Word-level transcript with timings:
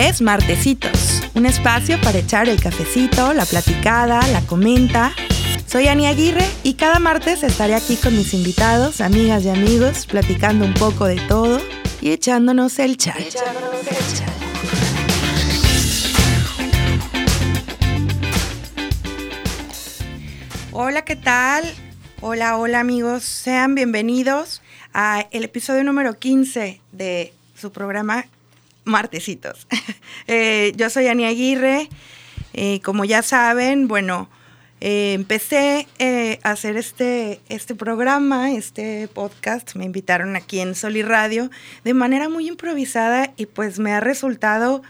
es 0.00 0.22
Martecitos, 0.22 1.22
un 1.34 1.44
espacio 1.44 2.00
para 2.00 2.18
echar 2.18 2.48
el 2.48 2.58
cafecito, 2.58 3.34
la 3.34 3.44
platicada, 3.44 4.26
la 4.28 4.40
comenta. 4.40 5.12
Soy 5.66 5.88
Ani 5.88 6.06
Aguirre 6.06 6.44
y 6.62 6.74
cada 6.74 6.98
martes 6.98 7.42
estaré 7.42 7.74
aquí 7.74 7.96
con 7.96 8.16
mis 8.16 8.32
invitados, 8.32 9.02
amigas 9.02 9.44
y 9.44 9.50
amigos, 9.50 10.06
platicando 10.06 10.64
un 10.64 10.72
poco 10.72 11.04
de 11.04 11.16
todo 11.28 11.60
y 12.00 12.12
echándonos 12.12 12.78
el 12.78 12.96
chat. 12.96 13.20
Hola, 20.72 21.04
¿qué 21.04 21.16
tal? 21.16 21.64
Hola, 22.22 22.56
hola 22.56 22.80
amigos, 22.80 23.24
sean 23.24 23.74
bienvenidos 23.74 24.62
a 24.94 25.26
el 25.30 25.44
episodio 25.44 25.84
número 25.84 26.18
15 26.18 26.80
de 26.92 27.34
su 27.54 27.70
programa 27.70 28.24
Martecitos. 28.84 29.66
Eh, 30.26 30.72
yo 30.76 30.90
soy 30.90 31.08
Ani 31.08 31.24
Aguirre, 31.24 31.88
eh, 32.52 32.80
como 32.84 33.04
ya 33.04 33.20
saben, 33.22 33.88
bueno, 33.88 34.28
eh, 34.80 35.12
empecé 35.14 35.88
a 36.44 36.50
hacer 36.52 36.76
este, 36.76 37.40
este 37.48 37.74
programa, 37.74 38.52
este 38.52 39.08
podcast, 39.08 39.74
me 39.74 39.86
invitaron 39.86 40.36
aquí 40.36 40.60
en 40.60 40.76
Sol 40.76 40.96
y 40.96 41.02
Radio 41.02 41.50
de 41.82 41.94
manera 41.94 42.28
muy 42.28 42.46
improvisada 42.46 43.32
y 43.36 43.46
pues 43.46 43.80
me 43.80 43.92
ha 43.92 43.98
resultado 43.98 44.82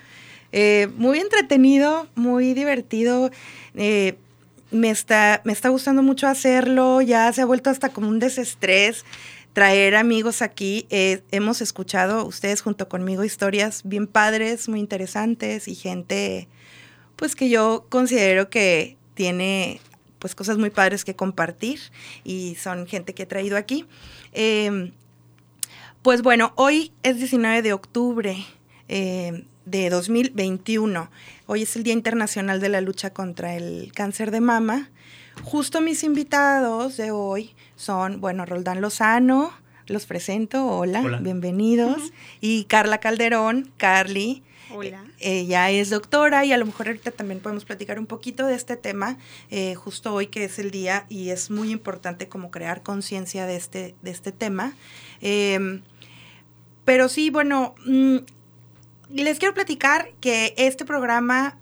muy 0.96 1.20
entretenido, 1.20 2.06
muy 2.16 2.52
divertido. 2.52 3.30
Me 3.72 4.90
está, 4.90 5.40
me 5.44 5.52
está 5.54 5.70
gustando 5.70 6.02
mucho 6.02 6.28
hacerlo, 6.28 7.00
ya 7.00 7.32
se 7.32 7.40
ha 7.40 7.46
vuelto 7.46 7.70
hasta 7.70 7.88
como 7.88 8.08
un 8.08 8.18
desestrés 8.18 9.06
traer 9.52 9.96
amigos 9.96 10.42
aquí. 10.42 10.86
Eh, 10.90 11.22
hemos 11.30 11.60
escuchado 11.60 12.24
ustedes 12.26 12.62
junto 12.62 12.88
conmigo 12.88 13.24
historias 13.24 13.82
bien 13.84 14.06
padres, 14.06 14.68
muy 14.68 14.80
interesantes 14.80 15.68
y 15.68 15.74
gente 15.74 16.48
pues 17.16 17.36
que 17.36 17.50
yo 17.50 17.86
considero 17.90 18.48
que 18.48 18.96
tiene 19.14 19.80
pues 20.18 20.34
cosas 20.34 20.58
muy 20.58 20.70
padres 20.70 21.04
que 21.04 21.16
compartir 21.16 21.80
y 22.24 22.54
son 22.56 22.86
gente 22.86 23.14
que 23.14 23.24
he 23.24 23.26
traído 23.26 23.56
aquí. 23.56 23.86
Em, 24.32 24.92
pues 26.02 26.22
bueno, 26.22 26.52
hoy 26.56 26.92
es 27.02 27.18
19 27.18 27.62
de 27.62 27.72
octubre 27.72 28.36
em, 28.88 29.44
de 29.64 29.90
2021. 29.90 31.10
Hoy 31.46 31.62
es 31.62 31.76
el 31.76 31.82
Día 31.82 31.92
Internacional 31.92 32.60
de 32.60 32.68
la 32.68 32.80
Lucha 32.80 33.10
contra 33.10 33.56
el 33.56 33.92
Cáncer 33.94 34.30
de 34.30 34.40
Mama. 34.40 34.90
Justo 35.42 35.80
mis 35.80 36.04
invitados 36.04 36.96
de 36.96 37.10
hoy 37.10 37.54
son, 37.80 38.20
bueno, 38.20 38.44
Roldán 38.44 38.82
Lozano, 38.82 39.52
los 39.86 40.04
presento, 40.04 40.66
hola, 40.66 41.00
bienvenidos, 41.20 42.12
y 42.40 42.64
Carla 42.64 42.98
Calderón, 42.98 43.72
Carly. 43.78 44.42
Hola. 44.72 45.02
Eh, 45.18 45.40
ella 45.40 45.70
es 45.70 45.88
doctora 45.88 46.44
y 46.44 46.52
a 46.52 46.58
lo 46.58 46.66
mejor 46.66 46.88
ahorita 46.88 47.10
también 47.10 47.40
podemos 47.40 47.64
platicar 47.64 47.98
un 47.98 48.06
poquito 48.06 48.46
de 48.46 48.54
este 48.54 48.76
tema, 48.76 49.16
eh, 49.50 49.74
justo 49.74 50.12
hoy 50.12 50.26
que 50.26 50.44
es 50.44 50.58
el 50.58 50.70
día 50.70 51.06
y 51.08 51.30
es 51.30 51.50
muy 51.50 51.70
importante 51.70 52.28
como 52.28 52.50
crear 52.50 52.82
conciencia 52.82 53.46
de 53.46 53.56
este, 53.56 53.94
de 54.02 54.10
este 54.10 54.30
tema. 54.30 54.74
Em, 55.22 55.80
pero 56.84 57.08
sí, 57.08 57.30
bueno, 57.30 57.74
mm, 57.86 58.18
les 59.14 59.38
quiero 59.38 59.54
platicar 59.54 60.10
que 60.20 60.54
este 60.58 60.84
programa, 60.84 61.58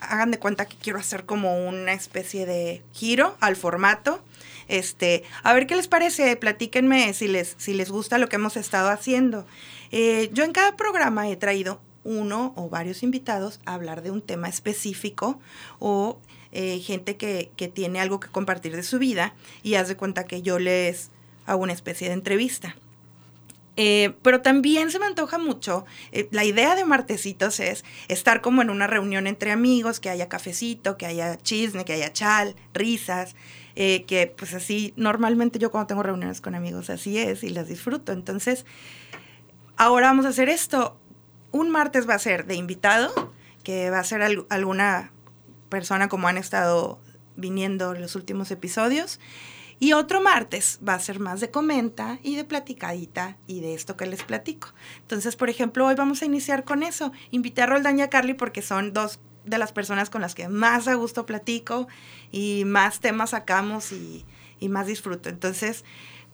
hagan 0.00 0.30
de 0.30 0.38
cuenta 0.38 0.66
que 0.66 0.76
quiero 0.76 0.98
hacer 0.98 1.24
como 1.24 1.66
una 1.66 1.92
especie 1.92 2.46
de 2.46 2.82
giro 2.92 3.36
al 3.40 3.56
formato. 3.56 4.22
Este, 4.68 5.24
a 5.42 5.52
ver 5.52 5.66
qué 5.66 5.76
les 5.76 5.88
parece, 5.88 6.36
platíquenme 6.36 7.12
si 7.14 7.28
les, 7.28 7.54
si 7.58 7.74
les 7.74 7.90
gusta 7.90 8.18
lo 8.18 8.28
que 8.28 8.36
hemos 8.36 8.56
estado 8.56 8.90
haciendo. 8.90 9.46
Eh, 9.90 10.30
yo 10.32 10.44
en 10.44 10.52
cada 10.52 10.76
programa 10.76 11.28
he 11.28 11.36
traído 11.36 11.80
uno 12.04 12.52
o 12.56 12.68
varios 12.68 13.02
invitados 13.02 13.60
a 13.64 13.74
hablar 13.74 14.02
de 14.02 14.10
un 14.10 14.22
tema 14.22 14.48
específico 14.48 15.38
o 15.78 16.18
eh, 16.52 16.80
gente 16.80 17.16
que, 17.16 17.50
que, 17.56 17.68
tiene 17.68 18.00
algo 18.00 18.20
que 18.20 18.28
compartir 18.28 18.74
de 18.74 18.82
su 18.82 18.98
vida 18.98 19.34
y 19.62 19.74
haz 19.74 19.88
de 19.88 19.96
cuenta 19.96 20.24
que 20.24 20.42
yo 20.42 20.58
les 20.58 21.10
hago 21.46 21.62
una 21.62 21.72
especie 21.72 22.08
de 22.08 22.14
entrevista. 22.14 22.76
Eh, 23.76 24.14
pero 24.22 24.42
también 24.42 24.90
se 24.90 24.98
me 24.98 25.06
antoja 25.06 25.38
mucho, 25.38 25.86
eh, 26.10 26.28
la 26.30 26.44
idea 26.44 26.74
de 26.74 26.84
martesitos 26.84 27.58
es 27.58 27.84
estar 28.08 28.42
como 28.42 28.60
en 28.60 28.68
una 28.68 28.86
reunión 28.86 29.26
entre 29.26 29.50
amigos, 29.50 29.98
que 29.98 30.10
haya 30.10 30.28
cafecito, 30.28 30.98
que 30.98 31.06
haya 31.06 31.38
chisme, 31.38 31.86
que 31.86 31.94
haya 31.94 32.12
chal, 32.12 32.54
risas, 32.74 33.34
eh, 33.74 34.04
que 34.04 34.26
pues 34.26 34.52
así, 34.52 34.92
normalmente 34.96 35.58
yo 35.58 35.70
cuando 35.70 35.86
tengo 35.86 36.02
reuniones 36.02 36.42
con 36.42 36.54
amigos 36.54 36.90
así 36.90 37.16
es 37.16 37.42
y 37.44 37.48
las 37.48 37.68
disfruto. 37.68 38.12
Entonces, 38.12 38.66
ahora 39.76 40.08
vamos 40.08 40.26
a 40.26 40.30
hacer 40.30 40.50
esto. 40.50 40.98
Un 41.50 41.70
martes 41.70 42.08
va 42.08 42.14
a 42.14 42.18
ser 42.18 42.46
de 42.46 42.56
invitado, 42.56 43.32
que 43.62 43.90
va 43.90 44.00
a 44.00 44.04
ser 44.04 44.22
alguna 44.22 45.12
persona 45.70 46.08
como 46.08 46.28
han 46.28 46.36
estado 46.36 46.98
viniendo 47.36 47.94
en 47.94 48.02
los 48.02 48.14
últimos 48.16 48.50
episodios. 48.50 49.18
Y 49.82 49.94
otro 49.94 50.20
martes 50.20 50.78
va 50.88 50.94
a 50.94 51.00
ser 51.00 51.18
más 51.18 51.40
de 51.40 51.50
comenta 51.50 52.20
y 52.22 52.36
de 52.36 52.44
platicadita 52.44 53.36
y 53.48 53.58
de 53.62 53.74
esto 53.74 53.96
que 53.96 54.06
les 54.06 54.22
platico. 54.22 54.68
Entonces, 55.00 55.34
por 55.34 55.50
ejemplo, 55.50 55.84
hoy 55.84 55.96
vamos 55.96 56.22
a 56.22 56.24
iniciar 56.24 56.62
con 56.62 56.84
eso. 56.84 57.10
Invité 57.32 57.62
a 57.62 57.66
Roldán 57.66 57.98
y 57.98 58.02
a 58.02 58.08
Carly 58.08 58.34
porque 58.34 58.62
son 58.62 58.92
dos 58.92 59.18
de 59.44 59.58
las 59.58 59.72
personas 59.72 60.08
con 60.08 60.20
las 60.20 60.36
que 60.36 60.46
más 60.46 60.86
a 60.86 60.94
gusto 60.94 61.26
platico 61.26 61.88
y 62.30 62.62
más 62.64 63.00
temas 63.00 63.30
sacamos 63.30 63.90
y, 63.90 64.24
más 64.68 64.86
disfruto. 64.86 65.28
Entonces, 65.28 65.84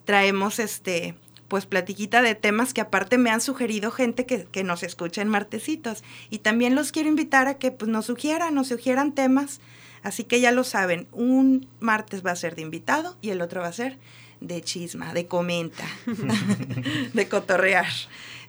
traemos 0.05 0.59
este 0.59 1.17
pues 1.49 1.65
platiquita 1.65 2.21
de 2.21 2.35
temas 2.35 2.75
que 2.75 2.83
aparte 2.83 3.17
me 3.17 3.31
han 3.31 3.41
sugerido 3.41 3.91
gente 3.91 4.27
que, 4.27 4.63
nos 4.63 4.83
escucha 4.83 5.23
en 5.23 5.29
martesitos. 5.29 6.05
Y 6.29 6.41
también 6.41 6.75
los 6.75 6.93
quiero 6.93 7.09
invitar 7.09 7.49
a 7.49 7.57
que 7.57 7.71
pues, 7.71 7.91
nos 7.91 8.05
sugieran, 8.05 8.55
nos 8.55 8.69
sugieran 8.69 9.13
temas 9.15 9.63
Así 10.03 10.25
que 10.25 10.41
ya 10.41 10.53
lo 10.53 10.65
saben, 10.65 11.09
un 11.13 11.69
martes 11.81 12.25
va 12.25 12.31
a 12.31 12.37
ser 12.37 12.55
de 12.55 12.63
invitado 12.63 13.17
y 13.21 13.31
el 13.31 13.41
otro 13.41 13.61
va 13.61 13.69
a 13.69 13.73
ser 13.73 13.99
de 14.41 14.63
chisma, 14.63 15.13
de 15.13 15.27
comenta, 15.27 15.85
de 17.13 17.29
cotorrear. 17.29 17.87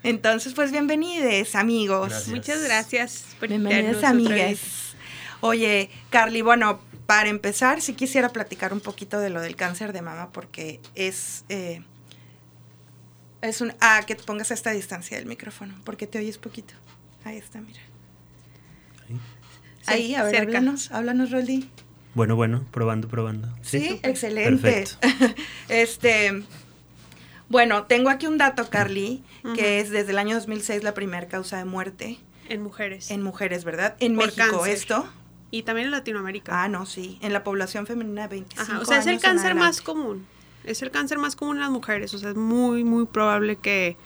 Entonces, 0.04 0.54
pues 0.54 0.72
bienvenidos, 0.72 1.56
amigos. 1.56 2.28
Muchas 2.30 2.64
gracias 2.64 3.26
por 3.40 3.50
Bienvenidos, 3.50 4.04
amigas. 4.04 4.96
Oye, 5.42 5.90
Carly, 6.10 6.42
bueno, 6.42 6.80
para 7.06 7.30
empezar, 7.30 7.82
sí 7.82 7.94
quisiera 7.94 8.30
platicar 8.30 8.72
un 8.72 8.82
poquito 8.82 9.20
de 9.20 9.30
lo 9.30 9.42
del 9.42 9.56
cáncer 9.56 9.94
de 9.94 10.02
mama 10.02 10.32
porque 10.32 10.80
es... 10.96 11.44
Eh, 11.50 11.82
es 13.42 13.62
un... 13.62 13.74
Ah, 13.80 14.04
que 14.06 14.16
te 14.16 14.24
pongas 14.24 14.52
a 14.52 14.54
esta 14.54 14.72
distancia 14.72 15.18
del 15.18 15.26
micrófono 15.26 15.74
porque 15.84 16.08
te 16.08 16.20
oyes 16.20 16.38
poquito. 16.38 16.74
Ahí 17.24 17.38
está, 17.38 17.62
mira. 17.62 17.82
Ahí, 19.86 20.16
a 20.16 20.24
ver, 20.24 20.36
háblanos, 20.38 20.92
háblanos, 20.92 21.32
Roldi. 21.32 21.70
Bueno, 22.16 22.36
bueno, 22.36 22.66
probando, 22.72 23.08
probando. 23.08 23.48
Sí, 23.62 24.00
excelente. 24.04 24.86
este, 25.70 26.44
bueno, 27.50 27.86
tengo 27.86 28.10
aquí 28.10 28.28
un 28.28 28.38
dato, 28.38 28.70
Carly, 28.70 29.24
que 29.56 29.80
es 29.80 29.90
desde 29.90 30.12
el 30.12 30.20
año 30.20 30.36
2006 30.36 30.84
la 30.84 30.94
primera 30.94 31.28
causa 31.28 31.58
de 31.58 31.66
muerte. 31.66 32.20
En 32.48 32.62
mujeres. 32.62 33.12
En 33.12 33.22
mujeres, 33.22 33.64
¿verdad? 33.64 33.96
En 34.00 34.16
México, 34.16 34.66
esto. 34.66 35.08
Y 35.52 35.64
también 35.64 35.88
en 35.88 35.92
Latinoamérica. 35.92 36.64
Ah, 36.64 36.68
no, 36.68 36.86
sí. 36.86 37.18
En 37.22 37.34
la 37.34 37.44
población 37.44 37.88
femenina 37.88 38.24
de 38.24 38.28
25 38.28 38.62
Ajá, 38.62 38.82
o 38.82 38.86
sea, 38.86 39.00
es 39.00 39.08
el 39.08 39.20
cáncer 39.20 39.56
más 39.56 39.82
común. 39.82 40.28
Es 40.64 40.82
el 40.84 40.92
cáncer 40.92 41.18
más 41.18 41.36
común 41.36 41.58
en 41.58 41.62
las 41.62 41.72
mujeres. 41.72 42.14
O 42.14 42.20
sea, 42.20 42.30
es 42.30 42.36
muy, 42.36 42.84
muy 42.84 43.06
probable 43.06 43.56
que, 43.56 43.98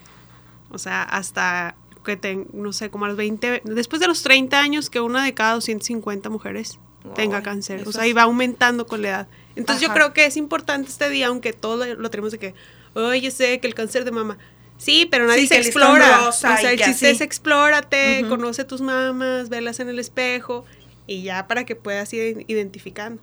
o 0.70 0.78
sea, 0.78 1.04
hasta 1.04 1.76
que 2.04 2.18
ten, 2.18 2.48
no 2.54 2.74
sé, 2.74 2.90
como 2.90 3.06
a 3.06 3.08
los 3.08 3.18
20, 3.18 3.62
después 3.66 4.00
de 4.00 4.08
los 4.08 4.24
30 4.24 4.60
años 4.60 4.90
que 4.90 5.00
una 5.00 5.24
de 5.24 5.34
cada 5.34 5.54
250 5.54 6.30
mujeres 6.30 6.80
tenga 7.16 7.44
cáncer. 7.44 7.84
O 7.88 7.92
sea, 7.92 8.08
y 8.08 8.14
va 8.14 8.24
aumentando 8.24 8.88
con 8.88 9.02
la 9.02 9.10
edad. 9.10 9.28
Entonces 9.56 9.86
yo 9.86 9.94
creo 9.94 10.14
que 10.14 10.26
es 10.26 10.38
importante 10.38 10.90
este 10.90 11.10
día, 11.10 11.28
aunque 11.28 11.54
todo 11.54 11.86
lo, 11.86 12.10
tenemos 12.10 12.32
de 12.32 12.40
que, 12.40 12.54
oye, 12.94 13.30
sé 13.32 13.60
que 13.60 13.68
el 13.68 13.76
cáncer 13.76 14.06
de 14.06 14.12
mama. 14.12 14.38
Sí, 14.78 15.08
pero 15.10 15.28
nadie 15.28 15.48
se 15.48 15.58
explora. 15.58 16.28
o 16.28 16.32
sea, 16.32 16.56
el 16.56 16.80
chiste 16.80 17.10
es 17.10 17.22
explórate, 17.22 18.26
conoce 18.28 18.64
tus 18.64 18.82
mamas, 18.82 19.50
velas 19.50 19.80
en 19.80 19.90
el 19.90 20.00
espejo 20.00 20.66
y 21.08 21.24
ya 21.24 21.48
para 21.48 21.66
que 21.66 21.76
puedas 21.76 22.12
ir 22.14 22.46
identificando. 22.48 23.22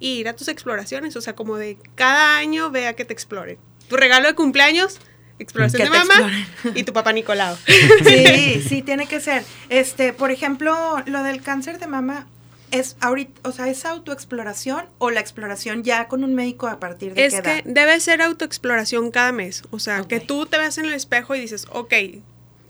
Y 0.00 0.18
ir 0.18 0.28
a 0.28 0.36
tus 0.36 0.48
exploraciones, 0.48 1.16
o 1.16 1.20
sea, 1.20 1.34
como 1.34 1.56
de 1.56 1.78
cada 1.94 2.36
año 2.36 2.70
vea 2.70 2.94
que 2.94 3.04
te 3.04 3.12
exploren. 3.12 3.58
Tu 3.88 3.96
regalo 3.96 4.26
de 4.28 4.34
cumpleaños, 4.34 4.98
exploración 5.38 5.82
de 5.82 5.90
mamá 5.90 6.46
y 6.74 6.82
tu 6.84 6.92
papá 6.92 7.12
Nicolau. 7.12 7.56
Sí, 8.04 8.62
sí, 8.68 8.82
tiene 8.82 9.06
que 9.06 9.20
ser. 9.20 9.44
Este, 9.68 10.12
por 10.12 10.30
ejemplo, 10.30 11.02
lo 11.06 11.22
del 11.22 11.42
cáncer 11.42 11.78
de 11.78 11.86
mama 11.86 12.26
es 12.70 12.96
ahorita, 13.00 13.48
o 13.48 13.52
sea, 13.52 13.68
es 13.68 13.84
autoexploración 13.84 14.86
o 14.98 15.10
la 15.10 15.20
exploración 15.20 15.84
ya 15.84 16.08
con 16.08 16.24
un 16.24 16.34
médico 16.34 16.66
a 16.66 16.80
partir 16.80 17.14
de 17.14 17.26
es 17.26 17.34
qué 17.34 17.38
edad? 17.38 17.62
que 17.62 17.70
debe 17.70 18.00
ser 18.00 18.20
autoexploración 18.20 19.10
cada 19.10 19.32
mes, 19.32 19.62
o 19.70 19.78
sea, 19.78 20.02
que 20.04 20.18
tú 20.18 20.46
te 20.46 20.58
veas 20.58 20.78
en 20.78 20.86
el 20.86 20.94
espejo 20.94 21.34
y 21.34 21.40
dices, 21.40 21.66
ok, 21.70 21.94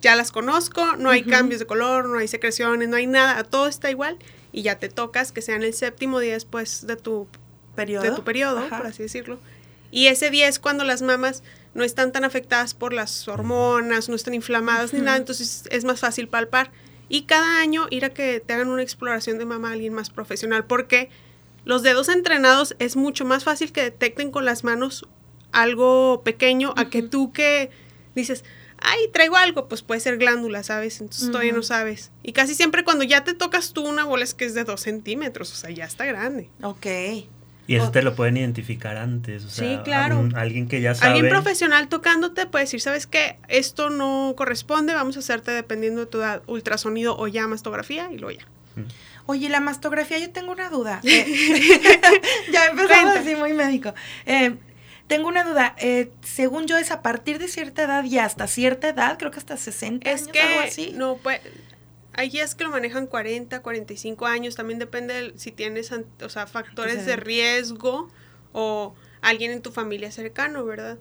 ya 0.02 0.14
las 0.14 0.31
conozco, 0.31 0.96
no 0.96 1.08
hay 1.08 1.22
cambios 1.22 1.58
de 1.58 1.66
color, 1.66 2.06
no 2.06 2.19
hay 2.19 2.28
secreciones, 2.28 2.88
no 2.88 2.96
hay 2.96 3.06
nada, 3.06 3.43
todo 3.44 3.66
está 3.66 3.90
igual 3.90 4.19
y 4.52 4.62
ya 4.62 4.78
te 4.78 4.90
tocas 4.90 5.32
que 5.32 5.40
sea 5.40 5.56
en 5.56 5.62
el 5.62 5.72
séptimo 5.72 6.20
día 6.20 6.34
después 6.34 6.87
de 6.87 6.96
tu 6.96 7.26
periodo, 7.75 8.02
de 8.02 8.11
tu 8.11 8.22
periodo, 8.22 8.69
por 8.69 8.87
así 8.87 9.02
decirlo. 9.02 9.38
Y 9.90 10.08
ese 10.08 10.28
día 10.31 10.49
es 10.49 10.58
cuando 10.58 10.84
las 10.84 11.00
mamas 11.00 11.43
no 11.75 11.85
están 11.85 12.12
tan 12.12 12.25
afectadas 12.25 12.75
por 12.75 12.93
las 12.93 13.29
hormonas, 13.29 14.09
no 14.09 14.15
están 14.15 14.35
inflamadas 14.35 14.93
ni 14.93 15.00
nada, 15.00 15.17
entonces 15.17 15.65
es 15.71 15.85
más 15.85 16.00
fácil 16.00 16.29
palpar. 16.29 16.71
Y 17.09 17.23
cada 17.23 17.61
año 17.61 17.87
ir 17.91 18.05
a 18.05 18.11
que 18.11 18.41
te 18.41 18.55
hagan 18.55 18.69
una 18.69 18.82
exploración 18.82 19.38
de 19.38 19.44
mama 19.44 19.69
a 19.71 19.73
alguien 19.73 19.93
más 19.93 20.11
profesional, 20.11 20.65
porque 20.67 21.11
los 21.65 21.82
dedos 21.82 22.09
entrenados 22.09 22.76
es 22.79 22.97
mucho 22.97 23.25
más 23.25 23.44
fácil 23.44 23.73
que 23.73 23.82
detecten 23.82 24.31
con 24.31 24.44
las 24.44 24.65
manos 24.65 25.06
algo 25.53 26.23
pequeño 26.25 26.75
a 26.76 26.91
que 26.91 27.03
tú 27.03 27.32
que 27.32 27.71
dices, 28.15 28.44
ay, 28.79 29.09
traigo 29.12 29.37
algo, 29.37 29.69
pues 29.69 29.82
puede 29.82 30.00
ser 30.00 30.19
glándula, 30.19 30.62
¿sabes? 30.62 31.00
Entonces 31.00 31.31
todavía 31.31 31.53
no 31.53 31.62
sabes. 31.62 32.11
Y 32.23 32.32
casi 32.32 32.55
siempre 32.55 32.85
cuando 32.85 33.05
ya 33.05 33.25
te 33.25 33.35
tocas 33.35 33.73
tú 33.73 33.87
una 33.87 34.05
bola 34.05 34.25
es 34.25 34.35
que 34.35 34.44
es 34.44 34.55
de 34.55 34.65
dos 34.65 34.82
centímetros, 34.82 35.53
o 35.53 35.56
sea, 35.56 35.71
ya 35.71 35.85
está 35.85 36.05
grande. 36.05 36.50
Ok. 36.62 36.87
Y 37.66 37.76
eso 37.76 37.90
te 37.90 38.02
lo 38.02 38.14
pueden 38.14 38.37
identificar 38.37 38.96
antes, 38.99 39.44
o 39.44 39.50
sea, 39.50 39.69
Sí, 39.69 39.78
claro. 39.84 40.19
un- 40.19 40.37
alguien 40.37 40.69
que 40.69 40.81
ya 40.82 40.94
sabe. 40.94 41.12
Alguien 41.14 41.31
profesional 41.31 41.88
tocándote 41.88 42.46
puede 42.46 42.64
decir, 42.64 42.81
¿sabes 42.81 43.06
qué? 43.06 43.37
Esto 43.49 43.88
no 43.90 44.34
corresponde, 44.37 44.93
vamos 44.94 45.16
a 45.16 45.20
hacerte 45.20 45.50
dependiendo 45.50 46.00
de 46.00 46.06
tu 46.06 46.19
edad, 46.19 46.43
ultrasonido 46.46 47.16
o 47.16 47.26
ya 47.26 47.46
mastografía 47.46 48.11
y 48.12 48.19
luego 48.19 48.38
ya. 48.40 48.46
Oye, 49.26 49.49
la 49.49 49.61
mastografía, 49.61 50.19
yo 50.19 50.31
tengo 50.31 50.52
una 50.52 50.69
duda. 50.69 51.00
Eh, 51.05 51.25
ya 52.52 52.66
empezamos 52.66 53.16
así 53.16 53.34
muy 53.37 53.52
médico. 53.55 53.94
Eh, 54.26 54.56
tengo 55.06 55.28
una 55.28 55.44
duda. 55.44 55.75
eh, 55.78 56.11
según 56.22 56.66
yo, 56.66 56.76
es 56.76 56.90
a 56.90 57.00
partir 57.02 57.38
de 57.38 57.49
cierta 57.49 57.82
edad 57.84 58.05
y 58.05 58.19
hasta 58.19 58.46
cierta 58.46 58.88
edad, 58.88 59.16
creo 59.19 59.31
que 59.31 59.38
hasta 59.38 59.56
60 59.56 60.11
Es 60.11 60.22
años, 60.22 60.32
que 60.32 60.40
algo 60.40 60.61
así. 60.61 60.93
no 60.94 61.16
pues 61.16 61.40
hay 62.16 62.31
guías 62.31 62.55
que 62.55 62.64
lo 62.64 62.70
manejan 62.70 63.06
40, 63.06 63.61
45 63.61 64.26
años, 64.26 64.55
también 64.55 64.78
depende 64.78 65.32
si 65.37 65.52
tienes 65.52 65.90
o 65.93 66.28
sea, 66.28 66.46
factores 66.46 67.06
de 67.06 67.16
riesgo 67.16 68.08
o 68.52 68.94
alguien 69.20 69.50
en 69.50 69.62
tu 69.62 69.72
familia 69.72 70.11
cercano, 70.11 70.64
¿verdad? 70.64 70.99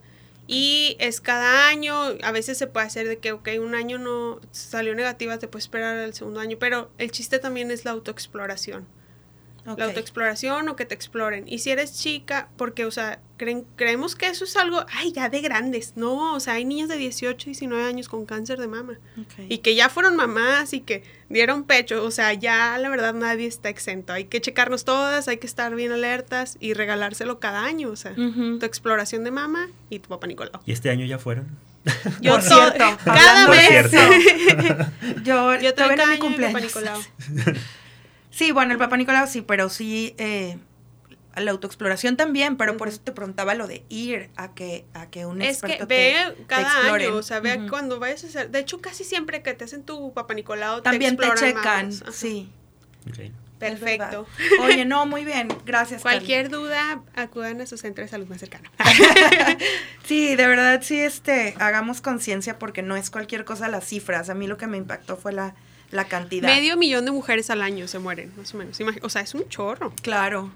Y 0.47 0.97
es 0.99 1.21
cada 1.21 1.69
año, 1.69 1.95
a 2.21 2.31
veces 2.31 2.57
se 2.57 2.67
puede 2.67 2.85
hacer 2.85 3.07
de 3.07 3.17
que, 3.17 3.31
ok, 3.31 3.49
un 3.61 3.75
año 3.75 3.97
no 3.97 4.41
salió 4.51 4.93
negativa, 4.93 5.39
te 5.39 5.47
puedes 5.47 5.65
esperar 5.65 5.97
al 5.97 6.13
segundo 6.13 6.39
año, 6.39 6.57
pero 6.59 6.91
el 6.97 7.11
chiste 7.11 7.39
también 7.39 7.71
es 7.71 7.85
la 7.85 7.91
autoexploración. 7.91 8.85
La 9.65 9.85
autoexploración 9.85 10.67
o 10.67 10.75
que 10.75 10.85
te 10.85 10.93
exploren. 10.93 11.45
Y 11.47 11.59
si 11.59 11.71
eres 11.71 11.97
chica, 11.97 12.49
porque, 12.57 12.85
o 12.85 12.91
sea, 12.91 13.19
creen, 13.37 13.65
creemos 13.77 14.15
que 14.15 14.27
eso 14.27 14.43
es 14.43 14.57
algo, 14.57 14.85
ay, 14.93 15.13
ya 15.13 15.29
de 15.29 15.39
grandes. 15.39 15.93
No, 15.95 16.33
o 16.35 16.39
sea, 16.41 16.55
hay 16.55 16.65
niñas 16.65 16.89
de 16.89 16.97
18, 16.97 17.45
19 17.45 17.83
años 17.85 18.09
con 18.09 18.25
cáncer 18.25 18.59
de 18.59 18.67
mama. 18.67 18.99
Ok. 19.17 19.45
Y 19.47 19.59
que 19.59 19.73
ya 19.75 19.87
fueron 19.87 20.17
mamás 20.17 20.73
y 20.73 20.81
que 20.81 21.03
dieron 21.29 21.63
pecho. 21.63 22.03
O 22.03 22.11
sea, 22.11 22.33
ya 22.33 22.77
la 22.77 22.89
verdad 22.89 23.13
nadie 23.13 23.47
está 23.47 23.69
exento. 23.69 24.11
Hay 24.11 24.25
que 24.25 24.41
checarnos 24.41 24.83
todas, 24.83 25.29
hay 25.29 25.37
que 25.37 25.47
estar 25.47 25.73
bien 25.75 25.93
alertas 25.93 26.57
y 26.59 26.73
regalárselo 26.73 27.39
cada 27.39 27.63
año. 27.63 27.89
O 27.89 27.95
sea, 27.95 28.13
tu 28.15 28.65
exploración 28.65 29.23
de 29.23 29.31
mama 29.31 29.69
y 29.89 29.99
tu 29.99 30.09
papá 30.09 30.27
Nicolau. 30.27 30.61
¿Y 30.65 30.73
este 30.73 30.89
año 30.89 31.05
ya 31.05 31.19
fueron? 31.19 31.47
Yo 32.21 32.33
Por 32.35 32.43
todo- 32.43 32.71
cierto, 32.71 32.97
cada 33.05 33.47
mes. 33.47 33.89
cierto. 33.89 33.97
Yo, 35.23 35.55
Yo 35.59 35.73
todavía 35.73 35.95
no 35.97 36.03
30 36.03 36.07
mi 36.07 36.17
cumpleaños. 36.17 36.73
Sí, 38.33 38.51
bueno, 38.51 38.71
el 38.73 38.79
Papá 38.79 38.97
Nicolau 38.97 39.27
sí, 39.27 39.41
pero 39.41 39.69
sí 39.69 40.15
eh, 40.17 40.57
la 41.35 41.51
autoexploración 41.51 42.17
también, 42.17 42.57
pero 42.57 42.77
por 42.77 42.87
eso 42.87 42.99
te 42.99 43.11
preguntaba 43.11 43.53
lo 43.53 43.67
de 43.67 43.83
ir 43.89 44.29
a 44.35 44.53
que 44.53 44.85
a 44.95 45.05
que 45.11 45.25
un 45.27 45.41
Es 45.41 45.61
que 45.61 45.73
experto 45.73 45.87
ve 45.87 46.15
te- 46.27 46.35
te 46.35 46.43
cada 46.47 46.93
año, 46.93 47.15
o 47.15 47.21
sea, 47.23 47.39
ve 47.39 47.67
cuando 47.69 47.99
vayas 47.99 48.23
a 48.23 48.27
hacer. 48.27 48.49
De 48.49 48.59
hecho, 48.59 48.81
casi 48.81 49.03
siempre 49.03 49.43
que 49.43 49.53
te 49.53 49.65
hacen 49.65 49.83
tu 49.83 50.13
papá 50.13 50.33
Nicolau, 50.33 50.81
También 50.81 51.15
te, 51.15 51.31
checan, 51.35 51.91
sí. 52.11 52.49
Perfecto. 53.59 54.27
Oye, 54.59 54.83
no, 54.83 55.05
muy 55.05 55.23
bien, 55.23 55.47
gracias. 55.65 56.03
Carly. 56.03 56.17
Cualquier 56.17 56.49
duda, 56.49 57.01
acudan 57.15 57.61
a 57.61 57.65
su 57.65 57.77
centro 57.77 58.03
de 58.03 58.09
salud 58.09 58.27
más 58.27 58.39
cercano. 58.39 58.69
Sí, 60.05 60.35
de 60.35 60.47
verdad, 60.47 60.81
sí, 60.83 60.99
este, 60.99 61.55
hagamos 61.59 62.01
conciencia 62.01 62.59
porque 62.59 62.81
no 62.81 62.97
es 62.97 63.09
cualquier 63.09 63.45
cosa 63.45 63.69
las 63.69 63.85
cifras. 63.85 64.29
A 64.29 64.33
mí 64.33 64.47
lo 64.47 64.57
que 64.57 64.67
me 64.67 64.75
impactó 64.77 65.15
fue 65.15 65.31
la, 65.31 65.55
la 65.91 66.05
cantidad. 66.05 66.47
Medio 66.47 66.77
millón 66.77 67.05
de 67.05 67.11
mujeres 67.11 67.49
al 67.49 67.61
año 67.61 67.87
se 67.87 67.99
mueren, 67.99 68.33
más 68.37 68.53
o 68.53 68.57
menos. 68.57 68.77
O 69.01 69.09
sea, 69.09 69.21
es 69.21 69.33
un 69.33 69.47
chorro. 69.49 69.93
Claro. 70.01 70.51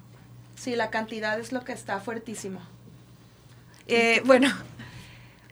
Sí, 0.55 0.75
la 0.75 0.89
cantidad 0.89 1.39
es 1.39 1.51
lo 1.51 1.63
que 1.63 1.71
está 1.71 1.99
fuertísimo. 1.99 2.59
Eh, 3.87 4.21
bueno, 4.25 4.51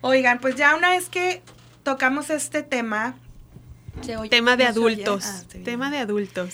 oigan, 0.02 0.40
pues 0.40 0.56
ya 0.56 0.76
una 0.76 0.90
vez 0.90 1.10
que 1.10 1.42
tocamos 1.84 2.30
este 2.30 2.64
tema. 2.64 3.16
¿se 4.02 4.18
oye? 4.18 4.30
Tema 4.30 4.58
de 4.58 4.66
adultos. 4.66 5.24
Ah. 5.26 5.44
Tema 5.64 5.90
de 5.92 6.00
adultos. 6.00 6.54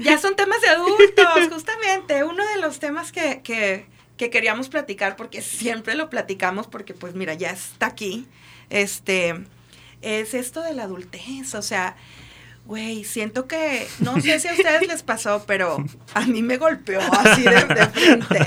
Ya 0.00 0.18
son 0.18 0.34
temas 0.34 0.60
de 0.60 0.68
adultos, 0.68 1.48
justamente. 1.52 2.24
Uno 2.24 2.44
de 2.46 2.60
los 2.60 2.78
temas 2.78 3.12
que, 3.12 3.40
que, 3.42 3.86
que 4.16 4.30
queríamos 4.30 4.68
platicar, 4.68 5.16
porque 5.16 5.42
siempre 5.42 5.94
lo 5.94 6.10
platicamos, 6.10 6.66
porque 6.66 6.94
pues 6.94 7.14
mira, 7.14 7.34
ya 7.34 7.50
está 7.50 7.86
aquí, 7.86 8.26
este, 8.70 9.44
es 10.02 10.34
esto 10.34 10.62
de 10.62 10.74
la 10.74 10.84
adultez. 10.84 11.54
O 11.54 11.62
sea, 11.62 11.96
güey, 12.66 13.04
siento 13.04 13.46
que, 13.46 13.86
no 14.00 14.20
sé 14.20 14.40
si 14.40 14.48
a 14.48 14.52
ustedes 14.52 14.88
les 14.88 15.02
pasó, 15.02 15.44
pero 15.46 15.76
a 16.14 16.20
mí 16.26 16.42
me 16.42 16.56
golpeó 16.56 16.98
así 17.00 17.42
de, 17.42 17.50
de 17.50 17.86
frente. 17.86 18.38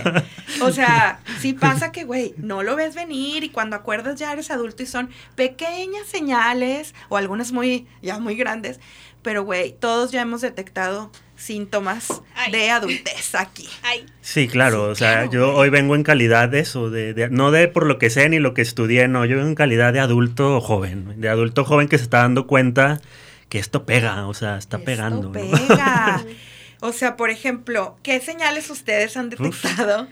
O 0.62 0.72
sea, 0.72 1.20
sí 1.40 1.54
pasa 1.54 1.92
que, 1.92 2.04
güey, 2.04 2.34
no 2.38 2.64
lo 2.64 2.76
ves 2.76 2.96
venir 2.96 3.44
y 3.44 3.50
cuando 3.50 3.76
acuerdas 3.76 4.20
ya 4.20 4.34
eres 4.34 4.50
adulto 4.50 4.82
y 4.82 4.88
son 4.88 5.10
pequeñas 5.36 6.08
señales, 6.08 6.96
o 7.10 7.18
algunas 7.18 7.52
muy, 7.52 7.86
ya 8.02 8.18
muy 8.20 8.36
grandes, 8.36 8.80
pero, 9.22 9.44
güey, 9.44 9.74
todos 9.80 10.12
ya 10.12 10.22
hemos 10.22 10.42
detectado 10.42 11.12
síntomas 11.36 12.24
Ay. 12.36 12.52
de 12.52 12.72
adultez 12.72 13.36
aquí. 13.36 13.68
Ay, 13.84 14.06
Sí, 14.22 14.48
claro, 14.48 14.86
Sí, 14.88 14.92
o 14.92 14.96
sea, 14.96 15.12
claro, 15.14 15.32
yo 15.32 15.46
güey. 15.48 15.58
hoy 15.60 15.70
vengo 15.70 15.96
en 15.96 16.02
calidad 16.04 16.50
de 16.50 16.60
eso, 16.62 16.90
de, 16.90 17.14
de- 17.14 17.30
no 17.30 17.52
de 17.52 17.68
por 17.68 17.86
lo 17.86 18.00
que 18.00 18.10
sé 18.10 18.28
ni 18.30 18.40
lo 18.40 18.54
que 18.56 18.62
estudié, 18.64 19.08
no, 19.08 19.26
yo 19.26 19.36
vengo 19.36 19.50
en 19.50 19.56
calidad 19.56 19.94
de 19.94 20.00
adulto 20.00 20.60
joven, 20.62 21.22
de 21.22 21.30
adulto 21.30 21.64
joven 21.66 21.88
que 21.88 21.98
se 22.00 22.06
está 22.06 22.20
dando 22.20 22.48
cuenta 22.48 23.00
que 23.50 23.60
esto 23.60 23.86
pega, 23.86 24.28
o 24.28 24.34
sea, 24.34 24.58
está 24.58 24.78
Esto 24.78 24.86
pegando. 24.86 25.30
¿no? 25.30 25.32
pega. 25.32 26.24
O 26.80 26.94
sea, 26.94 27.18
por 27.18 27.32
ejemplo, 27.32 27.98
¿qué 28.04 28.20
señales 28.20 28.70
ustedes 28.70 29.18
han 29.18 29.32
detectado? 29.32 30.08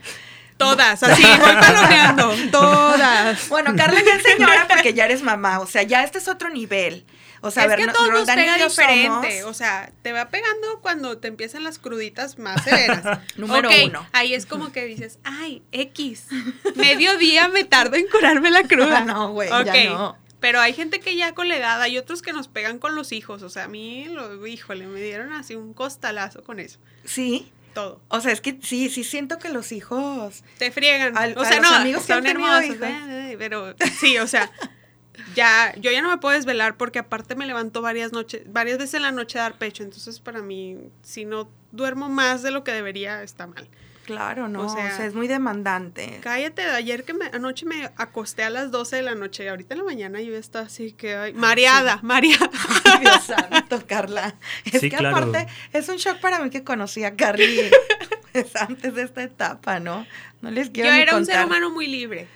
todas, 0.56 1.00
así, 1.04 1.22
voy 1.22 1.52
paloneando. 1.54 2.34
Todas. 2.50 3.48
Bueno, 3.48 3.74
Carla 3.76 4.02
ya 4.04 4.14
es 4.16 4.22
señora 4.34 4.66
porque 4.68 4.92
ya 4.92 5.04
eres 5.04 5.22
mamá, 5.22 5.60
o 5.60 5.66
sea, 5.68 5.84
ya 5.84 6.02
este 6.02 6.18
es 6.18 6.26
otro 6.26 6.50
nivel. 6.50 7.04
O 7.40 7.52
sea, 7.52 7.62
a 7.62 7.66
es 7.66 7.70
ver, 7.70 7.78
que 7.78 7.86
no- 7.86 7.92
todos 7.92 8.10
nos 8.10 8.24
pega 8.26 8.56
diferente. 8.56 9.40
somos- 9.42 9.44
O 9.50 9.54
sea, 9.54 9.92
te 10.02 10.10
va 10.10 10.28
pegando 10.30 10.80
cuando 10.82 11.18
te 11.18 11.28
empiezan 11.28 11.62
las 11.62 11.78
cruditas 11.78 12.36
más 12.40 12.64
severas. 12.64 13.20
Número 13.36 13.68
uno. 13.84 14.04
Ahí 14.12 14.34
es 14.34 14.44
como 14.46 14.72
que 14.72 14.86
dices, 14.86 15.20
ay, 15.22 15.62
X. 15.70 16.26
Medio 16.74 17.16
día 17.18 17.46
me 17.46 17.62
tardo 17.62 17.94
en 17.94 18.08
curarme 18.08 18.50
la 18.50 18.64
cruda. 18.64 19.02
No, 19.02 19.30
güey, 19.30 19.50
ya 19.50 19.58
Ok, 19.60 19.74
no. 19.90 20.16
Pero 20.40 20.60
hay 20.60 20.72
gente 20.74 21.00
que 21.00 21.16
ya 21.16 21.34
con 21.34 21.48
la 21.48 21.56
edad, 21.56 21.80
hay 21.80 21.96
otros 21.98 22.20
que 22.22 22.32
nos 22.32 22.48
pegan 22.48 22.78
con 22.78 22.94
los 22.94 23.12
hijos. 23.12 23.42
O 23.42 23.48
sea, 23.48 23.64
a 23.64 23.68
mí, 23.68 24.06
lo, 24.10 24.46
híjole, 24.46 24.86
me 24.86 25.00
dieron 25.00 25.32
así 25.32 25.54
un 25.54 25.72
costalazo 25.72 26.42
con 26.42 26.60
eso. 26.60 26.78
Sí. 27.04 27.50
Todo. 27.74 28.00
O 28.08 28.20
sea, 28.20 28.32
es 28.32 28.40
que 28.40 28.58
sí, 28.62 28.88
sí 28.90 29.04
siento 29.04 29.38
que 29.38 29.48
los 29.50 29.72
hijos. 29.72 30.44
Te 30.58 30.70
friegan. 30.70 31.16
Al- 31.16 31.36
o 31.36 31.42
a 31.42 31.44
sea, 31.46 31.60
los 31.60 31.70
no, 31.70 31.76
amigos 31.76 32.06
que 32.06 32.12
son 32.12 32.26
hermosos. 32.26 32.76
eh, 32.82 33.32
eh, 33.32 33.36
Pero 33.38 33.74
sí, 33.98 34.16
o 34.18 34.26
sea, 34.26 34.50
ya, 35.34 35.74
yo 35.78 35.90
ya 35.90 36.00
no 36.02 36.08
me 36.10 36.18
puedo 36.18 36.34
desvelar 36.34 36.76
porque 36.76 36.98
aparte 36.98 37.34
me 37.34 37.46
levanto 37.46 37.82
varias 37.82 38.12
noches, 38.12 38.42
varias 38.46 38.78
veces 38.78 38.94
en 38.94 39.02
la 39.02 39.12
noche 39.12 39.38
a 39.38 39.42
dar 39.42 39.58
pecho. 39.58 39.82
Entonces, 39.82 40.20
para 40.20 40.40
mí, 40.42 40.76
si 41.02 41.24
no 41.24 41.50
duermo 41.72 42.08
más 42.08 42.42
de 42.42 42.50
lo 42.50 42.64
que 42.64 42.72
debería, 42.72 43.22
está 43.22 43.46
mal. 43.46 43.68
Claro, 44.06 44.48
no. 44.48 44.60
O 44.62 44.66
O 44.66 44.68
sea, 44.68 45.04
es 45.04 45.14
muy 45.14 45.26
demandante. 45.26 46.20
Cállate, 46.22 46.62
de 46.62 46.70
ayer 46.70 47.04
que 47.04 47.12
me, 47.12 47.26
anoche 47.26 47.66
me 47.66 47.90
acosté 47.96 48.44
a 48.44 48.50
las 48.50 48.70
12 48.70 48.96
de 48.96 49.02
la 49.02 49.14
noche 49.16 49.44
y 49.44 49.48
ahorita 49.48 49.74
en 49.74 49.78
la 49.80 49.84
mañana 49.84 50.20
yo 50.20 50.34
estaba 50.36 50.66
así 50.66 50.92
que, 50.92 51.16
ay, 51.16 51.32
mareada, 51.34 51.98
mareada. 52.02 52.48
Ay, 52.84 53.00
Dios 53.00 53.24
santo, 53.24 53.82
Carla. 53.86 54.36
Es 54.64 54.80
Sí, 54.80 54.88
que 54.90 54.96
claro. 54.96 55.16
aparte, 55.16 55.48
es 55.72 55.88
un 55.88 55.96
shock 55.96 56.18
para 56.20 56.38
mí 56.38 56.50
que 56.50 56.62
conocí 56.62 57.02
a 57.04 57.16
Carly 57.16 57.68
pues, 58.32 58.54
antes 58.56 58.94
de 58.94 59.02
esta 59.02 59.22
etapa, 59.24 59.80
¿no? 59.80 60.06
No 60.40 60.50
les 60.52 60.68
Yo 60.68 60.72
quiero 60.74 60.92
ni 60.92 61.00
era 61.00 61.16
un 61.16 61.26
ser 61.26 61.44
humano 61.44 61.70
muy 61.70 61.86
libre. 61.88 62.28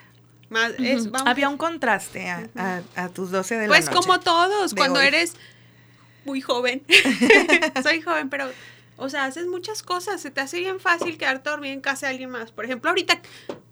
Más, 0.48 0.72
es, 0.78 1.02
Ujú. 1.02 1.10
vamos, 1.12 1.28
Había 1.28 1.48
un 1.48 1.56
contraste 1.56 2.28
a, 2.28 2.48
a- 2.56 2.82
a 2.96 3.08
tus 3.10 3.30
12 3.30 3.54
de 3.54 3.60
la 3.62 3.68
Pues 3.68 3.84
noche. 3.88 3.96
como 3.96 4.18
todos, 4.18 4.74
cuando 4.74 4.98
hoy. 4.98 5.06
eres 5.06 5.34
muy 6.24 6.40
joven. 6.40 6.82
Soy 7.84 8.00
joven, 8.02 8.28
pero, 8.28 8.50
o 9.00 9.09
sea, 9.09 9.25
haces 9.25 9.47
muchas 9.47 9.83
cosas. 9.83 10.21
Se 10.21 10.30
te 10.30 10.40
hace 10.40 10.59
bien 10.61 10.78
fácil 10.80 11.19
quedarte 11.19 11.50
dormida 11.50 11.73
en 11.73 11.80
casa 11.80 12.07
de 12.07 12.12
alguien 12.12 12.30
más. 12.30 12.52
Por 12.52 12.64
ejemplo, 12.64 12.90
ahorita 12.90 13.21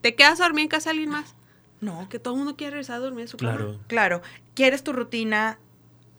te 0.01 0.15
quedas 0.15 0.39
dormida 0.39 0.63
en 0.63 0.69
casa 0.69 0.91
de 0.91 0.95
alguien 0.95 1.11
más. 1.11 1.35
No, 1.81 2.09
Que 2.09 2.19
todo 2.19 2.35
el 2.35 2.39
mundo 2.39 2.57
quiere 2.57 2.73
regresar 2.73 2.97
a 2.97 2.99
dormir 2.99 3.23
en 3.23 3.29
su 3.29 3.37
cama. 3.37 3.53
Claro. 3.53 3.79
claro. 3.87 4.23
¿Quieres 4.55 4.83
tu 4.83 4.93
rutina 4.93 5.59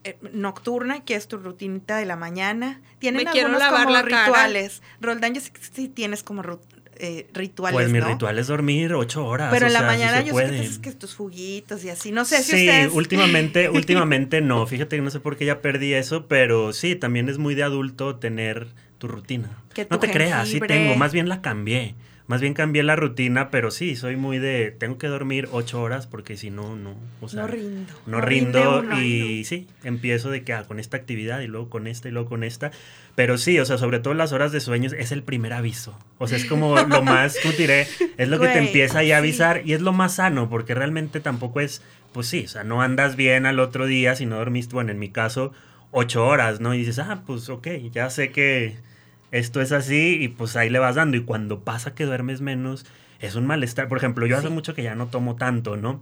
eh, 0.05 0.17
nocturna? 0.31 1.03
¿Quieres 1.03 1.27
tu 1.27 1.37
rutinita 1.37 1.97
de 1.97 2.05
la 2.05 2.15
mañana? 2.15 2.79
Tienen 2.99 3.25
Me 3.25 3.31
quiero 3.31 3.47
algunos 3.49 3.67
lavar 3.67 3.83
como 3.85 3.95
la 3.97 4.03
cara. 4.05 4.25
rituales. 4.25 4.81
Roldán, 5.01 5.33
yo 5.33 5.41
sé 5.41 5.51
que 5.51 5.59
sí 5.61 5.89
tienes 5.89 6.23
como 6.23 6.41
ru- 6.43 6.59
eh, 7.01 7.27
rituales, 7.33 7.73
Pues 7.75 7.89
mi 7.91 7.99
¿no? 7.99 8.07
ritual 8.07 8.39
es 8.39 8.47
dormir 8.47 8.93
ocho 8.93 9.25
horas. 9.25 9.49
Pero 9.51 9.65
o 9.65 9.67
en 9.67 9.73
la 9.73 9.79
sea, 9.79 9.87
mañana 9.87 10.21
yo 10.21 10.33
sé 10.33 10.43
que 10.45 10.49
te 10.49 10.59
haces 10.59 10.79
que 10.79 10.91
tus 10.93 11.15
juguitos 11.15 11.83
y 11.83 11.89
así. 11.89 12.11
No 12.13 12.23
sé 12.23 12.37
si 12.43 12.51
Sí, 12.51 12.57
ustedes... 12.69 12.93
últimamente, 12.93 13.69
últimamente 13.73 14.39
no. 14.41 14.65
Fíjate 14.65 14.95
que 14.95 15.01
no 15.01 15.09
sé 15.09 15.19
por 15.19 15.35
qué 15.35 15.43
ya 15.45 15.61
perdí 15.61 15.93
eso, 15.93 16.27
pero 16.27 16.71
sí, 16.71 16.95
también 16.95 17.27
es 17.27 17.37
muy 17.37 17.55
de 17.55 17.63
adulto 17.63 18.15
tener 18.17 18.67
tu 18.99 19.07
rutina. 19.07 19.49
Que 19.73 19.87
no 19.89 19.97
te 19.97 20.11
creas, 20.11 20.47
sí 20.49 20.59
tengo, 20.59 20.95
más 20.95 21.11
bien 21.13 21.27
la 21.27 21.41
cambié. 21.41 21.95
más 22.27 22.41
bien 22.41 22.53
cambié 22.53 22.83
la 22.83 22.95
rutina, 22.95 23.49
pero 23.49 23.71
sí, 23.71 23.95
soy 23.95 24.15
muy 24.15 24.37
de, 24.37 24.69
tengo 24.69 24.99
que 24.99 25.07
dormir 25.07 25.49
ocho 25.51 25.81
horas 25.81 26.05
porque 26.05 26.37
si 26.37 26.51
no, 26.51 26.75
no, 26.75 26.95
o 27.21 27.27
sea, 27.27 27.41
no 27.41 27.47
rindo. 27.47 27.93
No, 28.05 28.21
rindo 28.21 28.83
y 29.01 29.45
sí, 29.45 29.67
empiezo 29.83 30.29
de 30.29 30.43
que 30.43 30.53
ah, 30.53 30.65
con 30.67 30.79
esta 30.79 30.95
actividad 30.95 31.39
y 31.39 31.47
luego 31.47 31.69
con 31.69 31.87
esta 31.87 32.07
y 32.07 32.11
luego 32.11 32.29
con 32.29 32.43
esta. 32.43 32.69
Pero 33.15 33.39
sí, 33.39 33.57
o 33.57 33.65
sea, 33.65 33.79
sobre 33.79 33.99
todo 33.99 34.13
las 34.13 34.31
horas 34.31 34.51
de 34.51 34.59
sueños 34.59 34.93
es 34.93 35.11
el 35.11 35.23
primer 35.23 35.53
aviso. 35.53 35.97
O 36.19 36.27
sea, 36.27 36.37
es 36.37 36.45
como 36.45 36.75
lo 36.75 37.01
más, 37.01 37.35
¿cómo 37.41 37.55
diré? 37.55 37.87
Es 38.17 38.29
lo 38.29 38.39
que 38.39 38.47
te 38.47 38.59
empieza 38.59 38.99
a 38.99 39.17
avisar 39.17 39.63
y 39.65 39.73
es 39.73 39.81
lo 39.81 39.91
más 39.91 40.13
sano 40.15 40.49
porque 40.49 40.75
realmente 40.75 41.19
tampoco 41.21 41.61
es, 41.61 41.81
pues 42.13 42.27
sí, 42.27 42.43
o 42.45 42.47
sea, 42.47 42.63
no 42.63 42.83
andas 42.83 43.15
bien 43.15 43.47
al 43.47 43.59
otro 43.59 43.87
día 43.87 44.15
si 44.15 44.27
no 44.27 44.35
dormiste, 44.35 44.75
bueno, 44.75 44.91
en 44.91 44.99
mi 44.99 45.09
caso, 45.09 45.51
ocho 45.91 46.25
horas, 46.25 46.59
¿no? 46.59 46.73
Y 46.73 46.79
dices, 46.79 46.99
ah, 46.99 47.23
pues 47.25 47.49
ok, 47.49 47.67
ya 47.91 48.09
sé 48.09 48.31
que 48.31 48.77
esto 49.31 49.61
es 49.61 49.71
así 49.71 50.17
y 50.21 50.27
pues 50.27 50.55
ahí 50.55 50.69
le 50.69 50.79
vas 50.79 50.95
dando. 50.95 51.17
Y 51.17 51.23
cuando 51.23 51.61
pasa 51.61 51.93
que 51.93 52.05
duermes 52.05 52.41
menos, 52.41 52.85
es 53.19 53.35
un 53.35 53.45
malestar. 53.45 53.87
Por 53.87 53.97
ejemplo, 53.97 54.25
yo 54.25 54.37
hace 54.37 54.49
mucho 54.49 54.73
que 54.73 54.83
ya 54.83 54.95
no 54.95 55.07
tomo 55.07 55.35
tanto, 55.35 55.77
¿no? 55.77 56.01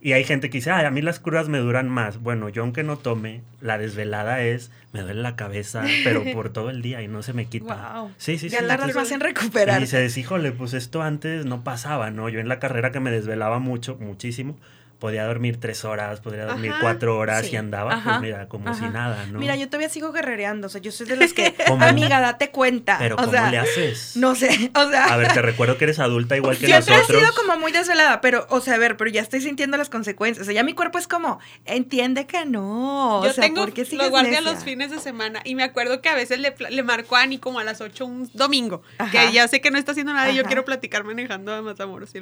Y 0.00 0.12
hay 0.12 0.22
gente 0.22 0.48
que 0.48 0.58
dice, 0.58 0.70
Ay, 0.70 0.86
a 0.86 0.90
mí 0.92 1.02
las 1.02 1.18
curas 1.18 1.48
me 1.48 1.58
duran 1.58 1.88
más. 1.88 2.20
Bueno, 2.20 2.48
yo 2.48 2.62
aunque 2.62 2.84
no 2.84 2.98
tome, 2.98 3.42
la 3.60 3.78
desvelada 3.78 4.42
es, 4.42 4.70
me 4.92 5.00
duele 5.00 5.22
la 5.22 5.34
cabeza, 5.34 5.84
pero 6.04 6.22
por 6.32 6.50
todo 6.52 6.70
el 6.70 6.82
día 6.82 7.02
y 7.02 7.08
no 7.08 7.22
se 7.22 7.32
me 7.32 7.46
quita. 7.46 7.94
Wow. 7.94 8.12
Sí, 8.16 8.38
sí, 8.38 8.48
ya 8.48 8.60
sí. 8.60 8.92
más 8.94 9.10
en 9.10 9.20
recuperar. 9.20 9.78
Y 9.78 9.82
dices, 9.82 10.16
híjole, 10.16 10.52
pues 10.52 10.72
esto 10.72 11.02
antes 11.02 11.46
no 11.46 11.64
pasaba, 11.64 12.12
¿no? 12.12 12.28
Yo 12.28 12.38
en 12.38 12.48
la 12.48 12.60
carrera 12.60 12.92
que 12.92 13.00
me 13.00 13.10
desvelaba 13.10 13.58
mucho, 13.58 13.96
muchísimo, 13.98 14.56
podía 14.98 15.24
dormir 15.24 15.58
tres 15.60 15.84
horas, 15.84 16.20
podría 16.20 16.46
dormir 16.46 16.72
cuatro 16.80 17.16
horas 17.16 17.52
y 17.52 17.56
andaba, 17.56 18.00
pues 18.02 18.20
mira, 18.20 18.48
como 18.48 18.74
si 18.74 18.84
nada, 18.84 19.26
¿no? 19.26 19.38
Mira, 19.38 19.56
yo 19.56 19.66
todavía 19.68 19.88
sigo 19.88 20.12
guerrereando, 20.12 20.66
o 20.66 20.70
sea, 20.70 20.80
yo 20.80 20.90
soy 20.90 21.06
de 21.06 21.16
los 21.16 21.32
que, 21.32 21.54
amiga, 21.80 22.20
date 22.20 22.50
cuenta. 22.50 22.96
Pero 22.98 23.14
o 23.14 23.18
¿cómo 23.18 23.50
le 23.50 23.58
haces? 23.58 24.16
No 24.16 24.34
sé, 24.34 24.70
o 24.74 24.88
sea. 24.88 25.06
A 25.06 25.16
ver, 25.16 25.32
te 25.32 25.42
recuerdo 25.42 25.78
que 25.78 25.84
eres 25.84 25.98
adulta 25.98 26.36
igual 26.36 26.58
que 26.58 26.68
nosotros. 26.68 26.96
Siempre 27.06 27.16
he 27.16 27.20
sido 27.20 27.34
como 27.34 27.58
muy 27.58 27.72
desvelada, 27.72 28.20
pero, 28.20 28.46
o 28.50 28.60
sea, 28.60 28.74
a 28.74 28.78
ver, 28.78 28.96
pero 28.96 29.10
ya 29.10 29.22
estoy 29.22 29.40
sintiendo 29.40 29.76
las 29.76 29.88
consecuencias. 29.88 30.42
O 30.42 30.44
sea, 30.44 30.54
ya 30.54 30.64
mi 30.64 30.74
cuerpo 30.74 30.98
es 30.98 31.06
como, 31.06 31.38
entiende 31.64 32.26
que 32.26 32.44
no. 32.44 33.22
Yo 33.22 33.30
o 33.30 33.32
sea, 33.32 33.42
tengo, 33.42 33.62
¿por 33.62 33.72
qué 33.72 33.86
lo 33.92 34.10
guardia 34.10 34.40
los 34.40 34.64
fines 34.64 34.90
de 34.90 34.98
semana 34.98 35.40
y 35.44 35.54
me 35.54 35.62
acuerdo 35.62 36.00
que 36.00 36.08
a 36.08 36.14
veces 36.14 36.40
le, 36.40 36.54
le 36.70 36.82
marco 36.82 37.16
a 37.16 37.22
Ani 37.22 37.38
como 37.38 37.58
a 37.58 37.64
las 37.64 37.80
ocho 37.80 38.06
un 38.06 38.28
domingo, 38.34 38.82
que 39.10 39.32
ya 39.32 39.46
sé 39.48 39.60
que 39.60 39.70
no 39.70 39.78
está 39.78 39.92
haciendo 39.92 40.12
nada 40.12 40.30
y 40.30 40.36
yo 40.36 40.44
quiero 40.44 40.64
platicar 40.64 41.04
manejando 41.04 41.54
a 41.54 41.62
Matamoros. 41.62 42.12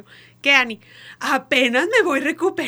¿Qué, 0.43 0.53
Ani? 0.53 0.81
Apenas 1.21 1.87
me 1.87 2.03
voy 2.05 2.21
recuperando. 2.21 2.66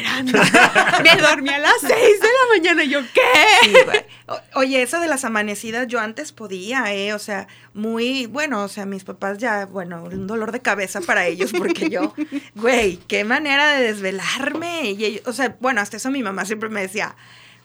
Me 1.03 1.23
dormí 1.23 1.49
a 1.49 1.59
las 1.59 1.81
6 1.81 1.91
de 1.91 2.27
la 2.27 2.57
mañana. 2.57 2.85
Y 2.85 2.91
yo, 2.91 3.01
¿qué? 3.13 4.07
Oye, 4.55 4.83
eso 4.83 5.01
de 5.01 5.09
las 5.09 5.25
amanecidas, 5.25 5.87
yo 5.87 6.01
antes 6.01 6.33
podía, 6.33 6.93
¿eh? 6.93 7.15
O 7.15 7.19
sea, 7.19 7.49
muy, 7.75 8.27
bueno, 8.27 8.65
o 8.65 8.69
sea, 8.69 8.87
mis 8.87 9.05
papás 9.05 9.39
ya, 9.39 9.67
bueno, 9.67 10.05
un 10.05 10.27
dolor 10.27 10.53
de 10.53 10.61
cabeza 10.61 11.01
para 11.01 11.27
ellos, 11.27 11.53
porque 11.57 11.89
yo, 11.91 12.15
güey, 12.55 12.99
qué 13.09 13.25
manera 13.25 13.73
de 13.73 13.85
desvelarme. 13.85 14.91
Y 14.91 15.23
o 15.25 15.33
sea, 15.33 15.57
bueno, 15.61 15.81
hasta 15.81 15.97
eso 15.97 16.11
mi 16.11 16.23
mamá 16.23 16.45
siempre 16.45 16.69
me 16.69 16.83
decía, 16.83 17.17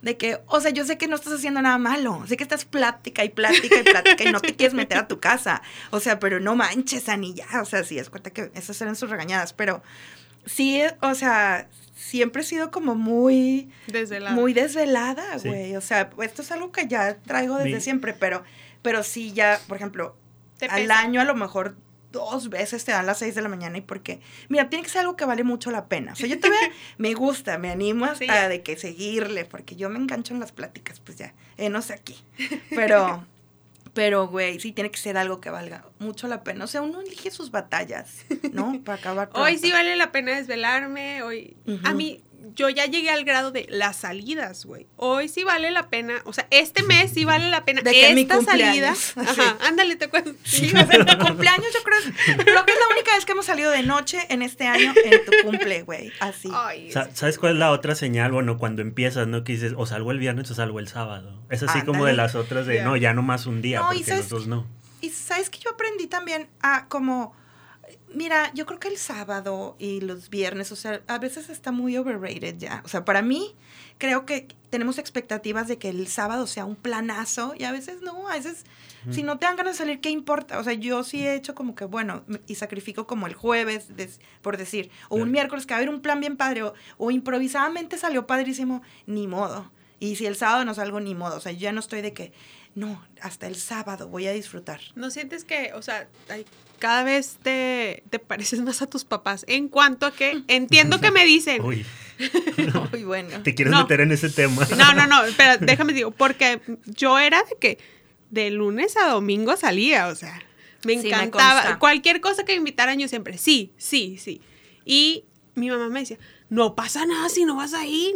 de 0.03 0.17
que, 0.17 0.41
o 0.47 0.59
sea, 0.59 0.71
yo 0.71 0.85
sé 0.85 0.97
que 0.97 1.07
no 1.07 1.15
estás 1.15 1.33
haciendo 1.33 1.61
nada 1.61 1.77
malo, 1.77 2.23
sé 2.27 2.35
que 2.35 2.43
estás 2.43 2.65
plática 2.65 3.23
y 3.23 3.29
plática 3.29 3.79
y 3.79 3.83
plática 3.83 4.23
y 4.23 4.31
no 4.31 4.41
te 4.41 4.53
quieres 4.57 4.73
meter 4.73 4.97
a 4.97 5.07
tu 5.07 5.19
casa, 5.21 5.61
o 5.91 6.01
sea, 6.01 6.19
pero 6.19 6.41
no 6.41 6.55
manches, 6.55 7.07
Ani, 7.07 7.33
ya, 7.33 7.61
o 7.61 7.65
sea, 7.65 7.85
sí, 7.85 7.97
es 7.97 8.09
cuenta 8.09 8.29
que 8.29 8.51
esas 8.53 8.79
eran 8.81 8.97
sus 8.97 9.09
regañadas, 9.09 9.53
pero 9.53 9.81
sí, 10.45 10.81
o 11.01 11.15
sea, 11.15 11.67
siempre 11.95 12.41
he 12.41 12.45
sido 12.45 12.71
como 12.71 12.95
muy 12.95 13.69
desvelada. 13.87 14.35
Muy 14.35 14.53
desvelada, 14.53 15.37
güey. 15.43 15.75
O 15.75 15.81
sea, 15.81 16.09
esto 16.21 16.41
es 16.41 16.51
algo 16.51 16.71
que 16.71 16.87
ya 16.87 17.17
traigo 17.17 17.57
desde 17.57 17.81
siempre, 17.81 18.13
pero, 18.13 18.43
pero 18.81 19.03
sí 19.03 19.33
ya, 19.33 19.59
por 19.67 19.77
ejemplo, 19.77 20.15
al 20.69 20.91
año 20.91 21.21
a 21.21 21.23
lo 21.23 21.35
mejor 21.35 21.75
dos 22.11 22.49
veces 22.49 22.85
te 22.85 22.91
dan 22.91 23.07
las 23.07 23.17
seis 23.17 23.35
de 23.35 23.41
la 23.41 23.49
mañana 23.49 23.77
y 23.79 23.81
porque, 23.81 24.21
mira, 24.47 24.69
tiene 24.69 24.83
que 24.83 24.89
ser 24.89 25.01
algo 25.01 25.15
que 25.17 25.25
vale 25.25 25.43
mucho 25.43 25.71
la 25.71 25.87
pena. 25.87 26.13
O 26.13 26.15
sea, 26.15 26.27
yo 26.27 26.39
todavía 26.39 26.71
me 26.97 27.13
gusta, 27.15 27.57
me 27.57 27.71
animo 27.71 28.05
hasta 28.05 28.47
de 28.47 28.61
que 28.61 28.77
seguirle, 28.77 29.45
porque 29.45 29.75
yo 29.75 29.89
me 29.89 29.97
engancho 29.97 30.33
en 30.33 30.39
las 30.39 30.51
pláticas, 30.51 30.99
pues 30.99 31.17
ya, 31.17 31.33
eh, 31.57 31.69
no 31.69 31.81
sé 31.81 31.93
aquí. 31.93 32.15
Pero, 32.69 33.25
pero, 33.93 34.27
güey, 34.27 34.59
sí 34.59 34.71
tiene 34.71 34.89
que 34.89 34.97
ser 34.97 35.17
algo 35.17 35.39
que 35.39 35.49
valga 35.49 35.85
mucho 35.99 36.27
la 36.27 36.43
pena. 36.43 36.65
O 36.65 36.67
sea, 36.67 36.81
uno 36.81 37.01
elige 37.01 37.29
sus 37.29 37.51
batallas, 37.51 38.25
¿no? 38.51 38.81
Para 38.83 38.97
acabar. 38.97 39.29
Hoy 39.33 39.57
sí 39.57 39.71
vale 39.71 39.95
la 39.95 40.11
pena 40.11 40.35
desvelarme. 40.35 41.21
Hoy. 41.21 41.55
A 41.83 41.93
mí, 41.93 42.23
yo 42.55 42.69
ya 42.69 42.85
llegué 42.85 43.09
al 43.09 43.23
grado 43.23 43.51
de 43.51 43.65
las 43.69 43.97
salidas, 43.97 44.65
güey. 44.65 44.87
Hoy 44.97 45.29
sí 45.29 45.43
vale 45.43 45.71
la 45.71 45.89
pena, 45.89 46.21
o 46.25 46.33
sea, 46.33 46.47
este 46.51 46.83
mes 46.83 47.11
sí 47.13 47.25
vale 47.25 47.49
la 47.49 47.65
pena. 47.65 47.81
De 47.81 48.11
esta 48.11 48.41
salida. 48.41 48.93
Ajá, 49.15 49.57
ándale, 49.61 49.95
te 49.95 50.09
cuento. 50.09 50.33
Sí, 50.43 50.67
o 50.67 50.85
sea, 50.85 51.05
tu 51.05 51.25
cumpleaños, 51.25 51.67
yo 51.73 51.83
creo, 51.83 51.99
creo 52.43 52.65
que 52.65 52.71
es 52.71 52.79
la 52.79 52.95
única 52.95 53.15
vez 53.15 53.25
que 53.25 53.31
hemos 53.31 53.45
salido 53.45 53.71
de 53.71 53.83
noche 53.83 54.19
en 54.29 54.41
este 54.41 54.67
año 54.67 54.93
en 55.03 55.25
tu 55.25 55.31
cumple, 55.43 55.83
güey. 55.83 56.11
Así. 56.19 56.49
¿Sabes 57.13 57.37
cuál 57.37 57.53
es 57.53 57.59
la 57.59 57.71
otra 57.71 57.95
señal? 57.95 58.31
Bueno, 58.31 58.57
cuando 58.57 58.81
empiezas, 58.81 59.27
¿no? 59.27 59.43
Que 59.43 59.53
dices, 59.53 59.73
o 59.77 59.85
salgo 59.85 60.11
el 60.11 60.19
viernes 60.19 60.49
o 60.51 60.55
salgo 60.55 60.79
el 60.79 60.87
sábado. 60.87 61.41
Es 61.49 61.63
así 61.63 61.81
como 61.83 62.05
de 62.05 62.13
las 62.13 62.35
otras 62.35 62.65
de, 62.65 62.83
no, 62.83 62.97
ya 62.97 63.13
no 63.13 63.21
más 63.21 63.45
un 63.45 63.61
día, 63.61 63.81
porque 63.81 64.15
los 64.15 64.29
dos 64.29 64.47
no. 64.47 64.67
Y 65.01 65.09
sabes 65.09 65.49
que 65.49 65.59
yo 65.59 65.71
aprendí 65.71 66.07
también 66.07 66.47
a 66.61 66.87
como 66.87 67.35
Mira, 68.13 68.51
yo 68.53 68.65
creo 68.65 68.79
que 68.79 68.87
el 68.87 68.97
sábado 68.97 69.75
y 69.79 70.01
los 70.01 70.29
viernes, 70.29 70.71
o 70.71 70.75
sea, 70.75 71.01
a 71.07 71.17
veces 71.17 71.49
está 71.49 71.71
muy 71.71 71.97
overrated 71.97 72.57
ya. 72.57 72.81
O 72.85 72.87
sea, 72.87 73.05
para 73.05 73.21
mí, 73.21 73.55
creo 73.97 74.25
que 74.25 74.47
tenemos 74.69 74.97
expectativas 74.97 75.67
de 75.67 75.77
que 75.77 75.89
el 75.89 76.07
sábado 76.07 76.47
sea 76.47 76.65
un 76.65 76.75
planazo 76.75 77.53
y 77.57 77.63
a 77.63 77.71
veces 77.71 78.01
no, 78.01 78.27
a 78.27 78.33
veces 78.33 78.65
si 79.11 79.23
no 79.23 79.37
te 79.37 79.45
dan 79.45 79.55
ganas 79.55 79.73
de 79.73 79.77
salir, 79.79 79.99
¿qué 79.99 80.09
importa? 80.09 80.59
O 80.59 80.63
sea, 80.63 80.73
yo 80.73 81.03
sí 81.03 81.25
he 81.25 81.35
hecho 81.35 81.55
como 81.55 81.75
que, 81.75 81.85
bueno, 81.85 82.23
y 82.47 82.55
sacrifico 82.55 83.05
como 83.05 83.27
el 83.27 83.33
jueves, 83.33 83.87
por 84.41 84.57
decir, 84.57 84.91
o 85.09 85.17
un 85.17 85.31
miércoles 85.31 85.65
que 85.65 85.73
va 85.73 85.77
a 85.77 85.81
haber 85.81 85.93
un 85.93 86.01
plan 86.01 86.19
bien 86.19 86.37
padre, 86.37 86.63
o, 86.63 86.73
o 86.97 87.11
improvisadamente 87.11 87.97
salió 87.97 88.27
padrísimo, 88.27 88.81
ni 89.05 89.27
modo. 89.27 89.71
Y 89.99 90.15
si 90.17 90.25
el 90.25 90.35
sábado 90.35 90.65
no 90.65 90.73
salgo, 90.73 90.99
ni 90.99 91.15
modo. 91.15 91.37
O 91.37 91.39
sea, 91.39 91.51
yo 91.51 91.59
ya 91.59 91.71
no 91.71 91.79
estoy 91.79 92.01
de 92.01 92.13
que, 92.13 92.33
no, 92.75 93.05
hasta 93.21 93.47
el 93.47 93.55
sábado 93.55 94.07
voy 94.07 94.27
a 94.27 94.33
disfrutar. 94.33 94.81
¿No 94.95 95.11
sientes 95.11 95.43
que, 95.43 95.71
o 95.75 95.81
sea, 95.81 96.07
cada 96.79 97.03
vez 97.03 97.37
te, 97.41 98.03
pareces 98.25 98.61
más 98.61 98.81
a 98.81 98.87
tus 98.87 99.05
papás 99.05 99.45
en 99.47 99.67
cuanto 99.69 100.05
a 100.05 100.11
que 100.11 100.43
entiendo 100.47 100.99
que 100.99 101.11
me 101.11 101.25
dicen... 101.25 101.61
Uy. 101.61 101.85
Muy 102.91 103.03
bueno. 103.03 103.41
¿Te 103.43 103.55
quieres 103.55 103.73
meter 103.73 104.01
en 104.01 104.11
ese 104.11 104.29
tema? 104.29 104.67
No, 104.77 104.93
no, 104.93 105.07
no, 105.07 105.23
espera, 105.23 105.57
déjame 105.61 105.93
digo, 105.93 106.11
porque 106.11 106.61
yo 106.85 107.19
era 107.19 107.43
de 107.43 107.55
que 107.59 107.77
de 108.29 108.49
lunes 108.51 108.97
a 108.97 109.07
domingo 109.07 109.55
salía, 109.57 110.07
o 110.07 110.15
sea, 110.15 110.41
me 110.85 110.93
encantaba. 110.93 111.79
Cualquier 111.79 112.21
cosa 112.21 112.43
que 112.43 112.53
me 112.53 112.57
invitaran 112.57 112.99
yo 112.99 113.07
siempre, 113.07 113.37
sí, 113.37 113.73
sí, 113.77 114.17
sí. 114.17 114.41
Y 114.85 115.25
mi 115.55 115.69
mamá 115.69 115.89
me 115.89 116.01
decía, 116.01 116.17
no 116.49 116.75
pasa 116.75 117.05
nada 117.05 117.29
si 117.29 117.45
no 117.45 117.55
vas 117.55 117.73
a 117.73 117.85
ir. 117.85 118.13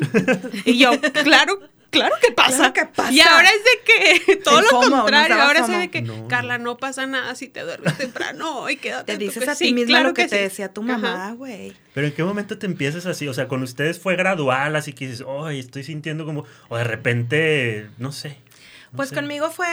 y 0.66 0.78
yo, 0.78 0.92
claro, 1.24 1.60
claro 1.90 2.16
que 2.22 2.32
pasa. 2.32 2.74
Y 3.12 3.20
ahora 3.20 3.50
es 3.50 3.64
de 3.64 4.26
que 4.26 4.36
todo 4.44 4.62
lo 4.62 4.70
contrario, 4.70 5.42
ahora 5.42 5.60
es 5.60 5.68
de 5.68 5.90
que 5.90 6.10
Carla 6.28 6.58
no 6.58 6.78
pasa 6.78 7.06
nada 7.06 7.36
si 7.36 7.48
te 7.48 7.62
duermes 7.62 7.98
temprano 7.98 8.70
y 8.70 8.78
quédate. 8.78 9.14
Te 9.14 9.18
dices 9.18 9.48
a 9.48 9.56
ti 9.56 9.74
misma 9.74 10.02
lo 10.02 10.14
que, 10.14 10.28
te 10.28 10.42
decía 10.42 10.74
tu 10.74 10.84
mamá, 10.84 11.34
güey. 11.34 11.74
Pero 11.94 12.08
en 12.08 12.14
qué 12.14 12.24
momento 12.24 12.58
te 12.58 12.66
empiezas 12.66 13.06
así, 13.06 13.28
o 13.28 13.34
sea, 13.34 13.48
con 13.48 13.64
ustedes 13.64 14.00
fue 14.00 14.16
gradual, 14.16 14.76
así 14.76 14.94
que 14.94 15.08
dices, 15.08 15.26
"Ay, 15.28 15.60
estoy 15.60 15.84
sintiendo 15.84 16.26
como" 16.26 16.46
o 16.70 16.78
de 16.78 16.84
repente, 16.84 17.90
no 17.98 18.12
sé. 18.12 18.38
pues 18.96 19.12
conmigo 19.12 19.52
fue 19.52 19.68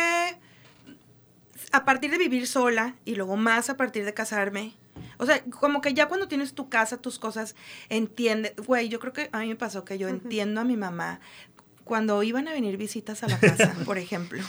a 1.73 1.85
partir 1.85 2.11
de 2.11 2.19
vivir 2.19 2.47
sola 2.47 2.95
y 3.05 3.15
luego 3.17 3.37
más 3.37 3.71
a 3.71 3.77
partir 3.77 4.05
de 4.05 4.15
casarme. 4.15 4.75
O 5.19 5.27
sea, 5.27 5.43
como 5.45 5.81
que 5.81 5.95
ya 5.95 6.07
cuando 6.07 6.29
tienes 6.29 6.55
tu 6.55 6.69
casa, 6.69 6.99
tus 6.99 7.19
cosas, 7.19 7.57
entiende, 7.89 8.55
güey, 8.67 8.89
yo 8.89 9.01
creo 9.01 9.13
que 9.13 9.29
a 9.33 9.41
mí 9.41 9.49
me 9.49 9.57
pasó 9.57 9.85
que 9.85 9.99
yo 9.99 10.09
entiendo 10.09 10.61
a 10.61 10.65
mi 10.65 10.77
mamá 10.77 11.21
cuando 11.85 12.23
iban 12.23 12.49
a 12.49 12.53
venir 12.53 12.77
visitas 12.77 13.23
a 13.23 13.29
la 13.29 13.39
casa, 13.39 13.75
por 13.85 13.99
ejemplo. 13.99 14.43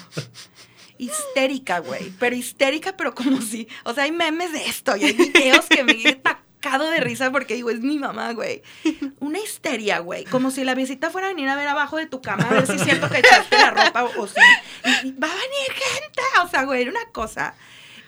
Histérica, 0.98 1.80
güey. 1.80 2.12
Pero 2.20 2.36
histérica, 2.36 2.96
pero 2.96 3.14
como 3.14 3.42
si. 3.42 3.68
O 3.84 3.94
sea, 3.94 4.06
hay 4.06 4.12
memes 4.12 4.54
de 4.54 4.66
esto 4.66 4.96
y 4.96 5.04
hay 5.04 5.14
videos 5.14 5.66
que 5.66 5.84
me 5.84 5.92
he 5.92 6.16
tacado 6.16 6.90
de 6.90 7.02
risa 7.02 7.32
porque 7.32 7.56
digo, 7.56 7.70
es 7.70 7.82
mi 7.82 8.00
mamá, 8.00 8.32
güey. 8.32 8.64
Una 9.20 9.40
histeria, 9.40 10.00
güey. 10.00 10.24
Como 10.24 10.52
si 10.52 10.64
la 10.64 10.74
visita 10.74 11.12
fuera 11.12 11.28
a 11.28 11.30
venir 11.32 11.50
a 11.50 11.56
ver 11.56 11.68
abajo 11.68 11.98
de 11.98 12.06
tu 12.06 12.22
cama 12.22 12.46
a 12.50 12.54
ver 12.54 12.66
si 12.66 12.74
es 12.74 12.84
cierto 12.84 13.10
que 13.10 13.20
echaste 13.20 13.58
la 13.58 13.72
ropa 13.72 14.06
o, 14.06 14.28
si. 14.28 14.40
va 14.40 15.28
a 15.28 15.36
venir 15.36 15.72
gente. 15.74 16.22
O 16.44 16.48
sea, 16.48 16.64
güey, 16.64 16.84
era 16.84 16.92
una 16.92 17.06
cosa. 17.12 17.56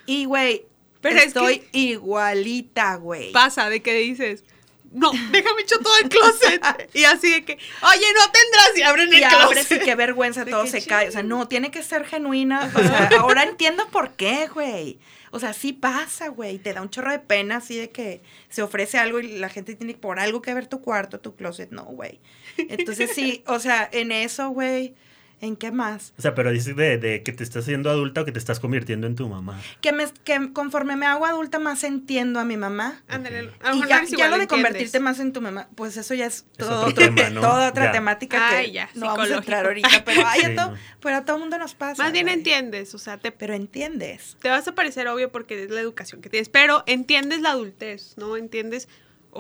Y, 0.06 0.24
güey, 0.24 0.66
pero 1.02 1.20
estoy 1.20 1.68
igualita, 1.74 2.96
güey. 2.96 3.32
Pasa 3.34 3.70
de 3.70 3.82
que 3.82 3.94
dices 3.94 4.44
no, 4.92 5.12
déjame 5.32 5.62
echar 5.62 5.80
todo 5.80 5.98
el 6.02 6.10
closet. 6.10 6.62
Y 6.94 7.04
así 7.04 7.30
de 7.30 7.46
que, 7.46 7.54
oye, 7.54 8.06
no 8.16 8.32
tendrás 8.32 8.78
y 8.78 8.82
abren 8.82 9.10
el 9.10 9.20
y 9.20 9.20
closet. 9.20 9.46
Abres 9.46 9.72
y 9.72 9.80
qué 9.80 9.96
vergüenza, 9.96 10.46
todo 10.46 10.66
se 10.68 10.84
cae. 10.84 11.10
O 11.10 11.12
sea, 11.12 11.24
no, 11.24 11.48
tiene 11.48 11.72
que 11.72 11.84
ser 11.84 12.06
genuina. 12.06 12.72
O 12.74 12.80
sea, 12.80 13.10
ahora 13.20 13.44
entiendo 13.44 13.88
por 13.90 14.12
qué, 14.12 14.48
güey. 14.48 15.00
O 15.32 15.40
sea, 15.40 15.54
sí 15.54 15.74
pasa, 15.74 16.30
güey. 16.30 16.58
Te 16.58 16.74
da 16.74 16.82
un 16.82 16.90
chorro 16.90 17.12
de 17.12 17.20
pena 17.20 17.58
así 17.58 17.76
de 17.76 17.92
que 17.92 18.22
se 18.50 18.62
ofrece 18.62 18.98
algo 18.98 19.20
y 19.20 19.38
la 19.38 19.50
gente 19.50 19.76
tiene 19.76 19.94
por 19.94 20.20
algo 20.20 20.42
que 20.42 20.54
ver 20.54 20.68
tu 20.68 20.82
cuarto, 20.82 21.20
tu 21.20 21.36
closet. 21.36 21.72
No, 21.72 21.84
güey. 21.84 22.20
Entonces 22.58 23.12
sí, 23.14 23.44
o 23.46 23.60
sea, 23.60 23.88
en 23.92 24.12
eso, 24.12 24.50
güey, 24.50 24.96
¿En 25.40 25.56
qué 25.56 25.72
más? 25.72 26.14
O 26.18 26.22
sea, 26.24 26.34
pero 26.34 26.52
dices 26.52 26.76
de, 26.76 26.98
de 26.98 27.22
que 27.22 27.32
te 27.32 27.44
estás 27.44 27.64
haciendo 27.64 27.92
adulta 27.92 28.22
o 28.22 28.26
que 28.26 28.32
te 28.32 28.40
estás 28.40 28.60
convirtiendo 28.60 29.06
en 29.06 29.16
tu 29.16 29.30
mamá. 29.30 29.62
Que, 29.82 29.92
me, 29.92 30.06
que 30.24 30.52
conforme 30.52 30.96
me 30.96 31.06
hago 31.06 31.28
adulta 31.28 31.60
más 31.60 31.84
entiendo 31.84 32.40
a 32.40 32.44
mi 32.44 32.58
mamá. 32.58 33.04
Ándale, 33.08 33.52
a 33.62 33.72
lo 33.72 33.76
Y 33.86 33.88
ya, 33.88 34.04
ya 34.04 34.30
lo 34.30 34.40
de 34.40 34.48
convertirte 34.48 35.00
más 35.00 35.20
en 35.20 35.34
tu 35.34 35.42
mamá, 35.42 35.68
pues 35.76 35.96
eso 35.98 36.16
ya 36.16 36.26
es 36.26 36.46
todo 36.58 36.88
otro 36.88 36.90
otro 37.06 37.16
tema, 37.16 37.30
¿no? 37.36 37.42
toda 37.42 37.70
otra 37.70 37.86
Ya. 37.86 37.92
temática 37.92 38.50
que 38.50 38.56
Ay, 38.56 38.72
ya, 38.72 38.90
no 38.96 39.06
vamos 39.08 39.30
a 39.30 39.36
entrar 39.38 39.66
ahorita, 39.68 40.04
pero, 40.06 40.22
ay, 40.26 40.42
a 40.44 40.48
Sí, 40.50 40.56
todo, 40.56 40.72
no. 40.72 40.78
pero 41.02 41.16
a 41.18 41.26
todo 41.26 41.38
mundo 41.38 41.58
nos 41.60 41.76
pasa. 41.76 42.02
Más 42.02 42.12
bien 42.12 42.30
entiendes, 42.30 42.96
o 42.96 42.98
sea, 42.98 43.20
te, 43.20 43.32
Pero 43.32 43.54
entiendes. 43.54 44.38
te 44.42 44.50
vas 44.50 44.68
a 44.68 44.74
parecer 44.74 45.08
obvio 45.08 45.32
porque 45.32 45.64
es 45.66 45.70
la 45.70 45.82
educación 45.82 46.22
que 46.22 46.30
tienes, 46.30 46.50
pero 46.50 46.84
entiendes 46.88 47.42
la 47.42 47.52
adultez, 47.52 48.16
¿no? 48.18 48.38
Entiendes, 48.38 48.88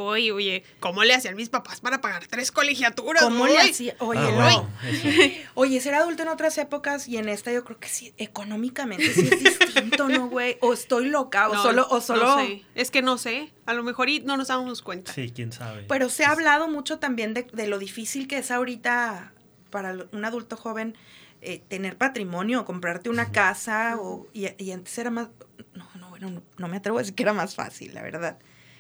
oye, 0.05 0.31
oye, 0.31 0.63
¿cómo 0.79 1.03
le 1.03 1.13
hacían 1.13 1.35
mis 1.35 1.49
papás 1.49 1.81
para 1.81 2.01
pagar 2.01 2.25
tres 2.27 2.51
colegiaturas? 2.51 3.23
¿Cómo 3.23 3.45
le 3.47 3.53
güey? 3.53 3.69
hacía? 3.71 3.95
Oye, 3.99 4.19
Ah, 4.19 4.29
bueno. 4.31 4.69
Oye, 5.55 5.81
ser 5.81 5.95
adulto 5.95 6.23
en 6.23 6.29
otras 6.29 6.57
épocas 6.57 7.07
y 7.07 7.17
en 7.17 7.29
esta 7.29 7.51
yo 7.51 7.63
creo 7.63 7.79
que 7.79 7.87
sí, 7.89 8.13
económicamente 8.17 9.11
sí 9.13 9.27
es 9.31 9.39
distinto, 9.59 10.07
¿no, 10.09 10.29
güey? 10.29 10.57
O 10.61 10.73
estoy 10.73 11.07
loca, 11.09 11.49
o 11.49 11.53
No, 11.55 11.63
solo, 11.63 11.87
o 11.89 11.95
no 11.95 12.01
solo. 12.01 12.37
sé. 12.37 12.63
Es 12.75 12.91
que 12.91 13.01
no 13.01 13.17
sé, 13.17 13.51
a 13.65 13.73
lo 13.73 13.83
mejor 13.83 14.09
y 14.09 14.19
no 14.19 14.37
nos 14.37 14.47
damos 14.49 14.81
cuenta. 14.81 15.11
Sí, 15.13 15.31
quién 15.35 15.51
sabe. 15.51 15.85
Pero 15.87 16.09
se 16.09 16.25
ha 16.25 16.31
hablado 16.31 16.67
mucho 16.67 16.99
también 16.99 17.33
de, 17.33 17.47
de 17.51 17.67
lo 17.67 17.79
difícil 17.79 18.27
que 18.27 18.37
es 18.37 18.51
ahorita 18.51 19.33
para 19.71 19.95
un 20.11 20.23
adulto 20.25 20.55
joven 20.57 20.95
eh, 21.41 21.61
tener 21.67 21.97
patrimonio, 21.97 22.65
comprarte 22.65 23.09
una 23.09 23.31
casa, 23.31 23.97
o, 23.99 24.27
y, 24.33 24.47
y 24.63 24.71
antes 24.71 24.97
era 24.97 25.09
más. 25.11 25.29
No, 25.73 25.87
no, 25.95 26.09
bueno, 26.09 26.29
no, 26.31 26.41
no 26.57 26.67
me 26.67 26.77
atrevo 26.77 26.97
a 26.97 27.01
decir 27.01 27.15
que 27.15 27.23
era 27.23 27.33
más 27.33 27.53
fácil, 27.55 27.93
la 27.93 28.01
verdad. 28.01 28.39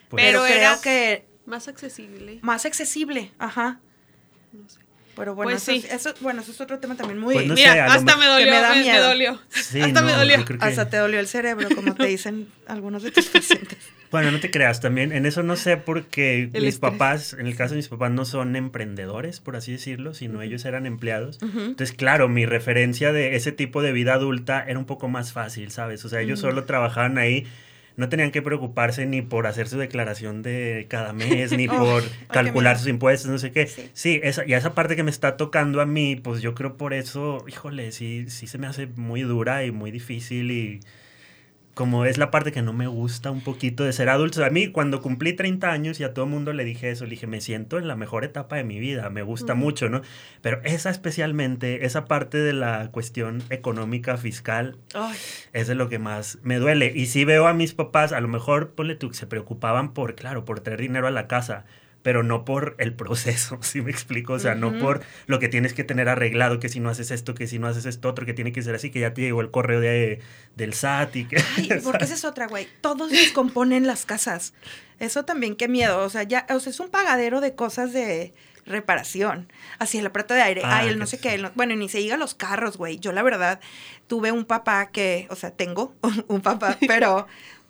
Pues, 0.09 0.23
Pero 0.23 0.43
Pero, 0.43 0.45
era- 0.45 0.69
creo 0.71 0.81
que 0.81 1.25
Más 1.45 1.67
accesible. 1.67 2.39
más 2.41 2.65
accesible, 2.65 3.31
ajá. 3.39 3.79
No 4.53 4.67
sé. 4.69 4.79
Pero 5.15 5.33
bueno, 5.33 5.49
Pues 5.49 5.63
eso, 5.67 5.71
sí. 5.71 5.77
es- 5.87 5.93
eso, 6.05 6.13
bueno, 6.21 6.41
eso 6.43 6.51
es 6.51 6.61
otro 6.61 6.77
tema 6.77 6.95
también 6.95 7.19
muy. 7.19 7.33
Pues 7.33 7.47
no 7.47 7.55
Mira, 7.55 7.85
hasta 7.91 8.17
me 8.17 8.25
dolió, 8.27 8.51
me 8.51 8.59
da 8.61 8.75
me, 8.75 8.97
dolió. 8.99 9.41
Sí, 9.49 9.81
hasta 9.81 10.01
me 10.03 10.11
dolió. 10.13 10.45
que- 10.45 10.57
Hasta 10.59 10.89
te 10.89 10.97
dolió 10.97 11.19
el 11.19 11.27
cerebro, 11.27 11.69
como 11.73 11.95
te 11.95 12.05
dicen 12.05 12.47
algunos 12.67 13.01
de 13.01 13.09
tus 13.11 13.25
pacientes. 13.25 13.79
Bueno, 14.11 14.29
no 14.31 14.39
te 14.39 14.51
creas, 14.51 14.79
también 14.79 15.11
en 15.11 15.25
eso 15.25 15.41
no 15.43 15.55
sé 15.57 15.75
porque 15.75 16.43
El 16.43 16.61
mis 16.63 16.75
estrés. 16.75 16.79
papás, 16.79 17.33
en 17.33 17.47
el 17.47 17.55
caso 17.57 17.71
de 17.71 17.77
mis 17.77 17.87
papás, 17.89 18.11
no 18.11 18.23
son 18.25 18.55
emprendedores, 18.55 19.39
por 19.41 19.55
así 19.55 19.71
decirlo, 19.73 20.13
sino 20.13 20.41
ellos 20.43 20.63
eran 20.65 20.85
empleados. 20.85 21.39
Entonces, 21.41 21.93
claro, 21.93 22.29
mi 22.29 22.45
referencia 22.45 23.11
de 23.11 23.35
ese 23.35 23.51
tipo 23.51 23.81
de 23.81 23.91
vida 23.91 24.13
adulta 24.13 24.63
era 24.65 24.77
un 24.79 24.85
poco 24.85 25.09
más 25.09 25.33
fácil, 25.33 25.71
¿sabes? 25.71 26.05
O 26.05 26.09
sea, 26.09 26.21
ellos 26.21 26.39
solo 26.39 26.63
trabajaban 26.65 27.17
ahí, 27.17 27.45
no 27.97 28.09
tenían 28.09 28.31
que 28.31 28.41
preocuparse 28.41 29.05
ni 29.05 29.21
por 29.23 29.47
hacer 29.47 29.67
su 29.67 29.77
declaración 29.77 30.43
de 30.43 30.85
cada 30.87 31.13
mes, 31.13 31.51
ni 31.51 31.67
Oh, 31.69 31.77
por 31.77 32.03
calcular 32.27 32.77
sus 32.77 32.87
impuestos, 32.87 33.29
no 33.29 33.39
sé 33.39 33.51
qué. 33.51 33.67
Sí. 33.67 33.89
Sí, 33.93 34.21
esa, 34.23 34.45
y 34.45 34.53
esa 34.53 34.73
parte 34.73 34.95
que 34.95 35.03
me 35.03 35.11
está 35.11 35.35
tocando 35.35 35.81
a 35.81 35.85
mí, 35.85 36.15
pues 36.15 36.41
yo 36.41 36.53
creo 36.53 36.77
por 36.77 36.93
eso, 36.93 37.43
híjole, 37.47 37.91
sí, 37.91 38.25
sí 38.29 38.47
se 38.47 38.57
me 38.57 38.67
hace 38.67 38.87
muy 38.87 39.23
dura 39.23 39.65
y 39.65 39.71
muy 39.71 39.91
difícil 39.91 40.51
y 40.51 40.79
como 41.77 42.05
es 42.05 42.17
la 42.17 42.31
parte 42.31 42.51
que 42.51 42.63
no 42.63 42.73
me 42.73 42.87
gusta 42.87 43.29
un 43.29 43.41
poquito 43.41 43.83
de 43.83 43.93
ser 43.93 44.09
adulto. 44.09 44.43
A 44.43 44.49
mí 44.49 44.69
cuando 44.69 44.99
cumplí 44.99 45.33
30 45.33 45.71
años 45.71 45.99
y 45.99 46.03
a 46.03 46.11
todo 46.11 46.25
el 46.25 46.31
mundo 46.31 46.51
le 46.51 46.65
dije 46.65 46.89
eso, 46.89 47.03
le 47.03 47.11
dije, 47.11 47.27
me 47.27 47.39
siento 47.39 47.77
en 47.77 47.87
la 47.87 47.95
mejor 47.95 48.25
etapa 48.25 48.55
de 48.55 48.63
mi 48.63 48.79
vida, 48.79 49.11
me 49.11 49.21
gusta 49.21 49.53
mucho, 49.53 49.87
¿no? 49.87 50.01
Pero 50.41 50.59
esa 50.63 50.89
especialmente, 50.89 51.85
esa 51.85 52.05
parte 52.05 52.39
de 52.39 52.53
la 52.53 52.89
cuestión 52.89 53.43
económica, 53.51 54.17
fiscal, 54.17 54.75
Ay, 54.95 55.15
es 55.53 55.67
de 55.67 55.75
lo 55.75 55.87
que 55.87 55.99
más 55.99 56.39
me 56.41 56.57
duele. 56.57 56.91
Y 56.95 57.05
sí 57.05 57.25
veo 57.25 57.45
a 57.45 57.53
mis 57.53 57.75
papás, 57.75 58.11
a 58.11 58.21
lo 58.21 58.27
mejor, 58.27 58.71
ponle 58.71 58.95
tú, 58.95 59.09
que 59.11 59.15
se 59.15 59.27
preocupaban 59.27 59.93
por, 59.93 60.15
claro, 60.15 60.45
por 60.45 60.61
traer 60.61 60.81
dinero 60.81 61.05
a 61.05 61.11
la 61.11 61.27
casa, 61.27 61.65
pero 62.07 62.23
no 62.23 62.45
por 62.45 62.77
el 62.79 62.93
proceso, 62.93 63.59
¿sí 63.61 63.81
me 63.81 63.91
explico? 63.91 64.31
O 64.31 64.39
sea, 64.39 64.55
no 64.55 64.79
por 64.79 65.01
lo 65.25 65.39
que 65.39 65.49
tienes 65.49 65.73
que 65.73 65.83
tener 65.83 66.07
arreglado, 66.07 66.57
que 66.57 66.69
si 66.69 66.79
no 66.79 66.89
haces 66.89 67.11
esto, 67.11 67.35
que 67.35 67.47
si 67.47 67.59
no 67.59 67.67
haces 67.67 67.85
esto 67.85 68.07
otro, 68.07 68.25
que 68.25 68.33
tiene 68.33 68.53
que 68.53 68.61
ser 68.61 68.75
así, 68.75 68.91
que 68.91 69.01
ya 69.01 69.13
te 69.13 69.19
llegó 69.23 69.41
el 69.41 69.51
correo 69.51 69.81
de, 69.81 70.21
del 70.55 70.73
SAT 70.73 71.15
y 71.17 71.25
que... 71.25 71.35
Ay, 71.57 71.69
porque 71.83 72.05
esa 72.05 72.13
es 72.13 72.23
otra, 72.23 72.47
güey. 72.47 72.65
Todos 72.79 73.11
descomponen 73.11 73.85
las 73.87 74.05
casas. 74.05 74.53
Eso 74.99 75.25
también, 75.25 75.57
qué 75.57 75.67
miedo. 75.67 75.99
O 75.99 76.09
sea, 76.09 76.23
ya, 76.23 76.45
o 76.49 76.61
sea, 76.61 76.69
es 76.69 76.79
un 76.79 76.87
pagadero 76.91 77.41
de 77.41 77.55
cosas 77.55 77.91
de 77.91 78.33
reparación. 78.65 79.51
Así 79.79 79.97
el 79.97 80.05
aparato 80.05 80.33
de 80.33 80.43
aire, 80.43 80.61
Ah, 80.63 80.77
ay, 80.77 80.87
el 80.89 80.99
no 80.99 81.07
sé 81.07 81.19
qué. 81.19 81.33
el 81.33 81.41
no- 81.41 81.51
bueno, 81.55 81.75
ni 81.75 81.89
se 81.89 81.97
diga 81.97 82.15
los 82.15 82.35
carros, 82.35 82.77
güey. 82.77 82.99
Yo 82.99 83.11
la 83.11 83.21
verdad 83.23 83.59
tuve 84.07 84.31
un 84.31 84.45
papá 84.45 84.91
que, 84.91 85.27
o 85.29 85.35
sea, 85.35 85.51
tengo 85.51 85.93
un 86.29 86.39
papá, 86.41 86.77
pero, 86.87 87.27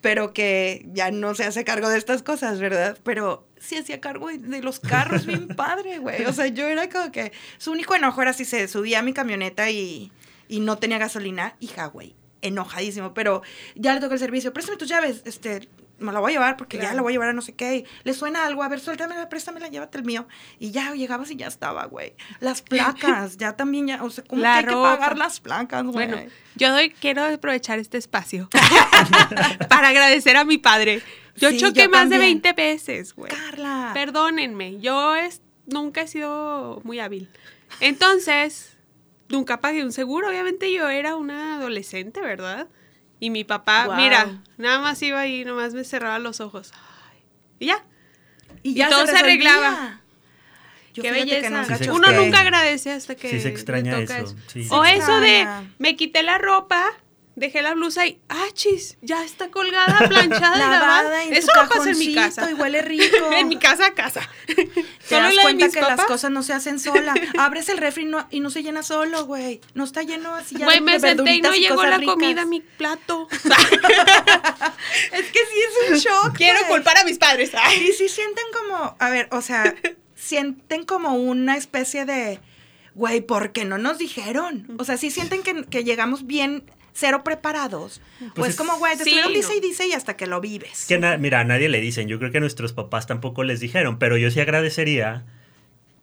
pero 0.07 0.31
que 0.31 0.85
ya 0.93 1.11
no 1.11 1.35
se 1.35 1.43
hace 1.43 1.65
cargo 1.65 1.89
de 1.89 1.97
estas 1.97 2.23
cosas, 2.23 2.61
¿verdad? 2.61 2.97
Pero 3.03 3.45
sí 3.59 3.75
hacía 3.75 3.99
cargo 3.99 4.29
de- 4.29 4.37
de 4.37 4.61
los 4.61 4.79
carros 4.79 5.25
bien 5.25 5.47
padre, 5.57 5.97
güey. 5.99 6.23
O 6.23 6.31
sea, 6.31 6.47
yo 6.47 6.65
era 6.69 6.87
como 6.87 7.11
que 7.11 7.33
su 7.57 7.73
único 7.73 7.93
enojo 7.93 8.21
era 8.21 8.31
si 8.31 8.45
se 8.45 8.69
subía 8.69 8.99
a 8.99 9.01
mi 9.01 9.11
camioneta 9.11 9.69
y, 9.69 10.13
y 10.47 10.61
no 10.61 10.77
tenía 10.77 10.97
gasolina, 10.97 11.57
hija, 11.59 11.87
güey. 11.87 12.15
Enojadísimo, 12.41 13.13
pero 13.13 13.41
ya 13.75 13.93
le 13.93 13.99
tocó 13.99 14.13
el 14.13 14.19
servicio. 14.19 14.53
Préstame 14.53 14.77
tus 14.77 14.87
llaves, 14.87 15.23
este, 15.25 15.67
me 15.99 16.11
la 16.11 16.19
voy 16.19 16.31
a 16.31 16.35
llevar 16.35 16.57
porque 16.57 16.77
ya 16.77 16.93
la 16.93 17.01
voy 17.01 17.11
a 17.11 17.15
llevar 17.15 17.29
a 17.29 17.33
no 17.33 17.41
sé 17.41 17.53
qué. 17.53 17.77
y 17.77 17.85
Le 18.03 18.13
suena 18.13 18.45
algo, 18.45 18.63
a 18.63 18.67
ver, 18.69 18.79
suéltamela, 18.79 19.29
préstamela, 19.29 19.67
llévate 19.67 19.97
el 19.97 20.03
mío. 20.03 20.27
Y 20.59 20.71
ya 20.71 20.93
llegabas 20.93 21.31
y 21.31 21.35
ya 21.35 21.47
estaba, 21.47 21.85
güey. 21.85 22.13
Las 22.39 22.61
placas, 22.63 23.37
ya 23.37 23.55
también, 23.55 23.87
ya, 23.87 24.03
o 24.03 24.09
sea, 24.09 24.23
¿cómo 24.23 24.41
La 24.41 24.53
que 24.53 24.57
hay 24.59 24.65
que 24.65 24.71
pagar 24.71 25.17
las 25.17 25.39
placas, 25.39 25.83
güey? 25.83 26.07
Bueno, 26.07 26.17
yo 26.55 26.71
doy, 26.71 26.91
quiero 26.91 27.23
aprovechar 27.23 27.79
este 27.79 27.97
espacio 27.97 28.49
para 29.69 29.89
agradecer 29.89 30.37
a 30.37 30.43
mi 30.45 30.57
padre. 30.57 31.01
Yo 31.35 31.49
Sí, 31.51 31.59
choqué 31.59 31.83
yo 31.83 31.89
más 31.89 32.09
de 32.09 32.15
también. 32.17 32.41
20 32.41 32.53
veces, 32.53 33.13
güey. 33.13 33.31
Carla. 33.31 33.91
Perdónenme, 33.93 34.79
yo 34.79 35.15
es- 35.15 35.41
nunca 35.67 36.01
he 36.01 36.07
sido 36.07 36.81
muy 36.83 36.99
hábil. 36.99 37.29
Entonces, 37.79 38.75
nunca 39.29 39.61
pagué 39.61 39.83
un 39.83 39.91
seguro. 39.91 40.29
Obviamente 40.29 40.71
yo 40.73 40.89
era 40.89 41.15
una 41.15 41.55
adolescente, 41.57 42.21
¿verdad? 42.21 42.67
Y 43.19 43.29
mi 43.31 43.43
papá, 43.43 43.95
mira, 43.97 44.41
nada 44.57 44.79
más 44.79 45.01
iba 45.01 45.19
ahí, 45.19 45.43
nomás 45.43 45.73
me 45.73 45.83
cerraba 45.83 46.19
los 46.19 46.39
ojos. 46.39 46.71
Ay, 47.11 47.19
y 47.59 47.65
ya. 47.67 47.83
y 48.63 48.81
y 48.81 48.89
todo 48.89 49.07
se 49.07 49.17
arreglaba. 49.17 50.01
Yo 50.93 51.03
Qué 51.03 51.09
que 51.09 51.13
belleza. 51.13 51.49
nunca 51.49 51.77
Sí 51.77 51.83
se 51.85 51.91
Uno 51.91 52.07
extraña. 52.07 52.25
nunca 52.25 52.39
agradece 52.41 52.91
hasta 52.91 53.15
que 53.15 53.29
Sí 53.29 53.39
se 53.39 53.49
extraña 53.49 53.99
toca 54.01 54.19
eso, 54.19 54.35
sí. 54.47 54.67
O 54.71 54.83
eso 54.83 55.19
de 55.19 55.47
me 55.77 55.95
quité 55.95 56.23
la 56.23 56.37
ropa, 56.39 56.83
dejé 57.37 57.61
la 57.61 57.75
blusa 57.75 58.05
y 58.07 58.19
ah, 58.29 58.47
chis, 58.53 58.97
ya 59.01 59.23
está 59.23 59.49
colgada, 59.51 59.99
planchada, 60.09 60.57
lavada 60.57 60.79
lavada. 61.03 61.23
en 61.23 61.33
Eso 61.35 61.51
no 61.55 61.69
pasa 61.69 61.91
en 61.91 61.99
mi 61.99 62.13
casa. 62.15 62.49
y 62.49 62.55
huele 62.55 62.81
rico. 62.93 63.31
en 63.31 63.47
mi 63.47 63.57
casa, 63.57 63.93
casa. 63.93 64.27
Te 64.47 64.65
Solo 65.07 65.21
das 65.21 65.35
la 65.35 65.41
de 65.41 65.41
cuenta 65.43 65.65
mis 65.65 65.73
que 65.75 65.81
las 65.81 66.03
cosas 66.05 66.31
no 66.31 66.41
se 66.41 66.53
hacen 66.53 66.79
sola. 66.79 67.13
Abres 67.37 67.69
el 67.69 67.77
refri 67.77 68.03
y 68.03 68.05
no, 68.07 68.27
y 68.31 68.39
no 68.39 68.49
se 68.49 68.63
llena 68.63 68.81
solo, 68.81 69.25
güey. 69.27 69.61
No 69.75 69.83
está 69.83 70.01
lleno 70.01 70.33
así 70.33 70.57
ya 70.57 70.65
Güey, 70.65 70.81
me 70.81 70.99
senté 70.99 71.35
y 71.35 71.41
no 71.41 71.53
llegó 71.53 71.83
la 71.83 71.97
ricas. 71.97 72.15
comida 72.15 72.41
a 72.41 72.45
mi 72.45 72.61
plato. 72.61 73.27
Es 75.11 75.25
que 75.31 75.39
sí 75.39 75.59
es 75.85 75.91
un 75.91 75.97
shock. 75.97 76.35
Quiero 76.35 76.59
culpar 76.67 76.97
a 76.97 77.03
mis 77.03 77.19
padres. 77.19 77.51
Ay. 77.53 77.87
Y 77.87 77.93
sí 77.93 78.09
sienten 78.09 78.45
como, 78.51 78.95
a 78.97 79.09
ver, 79.11 79.27
o 79.31 79.41
sea, 79.41 79.75
sienten 80.15 80.85
como 80.85 81.13
una 81.13 81.55
especie 81.55 82.05
de, 82.05 82.39
güey, 82.95 83.21
¿por 83.21 83.51
qué 83.51 83.63
no 83.63 83.77
nos 83.77 83.99
dijeron? 83.99 84.75
O 84.79 84.83
sea, 84.83 84.97
sí 84.97 85.11
sienten 85.11 85.43
que, 85.43 85.65
que 85.65 85.83
llegamos 85.83 86.25
bien 86.25 86.63
cero 86.97 87.21
preparados. 87.23 88.01
Pues, 88.19 88.31
Pues 88.35 88.49
es 88.51 88.55
como, 88.55 88.77
güey, 88.77 88.97
te 88.97 89.03
sí, 89.03 89.09
estuvieron 89.11 89.33
dice 89.33 89.49
no. 89.49 89.55
y 89.55 89.59
dice 89.61 89.87
y 89.87 89.93
hasta 89.93 90.17
que 90.17 90.25
lo 90.25 90.41
vives. 90.41 90.85
Que 90.87 90.97
na- 90.97 91.17
mira, 91.17 91.41
a 91.41 91.43
nadie 91.43 91.69
le 91.69 91.79
dicen. 91.79 92.07
Yo 92.07 92.17
creo 92.17 92.31
que 92.31 92.37
a 92.39 92.41
nuestros 92.41 92.73
papás 92.73 93.05
tampoco 93.05 93.43
les 93.43 93.59
dijeron, 93.59 93.99
pero 93.99 94.17
yo 94.17 94.31
sí 94.31 94.39
agradecería, 94.39 95.25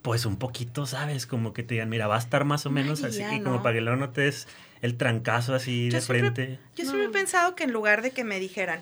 pues 0.02 0.24
un 0.26 0.36
poquito, 0.38 0.86
¿sabes? 0.86 1.26
Como 1.26 1.52
que 1.52 1.62
te 1.62 1.74
digan, 1.74 1.88
mira, 1.88 2.06
va 2.06 2.16
a 2.16 2.18
estar 2.18 2.44
más 2.44 2.64
o 2.66 2.70
menos 2.70 3.02
así, 3.02 3.22
y 3.22 3.40
como 3.42 3.56
¿no? 3.56 3.62
para 3.62 3.74
que 3.74 3.80
luego 3.80 3.98
no 3.98 4.10
te 4.10 4.20
des 4.22 4.46
el 4.82 4.96
trancazo 4.96 5.54
así 5.54 5.88
Yo 5.90 5.96
de 5.98 6.00
siempre- 6.02 6.20
frente. 6.44 6.58
Yo 6.76 6.84
siempre 6.84 7.04
he 7.04 7.06
No. 7.06 7.12
pensado 7.12 7.54
que 7.56 7.64
en 7.64 7.72
lugar 7.72 8.02
de 8.02 8.10
que 8.12 8.22
me 8.22 8.38
dijeran 8.38 8.80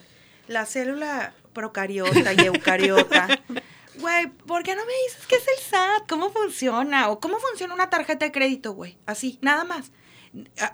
la 0.48 0.66
célula 0.66 1.32
procariota 1.54 2.32
y 2.34 2.40
eucariota, 2.46 3.28
güey, 4.00 4.26
¿por 4.46 4.64
qué 4.64 4.74
no 4.74 4.84
me 4.84 4.92
dices 5.06 5.26
qué 5.28 5.36
es 5.36 5.44
el 5.48 5.64
SAT? 5.70 6.08
¿Cómo 6.08 6.30
funciona? 6.30 7.08
¿O 7.08 7.20
cómo 7.20 7.38
funciona 7.38 7.72
una 7.72 7.88
tarjeta 7.88 8.24
de 8.26 8.32
crédito, 8.32 8.72
güey? 8.72 8.98
Así, 9.06 9.38
nada 9.42 9.64
más. 9.64 9.92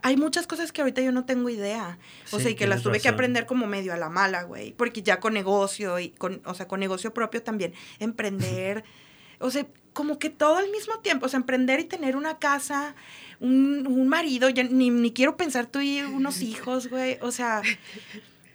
Hay 0.03 0.17
muchas 0.17 0.47
cosas 0.47 0.71
que 0.71 0.83
ahorita 0.83 1.03
yo 1.03 1.11
no 1.11 1.25
tengo 1.25 1.49
idea. 1.49 1.99
O 2.33 2.37
Sí, 2.37 2.43
sea, 2.43 2.51
y 2.53 2.55
que 2.55 2.67
las 2.69 2.83
tuve 2.83 3.01
que 3.01 3.09
aprender 3.09 3.45
como 3.47 3.67
medio 3.67 3.93
a 3.93 3.97
la 3.97 4.09
mala, 4.09 4.45
güey. 4.45 4.73
Porque 4.73 5.03
ya 5.03 5.19
con 5.19 5.35
negocio 5.35 5.99
y 5.99 6.11
con, 6.11 6.41
o 6.45 6.55
sea, 6.55 6.69
con 6.69 6.79
negocio 6.81 7.13
propio 7.13 7.43
también, 7.43 7.75
emprender. 7.99 8.85
O 9.41 9.53
sea, 9.53 9.65
como 9.93 10.19
que 10.19 10.31
todo 10.31 10.57
al 10.57 10.69
mismo 10.73 10.99
tiempo. 10.99 11.27
O 11.27 11.29
sea, 11.29 11.39
emprender 11.39 11.79
y 11.79 11.85
tener 11.85 12.17
una 12.17 12.41
casa, 12.41 12.97
un, 13.39 13.87
un 13.87 14.09
marido, 14.09 14.49
ya 14.49 14.65
ni, 14.65 14.91
ni 14.91 15.13
quiero 15.13 15.37
pensar 15.37 15.67
tú 15.67 15.79
y 15.81 16.01
unos 16.01 16.41
hijos, 16.43 16.89
güey. 16.91 17.19
O 17.21 17.31
sea, 17.31 17.63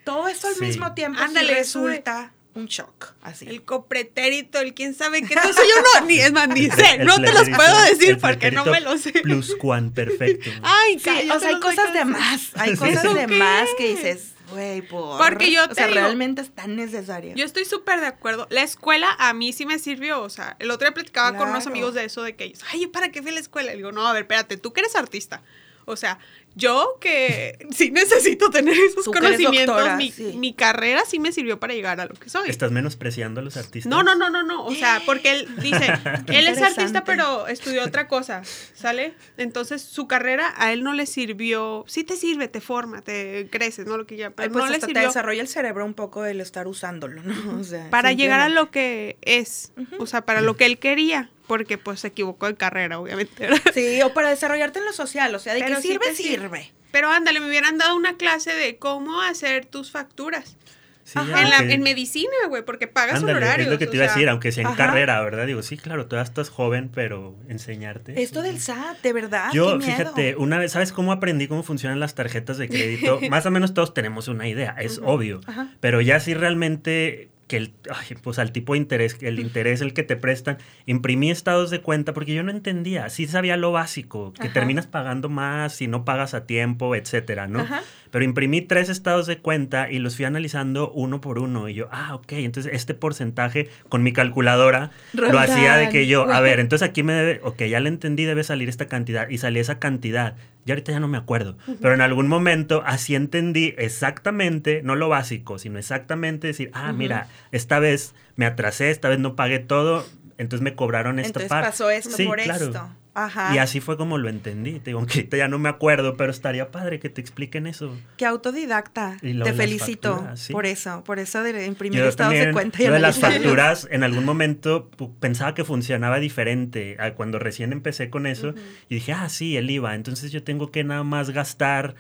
todo 0.03 0.27
eso 0.27 0.49
al 0.49 0.55
Sí. 0.55 0.59
mismo 0.65 0.93
tiempo 0.93 1.21
Ándale, 1.21 1.53
resulta 1.55 2.33
un 2.55 2.65
shock. 2.67 3.13
Así. 3.21 3.47
El 3.47 3.63
copretérito, 3.63 4.59
el 4.59 4.73
quién 4.73 4.93
sabe 4.93 5.21
qué. 5.23 5.33
Entonces 5.33 5.63
yo 5.67 5.99
no, 6.01 6.05
ni 6.07 6.19
es 6.19 6.31
más, 6.31 6.47
ni 6.49 6.65
El 6.65 6.71
sé. 6.71 6.97
No 6.99 7.19
te 7.21 7.33
los 7.33 7.49
puedo 7.49 7.81
decir 7.85 8.17
porque 8.19 8.51
no 8.51 8.63
me 8.65 8.79
lo 8.81 8.97
sé. 8.97 9.11
Pluscuan 9.11 9.91
perfecto. 9.91 10.49
Ay, 10.63 10.99
Sí, 10.99 11.29
o 11.31 11.39
sea, 11.39 11.49
hay 11.49 11.59
cosas 11.59 11.93
de 11.93 12.05
más. 12.05 12.51
Hay 12.55 12.75
cosas 12.75 13.03
¿Eso 13.03 13.13
de 13.13 13.27
más 13.27 13.67
que 13.77 13.87
dices, 13.95 14.29
Güey, 14.51 14.83
por... 14.83 15.17
Porque 15.17 15.51
yo 15.51 15.63
O 15.63 15.67
te 15.69 15.75
sea, 15.75 15.87
digo- 15.87 15.99
realmente 16.01 16.41
es 16.43 16.51
tan 16.53 16.75
necesario. 16.75 17.33
Yo 17.35 17.43
estoy 17.43 17.65
súper 17.65 17.99
de 18.01 18.05
acuerdo. 18.07 18.45
La 18.51 18.61
escuela 18.61 19.15
a 19.17 19.33
mí 19.33 19.51
sí 19.51 19.65
me 19.65 19.79
sirvió. 19.79 20.21
O 20.21 20.29
sea, 20.29 20.55
el 20.59 20.69
otro 20.69 20.85
día 20.87 20.93
platicaba 20.93 21.35
con 21.35 21.49
unos 21.49 21.65
amigos 21.65 21.95
de 21.95 22.05
eso, 22.05 22.21
de 22.21 22.35
que 22.35 22.43
ellos, 22.43 22.59
ay, 22.71 22.85
¿para 22.87 23.09
qué 23.11 23.21
fui 23.23 23.31
a 23.31 23.33
la 23.33 23.39
escuela? 23.39 23.73
Y 23.73 23.77
digo, 23.77 23.91
no, 23.91 24.05
a 24.07 24.13
ver, 24.13 24.23
espérate, 24.23 24.57
tú 24.57 24.71
que 24.73 24.81
eres 24.81 24.95
artista. 24.95 25.41
O 25.85 25.95
sea, 25.97 26.19
yo 26.55 26.97
que 26.99 27.57
sí 27.71 27.91
necesito 27.91 28.49
tener 28.49 28.75
esos 28.77 29.05
conocimientos, 29.05 29.75
doctora, 29.75 29.95
mi, 29.97 30.11
sí. 30.11 30.33
mi 30.37 30.53
carrera 30.53 31.03
sí 31.05 31.19
me 31.19 31.31
sirvió 31.31 31.59
para 31.59 31.73
llegar 31.73 31.99
a 31.99 32.05
lo 32.05 32.13
que 32.13 32.29
soy. 32.29 32.49
¿Estás 32.49 32.71
menospreciando 32.71 33.41
a 33.41 33.43
los 33.43 33.57
artistas? 33.57 33.89
No, 33.89 34.03
no, 34.03 34.15
no, 34.15 34.29
no, 34.29 34.43
no. 34.43 34.65
O 34.65 34.75
sea, 34.75 35.01
porque 35.05 35.31
él 35.31 35.47
dice, 35.61 35.93
él 36.27 36.47
es 36.47 36.61
artista, 36.61 37.03
pero 37.03 37.47
estudió 37.47 37.83
otra 37.83 38.07
cosa, 38.07 38.43
¿sale? 38.73 39.13
Entonces, 39.37 39.81
su 39.81 40.07
carrera 40.07 40.53
a 40.57 40.73
él 40.73 40.83
no 40.83 40.93
le 40.93 41.05
sirvió. 41.05 41.85
Sí 41.87 42.03
te 42.03 42.15
sirve, 42.15 42.47
te 42.47 42.61
forma, 42.61 43.01
te 43.01 43.47
creces, 43.51 43.85
¿no? 43.85 43.97
Lo 43.97 44.05
que 44.05 44.17
ya, 44.17 44.29
pero 44.31 44.47
Ay, 44.47 44.53
pues 44.53 44.65
no 44.65 44.71
le 44.71 44.79
te 44.79 44.85
sirvió 44.87 45.07
desarrolla 45.07 45.41
el 45.41 45.47
cerebro 45.47 45.85
un 45.85 45.93
poco 45.93 46.25
el 46.25 46.41
estar 46.41 46.67
usándolo, 46.67 47.21
¿no? 47.23 47.33
O 47.63 47.63
sea, 47.63 47.89
para 47.89 48.11
llegar 48.11 48.39
a 48.39 48.49
lo 48.49 48.71
que 48.71 49.17
es, 49.21 49.71
o 49.99 50.05
sea, 50.05 50.25
para 50.25 50.41
lo 50.41 50.57
que 50.57 50.65
él 50.65 50.79
quería, 50.79 51.29
porque 51.47 51.77
pues 51.77 51.99
se 51.99 52.07
equivocó 52.07 52.47
de 52.47 52.55
carrera, 52.55 52.99
obviamente. 52.99 53.47
¿verdad? 53.47 53.61
Sí, 53.73 54.01
o 54.01 54.13
para 54.13 54.29
desarrollarte 54.29 54.79
en 54.79 54.85
lo 54.85 54.93
social, 54.93 55.33
o 55.35 55.39
sea, 55.39 55.53
de 55.53 55.59
Pero 55.61 55.75
que 55.75 55.81
sirve, 55.81 56.15
sirve. 56.15 56.42
Sirve. 56.47 56.71
Pero 56.91 57.09
ándale, 57.09 57.39
me 57.39 57.47
hubieran 57.47 57.77
dado 57.77 57.95
una 57.95 58.17
clase 58.17 58.53
de 58.53 58.77
cómo 58.77 59.21
hacer 59.21 59.65
tus 59.65 59.91
facturas. 59.91 60.57
Sí, 61.05 61.19
Ajá. 61.19 61.41
En, 61.41 61.49
la, 61.49 61.57
aunque- 61.57 61.73
en 61.73 61.81
medicina, 61.81 62.31
güey, 62.47 62.63
porque 62.63 62.87
pagas 62.87 63.15
Ándale, 63.15 63.33
honorarios. 63.39 63.67
es 63.67 63.73
lo 63.73 63.77
que 63.77 63.87
te 63.87 63.97
iba 63.97 64.05
a 64.05 64.07
decir, 64.07 64.29
aunque 64.29 64.53
sea 64.53 64.61
en 64.61 64.67
ajá. 64.67 64.77
carrera, 64.77 65.19
¿verdad? 65.21 65.45
Digo, 65.45 65.61
sí, 65.61 65.75
claro, 65.75 66.05
todavía 66.05 66.29
estás 66.29 66.49
joven, 66.49 66.89
pero 66.93 67.35
enseñarte. 67.49 68.21
Esto 68.23 68.41
del 68.41 68.61
SAT, 68.61 69.01
de 69.01 69.11
verdad, 69.11 69.49
Yo, 69.51 69.71
qué 69.79 69.85
miedo. 69.85 69.97
fíjate, 69.97 70.35
una 70.37 70.59
vez, 70.59 70.71
¿sabes 70.71 70.93
cómo 70.93 71.11
aprendí 71.11 71.49
cómo 71.49 71.61
funcionan 71.61 71.99
las 71.99 72.15
tarjetas 72.15 72.57
de 72.57 72.69
crédito? 72.69 73.19
Más 73.29 73.45
o 73.45 73.51
menos 73.51 73.73
todos 73.73 73.93
tenemos 73.93 74.29
una 74.29 74.47
idea, 74.47 74.77
es 74.79 75.01
obvio. 75.03 75.41
Ajá. 75.45 75.67
Pero 75.81 75.99
ya 75.99 76.21
sí 76.21 76.35
realmente 76.35 77.31
que 77.47 77.57
el, 77.57 77.73
ay, 77.89 78.15
pues 78.21 78.39
al 78.39 78.51
tipo 78.51 78.73
de 78.73 78.79
interés, 78.79 79.17
el 79.21 79.39
interés 79.39 79.81
el 79.81 79.93
que 79.93 80.03
te 80.03 80.15
prestan, 80.15 80.57
imprimí 80.85 81.29
estados 81.31 81.69
de 81.69 81.81
cuenta 81.81 82.13
porque 82.13 82.33
yo 82.33 82.43
no 82.43 82.51
entendía, 82.51 83.09
sí 83.09 83.27
sabía 83.27 83.57
lo 83.57 83.71
básico, 83.71 84.33
que 84.33 84.47
Ajá. 84.47 84.53
terminas 84.53 84.87
pagando 84.87 85.29
más 85.29 85.73
si 85.73 85.87
no 85.87 86.05
pagas 86.05 86.33
a 86.33 86.45
tiempo, 86.45 86.95
etcétera, 86.95 87.47
¿no? 87.47 87.61
Ajá. 87.61 87.81
Pero 88.13 88.25
imprimí 88.25 88.61
tres 88.61 88.89
estados 88.89 89.25
de 89.25 89.39
cuenta 89.39 89.89
y 89.91 89.97
los 89.97 90.15
fui 90.15 90.25
analizando 90.25 90.91
uno 90.91 91.19
por 91.19 91.39
uno. 91.39 91.67
Y 91.67 91.73
yo, 91.73 91.89
ah, 91.91 92.13
ok, 92.13 92.33
entonces 92.33 92.71
este 92.75 92.93
porcentaje 92.93 93.69
con 93.89 94.03
mi 94.03 94.13
calculadora 94.13 94.91
lo 95.13 95.39
hacía 95.39 95.77
de 95.77 95.89
que 95.89 96.05
yo, 96.05 96.31
a 96.31 96.39
ver, 96.39 96.59
entonces 96.59 96.87
aquí 96.87 97.01
me 97.01 97.13
debe, 97.13 97.39
ok, 97.43 97.63
ya 97.63 97.79
le 97.79 97.89
entendí, 97.89 98.25
debe 98.25 98.43
salir 98.43 98.69
esta 98.69 98.87
cantidad. 98.87 99.27
Y 99.29 99.39
salía 99.39 99.63
esa 99.63 99.79
cantidad. 99.79 100.35
Y 100.65 100.71
ahorita 100.71 100.91
ya 100.91 100.99
no 100.99 101.07
me 101.07 101.17
acuerdo. 101.17 101.57
Pero 101.81 101.93
en 101.93 102.01
algún 102.01 102.27
momento 102.27 102.83
así 102.85 103.15
entendí 103.15 103.73
exactamente, 103.77 104.81
no 104.83 104.95
lo 104.95 105.09
básico, 105.09 105.59
sino 105.59 105.77
exactamente 105.79 106.47
decir, 106.47 106.71
ah, 106.73 106.93
mira, 106.93 107.27
esta 107.51 107.79
vez 107.79 108.15
me 108.35 108.45
atrasé, 108.45 108.89
esta 108.89 109.09
vez 109.09 109.19
no 109.19 109.35
pagué 109.35 109.59
todo, 109.59 110.05
entonces 110.37 110.63
me 110.63 110.75
cobraron 110.75 111.19
esta 111.19 111.27
Entonces 111.27 111.49
parte. 111.49 111.67
pasó 111.69 111.89
esto 111.89 112.11
Sí, 112.11 112.25
por 112.25 112.39
claro. 112.39 112.65
esto. 112.65 112.89
Ajá. 113.15 113.53
Y 113.53 113.59
así 113.59 113.79
fue 113.79 113.97
como 113.97 114.17
lo 114.17 114.29
entendí. 114.29 114.79
Te 114.79 114.89
digo, 114.89 114.99
aunque 114.99 115.27
ya 115.31 115.47
no 115.47 115.59
me 115.59 115.69
acuerdo, 115.69 116.17
pero 116.17 116.31
estaría 116.31 116.71
padre 116.71 116.99
que 116.99 117.09
te 117.09 117.21
expliquen 117.21 117.67
eso. 117.67 117.95
Qué 118.17 118.25
autodidacta. 118.25 119.17
Te 119.21 119.53
felicito 119.53 120.13
facturas, 120.15 120.39
sí. 120.39 120.53
por 120.53 120.65
eso, 120.65 121.03
por 121.03 121.19
eso 121.19 121.43
de 121.43 121.65
imprimir 121.65 121.99
Yo 121.99 122.07
estados 122.07 122.31
también, 122.31 122.47
de 122.47 122.53
cuenta 122.53 122.81
y 122.81 122.87
lo 122.87 122.93
de 122.93 122.99
las 122.99 123.19
facturas, 123.19 123.87
en 123.91 124.03
algún 124.03 124.25
momento 124.25 124.89
pensaba 125.19 125.53
que 125.53 125.63
funcionaba 125.63 126.19
diferente. 126.19 126.97
a 126.99 127.13
Cuando 127.13 127.39
recién 127.39 127.71
empecé 127.71 128.09
con 128.09 128.25
eso, 128.25 128.53
y 128.89 128.95
dije, 128.95 129.13
ah, 129.13 129.29
sí, 129.29 129.57
el 129.57 129.69
IVA. 129.69 129.95
Entonces 129.95 130.31
yo 130.31 130.43
tengo 130.43 130.71
que 130.71 130.83
nada 130.83 131.03
más 131.03 131.29
gastar 131.29 131.95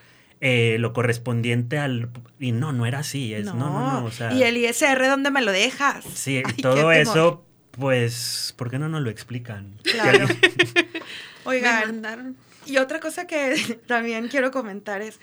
eh, 0.45 0.75
lo 0.77 0.91
correspondiente 0.91 1.77
al... 1.77 2.09
Y 2.37 2.51
no, 2.51 2.73
no 2.73 2.85
era 2.85 2.99
así. 2.99 3.33
Es, 3.33 3.45
no, 3.45 3.53
no, 3.53 4.01
no. 4.01 4.05
o 4.05 4.11
sea, 4.11 4.33
y 4.33 4.43
el 4.43 4.57
ISR, 4.57 5.07
¿dónde 5.07 5.31
me 5.31 5.41
lo 5.41 5.53
dejas? 5.53 6.03
Sí, 6.13 6.43
Ay, 6.45 6.61
todo 6.61 6.91
eso, 6.91 7.45
pues, 7.71 8.53
¿por 8.57 8.69
qué 8.69 8.77
no 8.77 8.89
nos 8.89 9.01
lo 9.01 9.09
explican? 9.09 9.75
Claro. 9.83 10.27
Me 11.45 11.51
Oigan, 11.51 11.85
mandaron. 11.85 12.37
y 12.65 12.77
otra 12.77 12.99
cosa 12.99 13.27
que 13.27 13.79
también 13.87 14.27
quiero 14.27 14.51
comentar 14.51 15.01
es, 15.01 15.19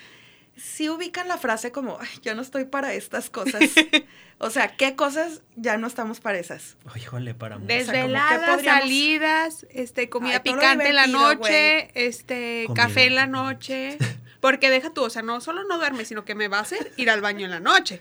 si 0.57 0.89
ubican 0.91 1.27
la 1.29 1.39
frase 1.39 1.73
como, 1.73 1.99
Ay, 2.01 2.09
yo 2.23 2.35
no 2.35 2.43
estoy 2.43 2.65
para 2.67 2.93
estas 2.93 3.31
cosas. 3.31 3.63
o 4.39 4.51
sea, 4.51 4.77
¿qué 4.77 4.95
cosas 4.95 5.41
ya 5.57 5.77
no 5.79 5.87
estamos 5.87 6.21
para 6.21 6.39
esas? 6.39 6.77
Híjole, 6.97 7.35
para 7.35 7.57
que 7.59 7.65
Desveladas, 7.65 8.57
podríamos- 8.57 8.81
salidas, 8.83 9.67
este, 9.71 10.09
comida 10.11 10.35
Ay, 10.45 10.53
picante 10.53 10.89
en 10.89 10.95
la 10.97 11.07
noche, 11.07 11.91
este, 11.95 12.65
Comida. 12.67 12.83
café 12.89 13.05
en 13.07 13.15
la 13.15 13.27
noche. 13.27 13.97
Porque 14.41 14.71
deja 14.71 14.89
tú, 14.91 15.03
o 15.05 15.11
sea, 15.11 15.21
no 15.23 15.41
solo 15.43 15.65
no 15.65 15.77
duermes, 15.77 16.09
sino 16.09 16.25
que 16.25 16.35
me 16.35 16.49
va 16.49 16.59
a 16.59 16.63
hacer 16.63 16.93
ir 16.97 17.11
al 17.11 17.21
baño 17.21 17.45
en 17.45 17.51
la 17.51 17.61
noche. 17.61 18.01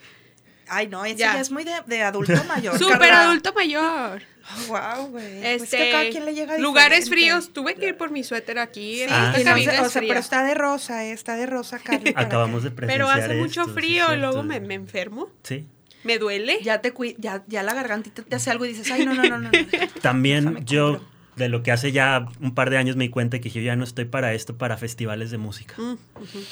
Ay, 0.69 0.87
no, 0.87 1.03
eso 1.03 1.17
Ya. 1.17 1.33
ya, 1.33 1.39
es 1.41 1.51
muy 1.51 1.63
de, 1.65 1.73
de 1.85 2.01
adulto 2.03 2.41
mayor. 2.45 2.77
Súper 2.79 3.11
adulto 3.11 3.51
mayor. 3.53 4.21
Wow, 4.67 5.07
güey. 5.07 5.41
Pues 5.41 5.61
Este, 5.63 5.77
que 5.77 5.91
cada 5.91 6.09
quien 6.09 6.25
le 6.25 6.33
llega 6.33 6.57
lugares 6.57 7.05
diferente. 7.05 7.29
fríos. 7.31 7.53
Tuve 7.53 7.75
que 7.75 7.87
ir 7.89 7.97
por 7.97 8.11
mi 8.11 8.23
suéter 8.23 8.59
aquí. 8.59 8.97
Sí, 8.99 9.05
Ah, 9.09 9.27
esta 9.35 9.41
y 9.41 9.43
no 9.43 9.51
cabina 9.51 9.71
sé, 9.71 9.77
es 9.77 9.87
o 9.87 9.89
sea, 9.89 10.01
pero 10.07 10.19
está 10.19 10.43
de 10.43 10.53
rosa, 10.53 11.05
eh, 11.05 11.11
está 11.11 11.35
de 11.35 11.45
rosa, 11.45 11.79
para 11.85 11.99
Acabamos 12.21 12.63
de 12.63 12.71
presenciar 12.71 13.07
Pero 13.07 13.09
hace 13.09 13.35
mucho 13.35 13.61
esto, 13.61 13.73
sí, 13.73 13.79
frío 13.79 14.13
y 14.13 14.17
luego 14.17 14.43
me, 14.43 14.59
me 14.59 14.73
enfermo. 14.75 15.29
Sí. 15.43 15.65
Me 16.03 16.17
duele. 16.17 16.59
Ya 16.63 16.81
te 16.81 16.93
ya, 17.17 17.43
ya 17.47 17.61
la 17.63 17.73
gargantita 17.73 18.23
te 18.23 18.35
hace 18.35 18.49
algo 18.51 18.65
y 18.65 18.69
dices, 18.69 18.89
ay, 18.91 19.05
no, 19.05 19.13
no, 19.13 19.23
no, 19.23 19.37
no. 19.39 19.49
no. 19.51 19.67
También 20.01 20.45
Déjame 20.45 20.65
yo. 20.65 21.01
De 21.39 21.49
lo 21.49 21.63
que 21.63 21.71
hace 21.71 21.91
ya 21.91 22.27
un 22.39 22.53
par 22.53 22.69
de 22.69 22.77
años 22.77 22.95
me 22.95 23.05
di 23.05 23.09
cuenta 23.09 23.39
que 23.39 23.49
yo 23.49 23.61
ya 23.61 23.75
no 23.75 23.83
estoy 23.83 24.05
para 24.05 24.33
esto, 24.33 24.55
para 24.57 24.77
festivales 24.77 25.31
de 25.31 25.39
música. 25.39 25.73
Mm. 25.77 25.95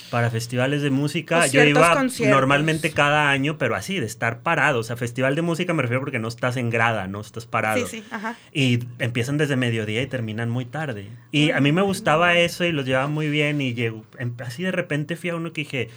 Para 0.09 0.31
festivales 0.31 0.81
de 0.81 0.89
música, 0.89 1.41
O 1.43 1.45
yo 1.45 1.63
iba 1.63 1.93
conciertos. 1.93 2.33
normalmente 2.35 2.91
cada 2.91 3.29
año, 3.29 3.57
pero 3.57 3.75
así, 3.75 3.99
de 3.99 4.05
estar 4.05 4.39
parado. 4.39 4.79
O 4.79 4.83
sea, 4.83 4.95
festival 4.97 5.35
de 5.35 5.41
música 5.43 5.73
me 5.73 5.81
refiero 5.83 5.99
porque 6.01 6.17
no 6.19 6.27
estás 6.27 6.57
en 6.57 6.69
grada, 6.69 7.07
no 7.07 7.21
estás 7.21 7.45
parado. 7.45 7.85
Sí, 7.85 7.97
sí, 7.99 8.03
ajá. 8.09 8.35
Y 8.53 8.79
empiezan 8.99 9.37
desde 9.37 9.55
mediodía 9.55 10.01
y 10.01 10.07
terminan 10.07 10.49
muy 10.49 10.65
tarde. 10.65 11.07
Y 11.31 11.51
a 11.51 11.59
mí 11.59 11.71
me 11.71 11.81
gustaba 11.81 12.35
eso 12.37 12.63
y 12.63 12.71
los 12.71 12.85
llevaba 12.85 13.07
muy 13.07 13.29
bien. 13.29 13.61
Y 13.61 13.73
llego, 13.73 14.05
em- 14.17 14.33
así 14.43 14.63
de 14.63 14.71
repente 14.71 15.15
fui 15.15 15.29
a 15.29 15.35
uno 15.35 15.53
que 15.53 15.61
dije, 15.61 15.89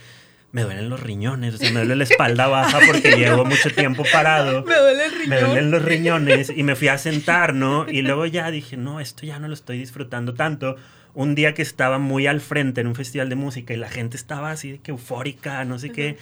me 0.51 0.63
duelen 0.63 0.89
los 0.89 0.99
riñones, 0.99 1.55
o 1.55 1.57
sea, 1.57 1.69
me 1.71 1.79
duele 1.79 1.95
la 1.95 2.03
espalda 2.03 2.47
baja 2.47 2.79
porque 2.85 3.11
llevo 3.17 3.45
mucho 3.45 3.69
tiempo 3.73 4.03
parado. 4.11 4.63
Me 4.65 4.75
duele 4.75 5.05
el 5.05 5.11
Me 5.29 5.35
riñón. 5.37 5.49
duelen 5.51 5.71
los 5.71 5.81
riñones 5.83 6.51
y 6.55 6.63
me 6.63 6.75
fui 6.75 6.89
a 6.89 6.97
sentar, 6.97 7.53
¿no? 7.53 7.89
Y 7.89 8.01
luego 8.01 8.25
ya 8.25 8.51
dije, 8.51 8.75
no, 8.77 8.99
esto 8.99 9.25
ya 9.25 9.39
no 9.39 9.47
lo 9.47 9.53
estoy 9.53 9.77
disfrutando 9.77 10.33
tanto. 10.33 10.75
Un 11.13 11.35
día 11.35 11.53
que 11.53 11.61
estaba 11.61 11.99
muy 11.99 12.27
al 12.27 12.41
frente 12.41 12.81
en 12.81 12.87
un 12.87 12.95
festival 12.95 13.29
de 13.29 13.35
música 13.35 13.73
y 13.73 13.77
la 13.77 13.89
gente 13.89 14.15
estaba 14.17 14.51
así 14.51 14.71
de 14.73 14.79
que 14.79 14.91
eufórica, 14.91 15.63
no 15.65 15.77
sé 15.79 15.89
qué, 15.91 16.17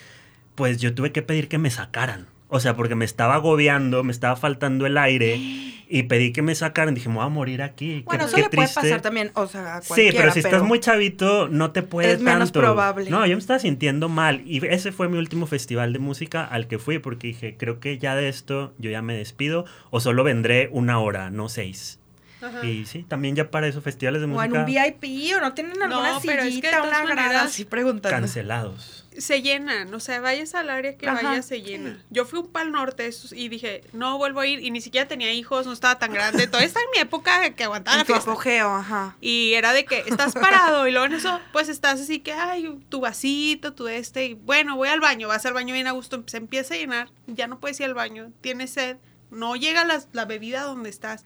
pues 0.56 0.78
yo 0.80 0.94
tuve 0.94 1.12
que 1.12 1.22
pedir 1.22 1.48
que 1.48 1.58
me 1.58 1.70
sacaran. 1.70 2.28
O 2.50 2.60
sea, 2.60 2.76
porque 2.76 2.96
me 2.96 3.06
estaba 3.06 3.36
agobiando, 3.36 4.04
me 4.04 4.12
estaba 4.12 4.36
faltando 4.36 4.86
el 4.88 4.98
aire 4.98 5.36
y 5.92 6.04
pedí 6.04 6.34
que 6.34 6.42
me 6.42 6.56
sacaran. 6.56 6.96
Dije, 6.96 7.08
me 7.10 7.16
voy 7.16 7.26
a 7.26 7.30
morir 7.30 7.62
aquí. 7.62 8.02
Bueno, 8.06 8.24
qué, 8.24 8.28
eso 8.28 8.36
qué 8.36 8.42
le 8.42 8.50
puede 8.50 8.68
pasar 8.68 9.02
también, 9.02 9.32
o 9.36 9.46
sea, 9.48 9.78
a 9.78 9.82
Sí, 9.82 9.88
cualquiera, 9.88 10.18
pero 10.20 10.32
si 10.34 10.40
estás 10.40 10.64
muy 10.64 10.80
chavito, 10.80 11.48
no 11.48 11.72
te 11.72 11.84
puede 11.84 12.12
Es 12.14 12.22
menos 12.22 12.52
tanto. 12.52 12.60
probable. 12.62 13.10
No, 13.12 13.26
yo 13.28 13.36
me 13.36 13.40
estaba 13.40 13.60
sintiendo 13.60 14.10
mal. 14.10 14.42
Y 14.46 14.66
ese 14.66 14.92
fue 14.92 15.08
mi 15.10 15.18
último 15.20 15.46
festival 15.46 15.94
de 15.94 16.00
música 16.00 16.44
al 16.44 16.68
que 16.68 16.80
fui, 16.80 16.98
porque 17.00 17.28
dije, 17.28 17.56
creo 17.58 17.80
que 17.80 17.98
ya 18.00 18.16
de 18.16 18.30
esto 18.30 18.74
yo 18.80 18.90
ya 18.90 19.02
me 19.04 19.14
despido, 19.16 19.66
o 19.92 20.00
solo 20.00 20.24
vendré 20.24 20.70
una 20.72 21.00
hora, 21.00 21.30
no 21.30 21.50
seis. 21.50 22.00
Ajá. 22.42 22.66
Y 22.66 22.86
sí, 22.86 23.04
también 23.08 23.36
ya 23.36 23.52
para 23.52 23.68
esos 23.68 23.84
festivales 23.84 24.22
de 24.22 24.28
O 24.28 24.30
en 24.30 24.52
música 24.52 24.60
un 24.62 24.66
VIP, 24.66 25.36
o 25.36 25.42
no 25.42 25.54
tienen 25.54 25.74
alguna 25.84 26.14
No, 26.14 26.20
pero 26.26 26.42
es 26.42 26.46
que 26.46 26.46
de 26.46 26.50
sillita, 26.52 26.82
todas 26.82 27.04
una 27.04 27.14
grada, 27.14 27.44
así 27.44 27.66
preguntando. 27.66 28.18
cancelados. 28.18 28.99
Se 29.20 29.42
llenan, 29.42 29.94
o 29.94 30.00
sea, 30.00 30.22
vayas 30.22 30.56
al 30.56 30.70
área 30.70 30.98
que 30.98 31.08
Ajá, 31.08 31.22
vayas, 31.22 31.46
se 31.46 31.62
llena. 31.62 32.04
Yo 32.10 32.26
fui 32.26 32.40
un 32.40 32.48
pal 32.48 32.72
norte 32.72 33.10
y 33.32 33.50
dije, 33.50 33.84
no 33.94 34.18
vuelvo 34.18 34.40
a 34.40 34.48
ir, 34.48 34.60
y 34.64 34.72
ni 34.72 34.82
siquiera 34.82 35.08
tenía 35.08 35.32
hijos, 35.34 35.66
no 35.66 35.74
estaba 35.74 36.00
tan 36.00 36.14
grande. 36.14 36.48
Todavía 36.48 36.68
está 36.68 36.80
en 36.80 36.92
mi 36.94 37.00
época 37.00 37.52
que 37.52 37.64
aguantaba 37.64 37.98
la 37.98 38.04
tu 38.04 38.14
fiesta. 38.14 38.32
apogeo, 38.32 38.70
ajá. 38.74 39.16
Y 39.22 39.54
era 39.54 39.74
de 39.74 39.86
que 39.86 40.00
estás 40.08 40.34
parado 40.34 40.88
y 40.88 40.92
luego 40.92 41.06
en 41.06 41.14
eso, 41.14 41.40
pues 41.52 41.70
estás 41.70 42.02
así 42.02 42.20
que, 42.20 42.34
ay, 42.34 42.80
tu 42.90 43.02
vasito, 43.02 43.74
tu 43.74 43.88
este, 43.88 44.26
y 44.26 44.34
bueno, 44.34 44.76
voy 44.76 44.90
al 44.90 45.00
baño, 45.00 45.28
vas 45.28 45.46
al 45.46 45.54
baño 45.54 45.74
bien 45.74 45.88
a 45.88 45.92
gusto, 45.92 46.24
se 46.26 46.38
empieza 46.38 46.74
a 46.74 46.78
llenar, 46.78 47.10
ya 47.28 47.48
no 47.48 47.60
puedes 47.60 47.80
ir 47.80 47.86
al 47.86 47.94
baño, 47.94 48.32
tienes 48.42 48.72
sed, 48.72 48.98
no 49.32 49.56
llega 49.56 49.86
la, 49.86 50.02
la 50.14 50.26
bebida 50.26 50.64
donde 50.64 50.90
estás. 50.90 51.26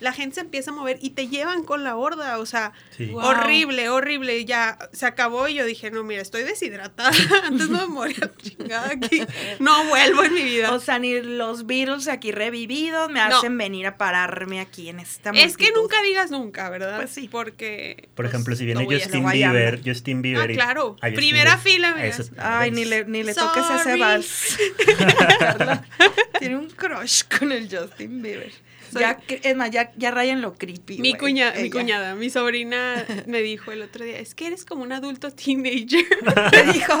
La 0.00 0.12
gente 0.12 0.36
se 0.36 0.40
empieza 0.40 0.70
a 0.70 0.74
mover 0.74 0.98
y 1.02 1.10
te 1.10 1.28
llevan 1.28 1.62
con 1.64 1.84
la 1.84 1.96
horda, 1.96 2.38
o 2.38 2.46
sea, 2.46 2.72
Sí. 2.96 3.06
Wow. 3.06 3.22
horrible, 3.22 3.88
horrible. 3.90 4.44
Ya 4.44 4.78
se 4.92 5.06
acabó 5.06 5.46
y 5.48 5.54
yo 5.54 5.64
dije, 5.64 5.90
no, 5.90 6.02
mira, 6.04 6.22
estoy 6.22 6.42
deshidratada. 6.42 7.10
Antes 7.44 7.68
no 7.68 7.80
me 7.86 7.86
moría 7.94 8.30
chingada 8.42 8.90
aquí. 8.92 9.22
No 9.58 9.84
vuelvo 9.84 10.24
en 10.24 10.34
mi 10.34 10.42
vida. 10.42 10.72
O 10.72 10.80
sea, 10.80 10.98
ni 10.98 11.20
los 11.20 11.66
Beatles 11.66 12.08
aquí 12.08 12.32
revividos 12.32 13.10
me 13.10 13.20
No. 13.28 13.36
hacen 13.38 13.56
venir 13.58 13.86
a 13.86 13.96
pararme 13.98 14.60
aquí 14.60 14.88
en 14.88 15.00
esta 15.00 15.30
es 15.30 15.56
que 15.56 15.64
multitud. 15.64 15.80
nunca 15.82 16.02
digas 16.02 16.30
nunca, 16.30 16.70
¿verdad? 16.70 16.96
Pues 16.96 17.10
sí. 17.10 17.28
Porque. 17.30 18.08
Por 18.14 18.24
pues, 18.24 18.28
ejemplo, 18.30 18.56
si 18.56 18.64
no 18.72 18.80
viene 18.86 19.02
Justin 19.04 19.28
Bieber. 19.30 19.80
Justin 19.84 20.22
Bieber. 20.22 20.50
Ah, 20.50 20.54
claro. 20.54 20.96
Primera 21.14 21.56
Bieber- 21.56 21.58
fila, 21.60 21.94
mira. 21.94 22.06
Eso- 22.06 22.24
Ay, 22.38 22.70
ni 22.70 22.84
le, 22.84 23.04
ni 23.04 23.22
le 23.22 23.34
toques 23.34 23.64
ese 23.80 23.96
vals. 23.96 24.58
Tiene 26.38 26.56
un 26.56 26.68
crush 26.70 27.22
con 27.38 27.52
el 27.52 27.68
Justin 27.70 28.22
Bieber. 28.22 28.52
Ya, 28.92 29.20
es 29.28 29.56
más, 29.56 29.70
ya, 29.70 29.92
ya 29.96 30.10
rayan 30.10 30.40
lo 30.40 30.54
creepy. 30.54 30.98
Mi, 30.98 31.14
cuña, 31.14 31.52
mi 31.60 31.70
cuñada, 31.70 32.14
mi 32.14 32.30
sobrina 32.30 33.04
me 33.26 33.40
dijo 33.42 33.72
el 33.72 33.82
otro 33.82 34.04
día, 34.04 34.18
es 34.18 34.34
que 34.34 34.46
eres 34.46 34.64
como 34.64 34.82
un 34.82 34.92
adulto 34.92 35.30
teenager. 35.30 36.04
me 36.52 36.72
dijo. 36.72 37.00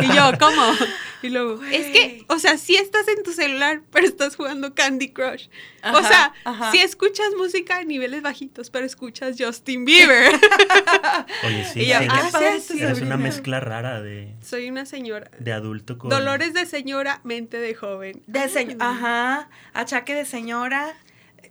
y 0.00 0.14
yo, 0.14 0.32
¿cómo? 0.38 0.62
Y 1.22 1.28
luego, 1.28 1.62
es 1.64 1.86
que, 1.86 2.24
o 2.28 2.38
sea, 2.38 2.58
sí 2.58 2.76
estás 2.76 3.06
en 3.08 3.22
tu 3.22 3.32
celular, 3.32 3.82
pero 3.92 4.06
estás 4.06 4.36
jugando 4.36 4.74
Candy 4.74 5.10
Crush. 5.10 5.48
o 5.84 6.02
sea, 6.02 6.32
si 6.70 6.78
sí 6.78 6.84
escuchas 6.84 7.28
música 7.36 7.78
a 7.78 7.84
niveles 7.84 8.22
bajitos, 8.22 8.70
pero 8.70 8.86
escuchas 8.86 9.36
Justin 9.38 9.84
Bieber. 9.84 10.32
Oye, 11.44 11.64
sí, 11.72 11.84
sí, 11.84 11.92
ah, 11.92 12.56
es 12.56 13.00
una 13.00 13.16
mezcla 13.16 13.60
rara 13.60 14.00
de... 14.00 14.34
Soy 14.42 14.68
una 14.68 14.84
señora. 14.84 15.30
De 15.38 15.52
adulto 15.52 15.98
con... 15.98 16.10
Dolores 16.10 16.54
de 16.54 16.66
señora, 16.66 17.20
mente 17.24 17.58
de 17.58 17.74
joven. 17.74 18.22
De 18.26 18.48
señora, 18.48 18.90
ajá, 18.90 19.48
achaque 19.72 20.14
de 20.14 20.24
señora, 20.24 20.94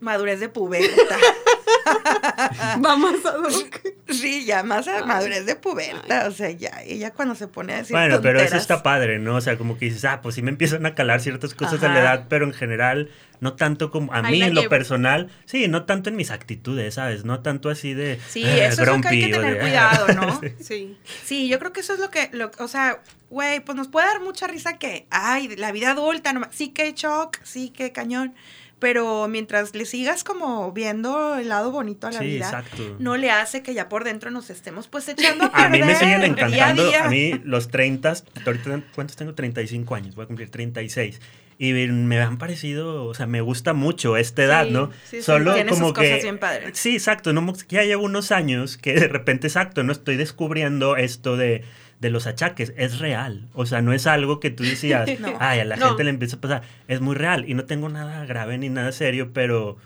madurez 0.01 0.39
de 0.39 0.49
puberta. 0.49 1.17
Vamos 2.79 3.15
a 3.25 3.33
Sí, 4.13 4.45
ya 4.45 4.63
más 4.63 4.87
a 4.87 5.05
madurez 5.05 5.45
de 5.45 5.55
puberta. 5.55 6.27
O 6.27 6.31
sea, 6.31 6.51
ya, 6.51 6.81
ella 6.85 7.11
cuando 7.11 7.33
se 7.35 7.47
pone 7.47 7.73
a 7.73 7.77
decir. 7.77 7.95
Bueno, 7.95 8.19
pero 8.21 8.41
eso 8.41 8.57
está 8.57 8.83
padre, 8.83 9.19
¿no? 9.19 9.35
O 9.35 9.41
sea, 9.41 9.57
como 9.57 9.77
que 9.77 9.85
dices, 9.85 10.03
ah, 10.05 10.21
pues 10.21 10.35
sí 10.35 10.41
me 10.41 10.49
empiezan 10.49 10.85
a 10.85 10.95
calar 10.95 11.21
ciertas 11.21 11.53
cosas 11.53 11.79
de 11.79 11.87
la 11.87 11.99
edad, 11.99 12.25
pero 12.27 12.45
en 12.45 12.53
general, 12.53 13.09
no 13.39 13.53
tanto 13.53 13.89
como 13.89 14.13
a 14.13 14.21
mí 14.21 14.41
en 14.41 14.53
lo 14.53 14.67
personal, 14.67 15.29
sí, 15.45 15.67
no 15.69 15.85
tanto 15.85 16.09
en 16.09 16.17
mis 16.17 16.29
actitudes, 16.29 16.95
¿sabes? 16.95 17.23
No 17.23 17.41
tanto 17.41 17.69
así 17.69 17.93
de. 17.93 18.19
Sí, 18.27 18.43
eso 18.43 18.81
es 18.81 18.87
lo 18.87 19.01
que 19.01 19.07
hay 19.07 19.25
que 19.25 19.31
tener 19.31 19.59
cuidado, 19.59 20.07
¿no? 20.13 20.41
sí. 20.59 20.97
Sí, 21.23 21.47
yo 21.47 21.57
creo 21.59 21.71
que 21.71 21.79
eso 21.79 21.93
es 21.93 21.99
lo 21.99 22.11
que, 22.11 22.29
lo, 22.33 22.51
o 22.57 22.67
sea, 22.67 23.01
güey, 23.29 23.61
pues 23.61 23.77
nos 23.77 23.87
puede 23.87 24.07
dar 24.07 24.19
mucha 24.19 24.47
risa 24.47 24.77
que, 24.77 25.07
ay, 25.09 25.55
la 25.55 25.71
vida 25.71 25.91
adulta, 25.91 26.33
no, 26.33 26.45
sí 26.51 26.69
que 26.69 26.91
shock, 26.91 27.37
sí 27.43 27.69
que 27.69 27.93
cañón 27.93 28.33
pero 28.81 29.27
mientras 29.27 29.75
le 29.75 29.85
sigas 29.85 30.23
como 30.23 30.71
viendo 30.71 31.35
el 31.35 31.49
lado 31.49 31.71
bonito 31.71 32.07
a 32.07 32.11
la 32.11 32.21
vida, 32.21 32.65
no 32.97 33.15
le 33.15 33.29
hace 33.29 33.61
que 33.61 33.75
ya 33.75 33.87
por 33.87 34.03
dentro 34.03 34.31
nos 34.31 34.49
estemos 34.49 34.87
pues 34.87 35.07
echando 35.07 35.45
a 35.45 35.51
perder. 35.51 35.65
A 35.65 35.69
mí 35.69 35.83
me 35.83 35.95
siguen 35.95 36.23
encantando, 36.23 36.91
a, 36.97 37.07
mí 37.07 37.39
los 37.43 37.69
30, 37.69 38.13
ahorita 38.43 38.81
cuántos 38.95 39.15
tengo, 39.15 39.35
35 39.35 39.93
años, 39.93 40.15
voy 40.15 40.23
a 40.23 40.27
cumplir 40.27 40.49
36 40.49 41.21
y 41.59 41.73
me 41.73 42.19
han 42.19 42.39
parecido, 42.39 43.05
o 43.05 43.13
sea, 43.13 43.27
me 43.27 43.39
gusta 43.39 43.73
mucho 43.73 44.17
esta 44.17 44.43
edad, 44.43 44.65
¿no? 44.65 44.89
Sí, 45.05 45.21
Solo 45.21 45.53
como 45.69 45.93
que 45.93 46.19
bien 46.19 46.39
padres. 46.39 46.75
Sí, 46.75 46.95
exacto, 46.95 47.33
no 47.33 47.53
ya 47.69 47.83
llevo 47.83 48.03
unos 48.03 48.31
años 48.31 48.77
que 48.77 48.95
de 48.95 49.07
repente 49.07 49.45
exacto, 49.45 49.83
no 49.83 49.91
estoy 49.91 50.17
descubriendo 50.17 50.97
esto 50.97 51.37
de 51.37 51.63
de 52.01 52.09
los 52.09 52.27
achaques. 52.27 52.73
Es 52.75 52.99
real. 52.99 53.47
O 53.53 53.65
sea, 53.65 53.81
no 53.81 53.93
es 53.93 54.07
algo 54.07 54.39
que 54.39 54.49
tú 54.49 54.63
decías, 54.63 55.09
ay, 55.39 55.59
a 55.59 55.65
la 55.65 55.77
gente 55.77 56.03
le 56.03 56.09
empieza 56.09 56.35
a 56.35 56.41
pasar. 56.41 56.61
Es 56.87 56.99
muy 56.99 57.15
real. 57.15 57.47
Y 57.47 57.53
no 57.53 57.63
tengo 57.63 57.87
nada 57.87 58.25
grave 58.25 58.57
ni 58.57 58.69
nada 58.69 58.91
serio, 58.91 59.31
pero 59.33 59.77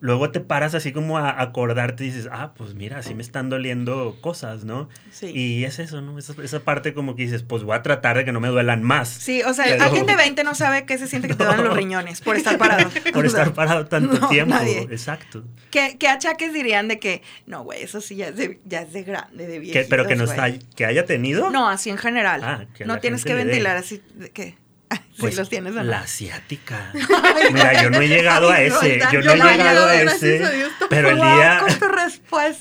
luego 0.00 0.30
te 0.30 0.40
paras 0.40 0.74
así 0.74 0.92
como 0.92 1.18
a 1.18 1.40
acordarte 1.40 2.04
y 2.04 2.08
dices, 2.08 2.28
ah, 2.32 2.52
pues 2.56 2.74
mira, 2.74 2.98
así 2.98 3.14
me 3.14 3.22
están 3.22 3.50
doliendo 3.50 4.16
cosas, 4.20 4.64
¿no? 4.64 4.88
Sí. 5.10 5.30
Y 5.34 5.64
es 5.64 5.78
eso, 5.78 6.00
¿no? 6.00 6.18
Esa, 6.18 6.34
esa, 6.42 6.60
parte 6.60 6.94
como 6.94 7.14
que 7.14 7.22
dices, 7.22 7.42
pues 7.42 7.62
voy 7.62 7.76
a 7.76 7.82
tratar 7.82 8.16
de 8.16 8.24
que 8.24 8.32
no 8.32 8.40
me 8.40 8.48
duelan 8.48 8.82
más. 8.82 9.08
Sí, 9.08 9.42
o 9.42 9.52
sea, 9.52 9.64
alguien 9.84 10.06
de 10.06 10.16
20 10.16 10.42
no 10.44 10.54
sabe 10.54 10.86
qué 10.86 10.98
se 10.98 11.06
siente 11.06 11.28
que 11.28 11.34
te 11.34 11.44
dan 11.44 11.62
los 11.62 11.76
riñones 11.76 12.20
por 12.20 12.36
estar 12.36 12.58
parado. 12.58 12.90
por 13.12 13.26
estar 13.26 13.52
parado 13.52 13.86
tanto 13.86 14.28
tiempo. 14.28 14.56
Exacto. 14.90 15.44
¿Qué, 15.70 15.96
¿Qué, 15.98 16.08
achaques 16.08 16.52
dirían 16.52 16.88
de 16.88 16.98
que, 16.98 17.22
no, 17.46 17.62
güey, 17.62 17.82
eso 17.82 18.00
sí 18.00 18.16
ya 18.16 18.28
es 18.28 18.36
de, 18.36 18.60
ya 18.64 18.82
es 18.82 18.92
de 18.92 19.02
grande, 19.02 19.46
de 19.46 19.58
viejitos, 19.58 19.86
Pero 19.88 20.06
que 20.06 20.16
no 20.16 20.24
está, 20.24 20.50
que 20.74 20.86
haya 20.86 21.04
tenido. 21.04 21.50
No, 21.50 21.68
así 21.68 21.90
en 21.90 21.98
general. 21.98 22.40
Ah, 22.42 22.66
que 22.74 22.84
no 22.84 22.98
tienes 22.98 23.24
que 23.24 23.34
ventilar 23.34 23.76
así, 23.76 24.02
de 24.14 24.30
que... 24.30 24.58
Pues 25.20 25.36
los 25.36 25.50
tienes 25.50 25.74
la 25.74 26.00
asiática. 26.00 26.92
Mira, 27.52 27.82
yo 27.82 27.90
no 27.90 28.00
he 28.00 28.08
llegado 28.08 28.50
a 28.50 28.62
ese. 28.62 29.00
yo 29.12 29.20
no 29.20 29.32
he 29.32 29.36
llegado 29.36 29.86
a 29.86 30.00
ese. 30.00 30.42
Pero 30.88 31.10
el 31.10 31.16
día. 31.16 31.60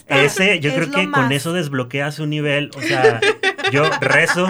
Ese, 0.08 0.60
yo 0.60 0.74
creo 0.74 0.92
que 0.92 1.10
con 1.10 1.32
eso 1.32 1.54
desbloqueas 1.54 2.20
un 2.20 2.32
nivel. 2.32 2.70
O 2.76 2.82
sea, 2.82 3.22
yo 3.72 3.90
rezo 4.02 4.48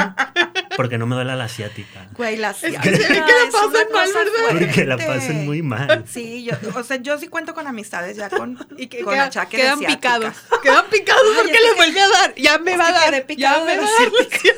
porque 0.75 0.97
no 0.97 1.05
me 1.05 1.15
duele 1.15 1.35
la 1.35 1.45
asiática. 1.45 2.07
Güey, 2.13 2.37
la 2.37 2.49
asiática. 2.49 2.89
Es 2.89 3.05
que, 3.07 3.13
la 3.13 3.25
pasan 3.51 3.87
mal, 3.91 4.09
¿verdad? 4.13 4.59
Porque 4.59 4.85
la 4.85 4.97
pasan 4.97 5.45
muy 5.45 5.61
mal. 5.61 6.05
Sí, 6.07 6.43
yo, 6.43 6.53
o 6.75 6.83
sea, 6.83 6.97
yo 6.97 7.17
sí 7.17 7.27
cuento 7.27 7.53
con 7.53 7.67
amistades 7.67 8.17
ya 8.17 8.29
con, 8.29 8.57
y 8.77 8.87
que 8.87 9.01
con 9.01 9.13
queda, 9.13 9.29
quedan 9.47 9.79
picados. 9.79 10.35
Quedan 10.61 10.85
picados 10.89 11.23
porque 11.35 11.59
le 11.59 11.73
vuelve 11.75 12.01
a 12.01 12.09
dar. 12.09 12.35
Ya 12.35 12.57
me 12.59 12.77
va 12.77 12.87
a 12.87 12.91
dar. 12.91 13.27
Ya 13.27 13.59
me 13.59 13.59
va 13.59 13.61
a 13.61 13.65
dar 13.65 13.77
la 13.77 13.87
asiática. 13.87 14.49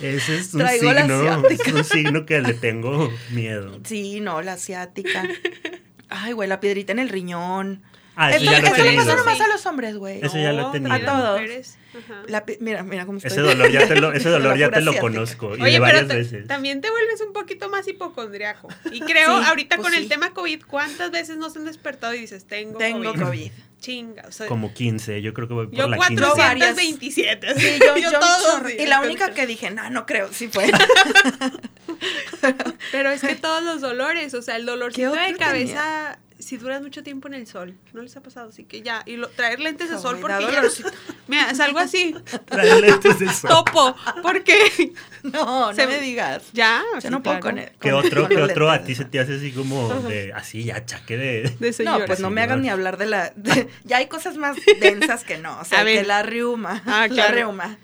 Ese 0.00 0.38
es 0.38 0.54
un 0.54 0.60
Traigo 0.60 0.92
signo. 0.92 1.48
Es 1.48 1.72
un 1.72 1.84
signo 1.84 2.26
que 2.26 2.40
le 2.40 2.54
tengo 2.54 3.12
miedo. 3.30 3.80
Sí, 3.84 4.20
no, 4.20 4.42
la 4.42 4.54
asiática. 4.54 5.24
Ay, 6.08 6.32
güey, 6.32 6.48
la 6.48 6.60
piedrita 6.60 6.92
en 6.92 6.98
el 6.98 7.08
riñón. 7.08 7.82
Ah, 8.18 8.30
eso, 8.30 8.44
ya 8.46 8.60
lo 8.60 8.72
tenido. 8.72 8.84
le 8.84 8.96
pasa 8.96 9.14
nomás 9.14 9.40
a 9.42 9.48
los 9.48 9.66
hombres, 9.66 9.96
güey. 9.98 10.24
Eso 10.24 10.38
ya 10.38 10.50
lo 10.54 10.70
he 10.70 10.72
tenido. 10.72 10.94
A 10.94 11.00
todos. 11.00 11.42
mira, 12.60 12.82
mira 12.82 13.04
cómo 13.04 13.18
estoy. 13.18 13.30
Ese 13.30 13.42
dolor 13.42 13.70
ya 13.70 13.86
te 13.86 14.00
lo, 14.00 14.12
ese 14.14 14.28
dolor 14.30 14.56
ya 14.56 14.70
te 14.70 14.80
lo 14.80 14.96
conozco. 14.96 15.54
Y 15.54 15.60
Oye, 15.60 15.78
varias 15.78 16.04
pero 16.04 16.18
veces. 16.20 16.46
también 16.46 16.80
te 16.80 16.88
vuelves 16.90 17.20
un 17.20 17.34
poquito 17.34 17.68
más 17.68 17.86
hipocondriaco. 17.86 18.68
Y 18.90 19.00
creo, 19.06 19.32
ahorita 19.32 19.76
pues 19.76 19.88
con 19.88 19.94
el 19.94 20.08
tema 20.08 20.32
COVID, 20.32 20.62
¿cuántas 20.66 21.10
veces 21.10 21.36
nos 21.36 21.54
han 21.58 21.66
despertado 21.66 22.14
y 22.14 22.20
dices, 22.20 22.46
tengo, 22.46 22.78
tengo 22.78 23.12
COVID? 23.12 23.52
Chinga. 23.80 24.24
O 24.26 24.32
sea, 24.32 24.46
Como 24.46 24.72
15, 24.72 25.20
yo 25.20 25.34
creo 25.34 25.46
que 25.46 25.54
voy 25.54 25.66
por 25.66 25.76
yo 25.76 25.86
la 25.86 25.98
427. 25.98 27.54
Sí, 27.54 27.78
yo, 27.80 27.96
yo, 27.98 28.10
yo 28.10 28.18
todos. 28.18 28.72
Y 28.78 28.86
la 28.86 29.02
única 29.02 29.34
que 29.34 29.46
dije, 29.46 29.70
no, 29.70 29.90
no 29.90 30.06
creo, 30.06 30.32
sí 30.32 30.48
fue. 30.48 30.70
pero 32.92 33.10
es 33.10 33.20
que 33.20 33.34
todos 33.34 33.62
los 33.62 33.82
dolores, 33.82 34.32
o 34.32 34.40
sea, 34.40 34.56
el 34.56 34.64
dolorcito 34.64 35.12
de 35.12 35.34
cabeza 35.34 36.18
si 36.38 36.56
duras 36.56 36.82
mucho 36.82 37.02
tiempo 37.02 37.28
en 37.28 37.34
el 37.34 37.46
sol, 37.46 37.74
¿no 37.92 38.02
les 38.02 38.16
ha 38.16 38.22
pasado? 38.22 38.50
Así 38.50 38.64
que 38.64 38.82
ya, 38.82 39.02
y 39.06 39.20
traer 39.36 39.60
lentes 39.60 39.90
de 39.90 39.98
sol 39.98 40.18
porque 40.20 40.44
ya, 40.50 40.62
mira, 41.28 41.50
es 41.50 41.60
algo 41.60 41.78
así. 41.78 42.14
Traer 42.44 42.80
lentes 42.80 43.18
de 43.18 43.32
sol. 43.32 43.50
Topo, 43.50 43.96
porque 44.22 44.92
no, 45.22 45.72
no 45.72 45.86
me 45.86 46.00
digas. 46.00 46.44
Ya, 46.52 46.82
yo 47.02 47.10
no 47.10 47.22
puedo 47.22 47.40
con 47.40 47.58
él. 47.58 47.70
¿Qué 47.80 47.92
otro, 47.92 48.28
qué 48.28 48.40
otro 48.40 48.70
a 48.70 48.82
ti 48.82 48.94
se 48.94 49.04
te 49.04 49.20
hace 49.20 49.36
así 49.36 49.52
como 49.52 49.88
de, 50.02 50.32
así 50.32 50.64
ya 50.64 50.84
chaque 50.84 51.16
de, 51.16 51.56
de 51.58 51.84
No, 51.84 52.04
pues 52.04 52.20
no 52.20 52.30
me 52.30 52.42
hagan 52.42 52.62
ni 52.62 52.68
hablar 52.68 52.96
de 52.98 53.06
la, 53.06 53.32
ya 53.84 53.98
hay 53.98 54.06
cosas 54.06 54.36
más 54.36 54.56
densas 54.80 55.24
que 55.24 55.38
no, 55.38 55.60
o 55.60 55.64
sea, 55.64 55.84
que 55.84 56.04
la 56.04 56.22
riuma, 56.22 56.82
ah, 56.86 57.06
la 57.08 57.28
riuma. 57.28 57.78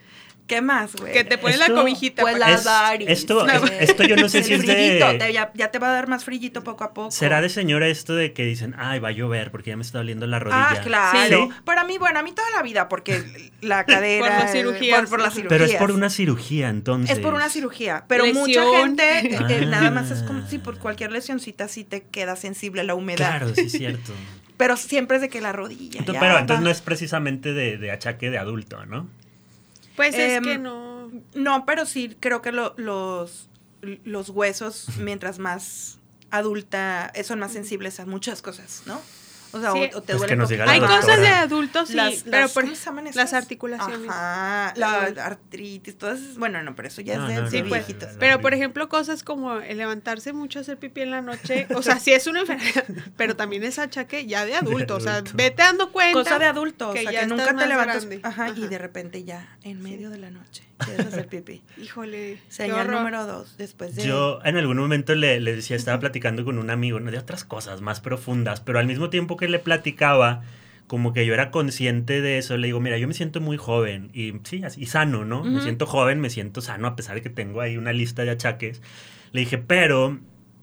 ¿Qué 0.47 0.61
más, 0.61 0.95
güey? 0.97 1.13
Que 1.13 1.25
te 1.25 1.39
ponen 1.39 1.59
la 1.59 1.69
cobijita. 1.69 2.23
Pues 2.23 2.39
la 2.39 2.57
dar 2.61 3.01
esto, 3.03 3.47
esto 3.47 4.03
yo 4.03 4.17
no 4.17 4.29
sé 4.29 4.43
si 4.43 4.55
es 4.55 4.67
de... 4.67 5.33
ya, 5.33 5.71
te 5.71 5.79
va 5.79 5.91
a 5.91 5.93
dar 5.93 6.09
más 6.09 6.25
frillito 6.25 6.63
poco 6.63 6.85
a 6.85 6.93
poco. 6.93 7.11
¿Será 7.11 7.41
de 7.41 7.49
señora 7.49 7.89
esto 7.89 8.15
de 8.15 8.33
que 8.33 8.45
dicen, 8.45 8.75
ay, 8.79 8.99
va 8.99 9.09
a 9.09 9.13
llover 9.13 9.51
porque 9.51 9.71
ya 9.71 9.77
me 9.77 9.83
está 9.83 9.99
doliendo 9.99 10.27
la 10.27 10.39
rodilla? 10.39 10.71
Ah, 10.71 10.81
claro. 10.83 11.49
Para 11.65 11.85
mí, 11.85 11.99
bueno, 11.99 12.19
a 12.19 12.23
mí 12.23 12.33
toda 12.33 12.51
la 12.51 12.63
vida 12.63 12.89
porque 12.89 13.51
la 13.61 13.85
cadera... 13.87 14.27
por 14.27 14.45
la 14.45 14.49
cirugía. 14.49 15.05
Por, 15.05 15.21
la 15.21 15.31
cirugía. 15.31 15.49
Pero 15.49 15.65
es 15.65 15.75
por 15.75 15.91
una 15.93 16.11
cirugía, 16.11 16.69
entonces. 16.69 17.17
Es 17.17 17.23
por 17.23 17.35
una 17.35 17.49
cirugía. 17.49 18.05
Pero 18.09 18.27
mucha 18.27 18.65
gente, 18.79 19.19
eh, 19.21 19.39
eh, 19.49 19.67
nada 19.67 19.91
más 19.91 20.11
es 20.11 20.23
como 20.23 20.47
si 20.49 20.59
por 20.59 20.79
cualquier 20.79 21.13
lesioncita 21.13 21.69
sí 21.69 21.85
te 21.85 22.03
queda 22.03 22.37
sensible 22.37 22.85
la 22.85 22.95
humedad. 22.95 23.39
Claro, 23.39 23.55
sí 23.55 23.63
es 23.63 23.73
cierto. 23.73 24.13
pero 24.57 24.77
siempre 24.77 25.17
es 25.17 25.23
de 25.23 25.29
que 25.29 25.41
la 25.41 25.53
rodilla. 25.53 26.03
pero 26.05 26.39
entonces 26.39 26.63
no 26.63 26.71
es 26.71 26.81
precisamente 26.81 27.53
de, 27.53 27.79
de 27.79 27.91
achaque 27.91 28.31
de 28.31 28.39
adulto, 28.39 28.85
¿no? 28.87 29.09
Pues 29.97 30.15
es 30.15 30.41
que 30.41 30.53
em, 30.53 30.63
no. 30.63 31.11
No, 31.35 31.67
pero 31.67 31.87
sí 31.87 32.17
creo 32.21 32.43
que 32.43 32.53
los, 32.53 33.49
los 33.83 34.29
huesos, 34.31 34.89
mientras 34.99 35.39
más 35.39 35.99
adulta, 36.31 37.13
son 37.25 37.39
más 37.39 37.53
sensibles 37.53 38.01
a 38.01 38.07
muchas 38.07 38.43
cosas, 38.43 38.83
¿no? 38.87 39.01
O 39.53 39.61
sea, 39.61 39.73
o, 39.75 40.03
te 40.03 40.15
duele 40.15 40.63
Hay 40.67 40.81
cosas 40.81 41.21
de 41.21 41.29
adultos, 41.29 41.89
sí, 41.89 41.97
pero 42.31 42.49
por 42.49 42.65
las 43.15 43.33
articulaciones. 43.33 44.09
Ajá, 44.09 44.73
la 44.77 45.03
artritis, 45.25 45.97
todas 45.97 46.21
esas, 46.21 46.39
bueno, 46.39 46.63
no, 46.63 46.75
pero 46.75 46.89
eso 46.89 47.03
ya 47.03 47.29
es 47.29 47.51
de, 47.51 47.63
viejitos. 47.63 48.11
pero 48.19 48.41
por 48.41 48.55
ejemplo, 48.55 48.89
cosas 48.89 49.23
como 49.23 49.59
el 49.59 49.79
levantarse 49.79 50.33
mucho, 50.33 50.61
hacer 50.61 50.79
pipí 50.79 51.03
en 51.03 51.11
la 51.11 51.23
noche, 51.23 51.67
o 51.75 51.83
sea, 51.83 51.99
sí 51.99 52.13
es 52.13 52.27
una 52.27 52.41
enfermedad, 52.41 52.85
pero 53.17 53.37
también 53.37 53.63
es 53.65 53.79
achaque 53.79 54.27
ya 54.27 54.47
de 54.47 54.55
adulto, 54.55 54.97
o 54.97 55.01
sea, 55.01 55.23
vete 55.35 55.63
dando 55.63 55.93
cuenta. 55.93 56.19
Cosa 56.19 56.39
de 56.39 56.47
adulto, 56.47 56.91
o 56.91 56.97
sea, 56.97 57.11
que 57.11 57.27
nunca 57.27 57.55
te 57.55 57.67
levantas, 57.67 58.07
ajá, 58.23 58.51
y 58.51 58.67
de 58.67 58.79
repente 58.79 59.25
ya, 59.25 59.57
en 59.63 59.83
medio 59.83 60.11
de 60.11 60.19
la 60.19 60.31
noche. 60.31 60.65
Quieres 60.87 61.07
hacer 61.07 61.27
pipí. 61.29 61.63
Híjole. 61.81 62.39
Señal 62.49 62.91
número 62.91 63.27
dos, 63.27 63.57
después 63.59 63.95
de... 63.95 64.05
Yo 64.05 64.41
en 64.45 64.57
algún 64.57 64.79
momento 64.79 65.15
le, 65.15 65.41
le 65.41 65.57
decía, 65.57 65.77
estaba 65.77 65.99
platicando 66.01 66.45
con 66.45 66.59
un 66.59 66.71
amigo, 66.71 67.01
¿no? 67.01 67.11
de 67.11 67.19
otras 67.19 67.45
cosas 67.45 67.81
más 67.81 68.01
profundas, 68.01 68.61
pero 68.61 68.79
al 68.79 68.87
mismo 68.87 69.11
tiempo 69.11 69.37
que 69.37 69.49
le 69.49 69.59
platicaba, 69.59 70.43
como 70.87 71.13
que 71.13 71.25
yo 71.25 71.35
era 71.35 71.51
consciente 71.51 72.21
de 72.21 72.39
eso, 72.39 72.57
le 72.57 72.67
digo, 72.67 72.81
mira, 72.81 72.99
yo 72.99 73.09
me 73.09 73.15
siento 73.15 73.41
muy 73.41 73.57
joven 73.57 74.11
y 74.13 74.35
sí, 74.45 74.63
y 74.77 74.87
sano, 74.87 75.25
¿no? 75.25 75.43
Me 75.43 75.63
siento 75.63 75.87
joven, 75.87 76.21
me 76.21 76.29
siento 76.29 76.61
sano, 76.61 76.87
a 76.87 76.97
pesar 76.97 77.15
de 77.15 77.23
que 77.23 77.31
tengo 77.31 77.61
ahí 77.61 77.77
una 77.77 77.93
lista 77.93 78.25
de 78.25 78.31
achaques. 78.31 78.83
Le 79.33 79.41
dije, 79.41 79.57
pero, 79.59 80.19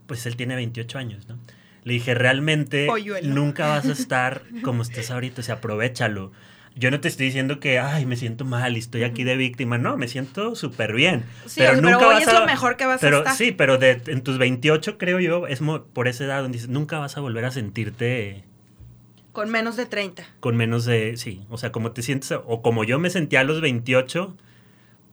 pues 0.06 0.26
él 0.26 0.36
tiene 0.36 0.56
28 0.56 0.98
años, 1.00 1.28
¿no? 1.28 1.40
Le 1.84 1.94
dije, 1.94 2.14
realmente 2.14 2.86
Polluelo. 2.86 3.34
nunca 3.34 3.68
vas 3.68 3.88
a 3.88 3.94
estar 3.94 4.44
como 4.64 4.84
estás 4.84 5.10
ahorita, 5.10 5.42
o 5.42 5.44
sea, 5.44 5.56
aprovechalo. 5.56 6.32
Yo 6.80 6.92
no 6.92 7.02
te 7.02 7.10
estoy 7.10 7.26
diciendo 7.26 7.60
que, 7.60 7.78
ay, 7.78 8.06
me 8.06 8.16
siento 8.16 8.46
mal 8.46 8.76
y 8.78 8.80
estoy 8.80 9.04
aquí 9.04 9.24
de 9.26 9.36
víctima. 9.36 9.78
No, 9.78 9.98
me 9.98 10.08
siento 10.08 10.56
súper 10.56 10.94
bien. 10.94 11.26
Sí, 11.46 11.62
pero 11.62 12.00
hoy 12.08 12.24
es 12.24 12.32
lo 12.34 12.46
mejor 12.46 12.78
que 12.78 12.86
vas 12.86 12.98
a 12.98 13.06
pero, 13.06 13.18
estar. 13.20 13.36
Sí, 13.36 13.52
pero 13.52 13.78
de, 13.78 14.02
en 14.08 14.22
tus 14.22 14.38
28, 14.38 14.98
creo 14.98 15.20
yo, 15.20 15.46
es 15.48 15.60
mo- 15.62 15.84
por 15.84 16.08
esa 16.08 16.24
edad 16.24 16.42
donde 16.42 16.56
dices, 16.58 16.70
nunca 16.70 16.98
vas 16.98 17.18
a 17.18 17.20
volver 17.22 17.44
a 17.46 17.52
sentirte 17.52 18.44
Con 19.34 19.50
menos 19.50 19.76
de 19.76 19.86
30. 19.88 20.24
con 20.40 20.56
menos 20.56 20.86
de, 20.86 21.18
sí, 21.18 21.46
o 21.50 21.58
sea, 21.58 21.72
como 21.74 21.92
te 21.92 22.02
sientes, 22.02 22.32
o 22.32 22.62
como 22.62 22.84
yo 22.86 22.98
me 22.98 23.10
sentía 23.10 23.42
a 23.42 23.44
los 23.44 23.60
28, 23.62 24.38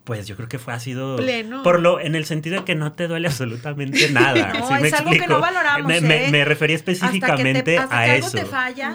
pues 0.07 0.27
yo 0.29 0.37
creo 0.37 0.49
que 0.49 0.59
fue 0.61 0.73
ha 0.73 0.79
sido 0.81 1.17
Pleno. 1.17 1.63
por 1.65 1.81
lo 1.81 1.99
en 2.01 2.15
el 2.15 2.25
sentido 2.25 2.61
de 2.61 2.65
que 2.65 2.77
no 2.77 2.93
te 2.93 3.09
duele 3.09 3.27
absolutamente 3.27 4.09
nada. 4.13 4.53
No, 4.55 4.69
¿sí 4.69 4.75
me 4.81 4.89
es 4.89 4.95
algo 4.95 5.11
que 5.11 5.27
no 5.27 5.41
valoramos, 5.41 6.01
Me, 6.01 6.27
¿eh? 6.29 6.31
me 6.31 6.45
refería 6.45 6.77
específicamente 6.77 7.63
te, 7.63 7.79
a 7.79 8.15
eso. 8.17 8.39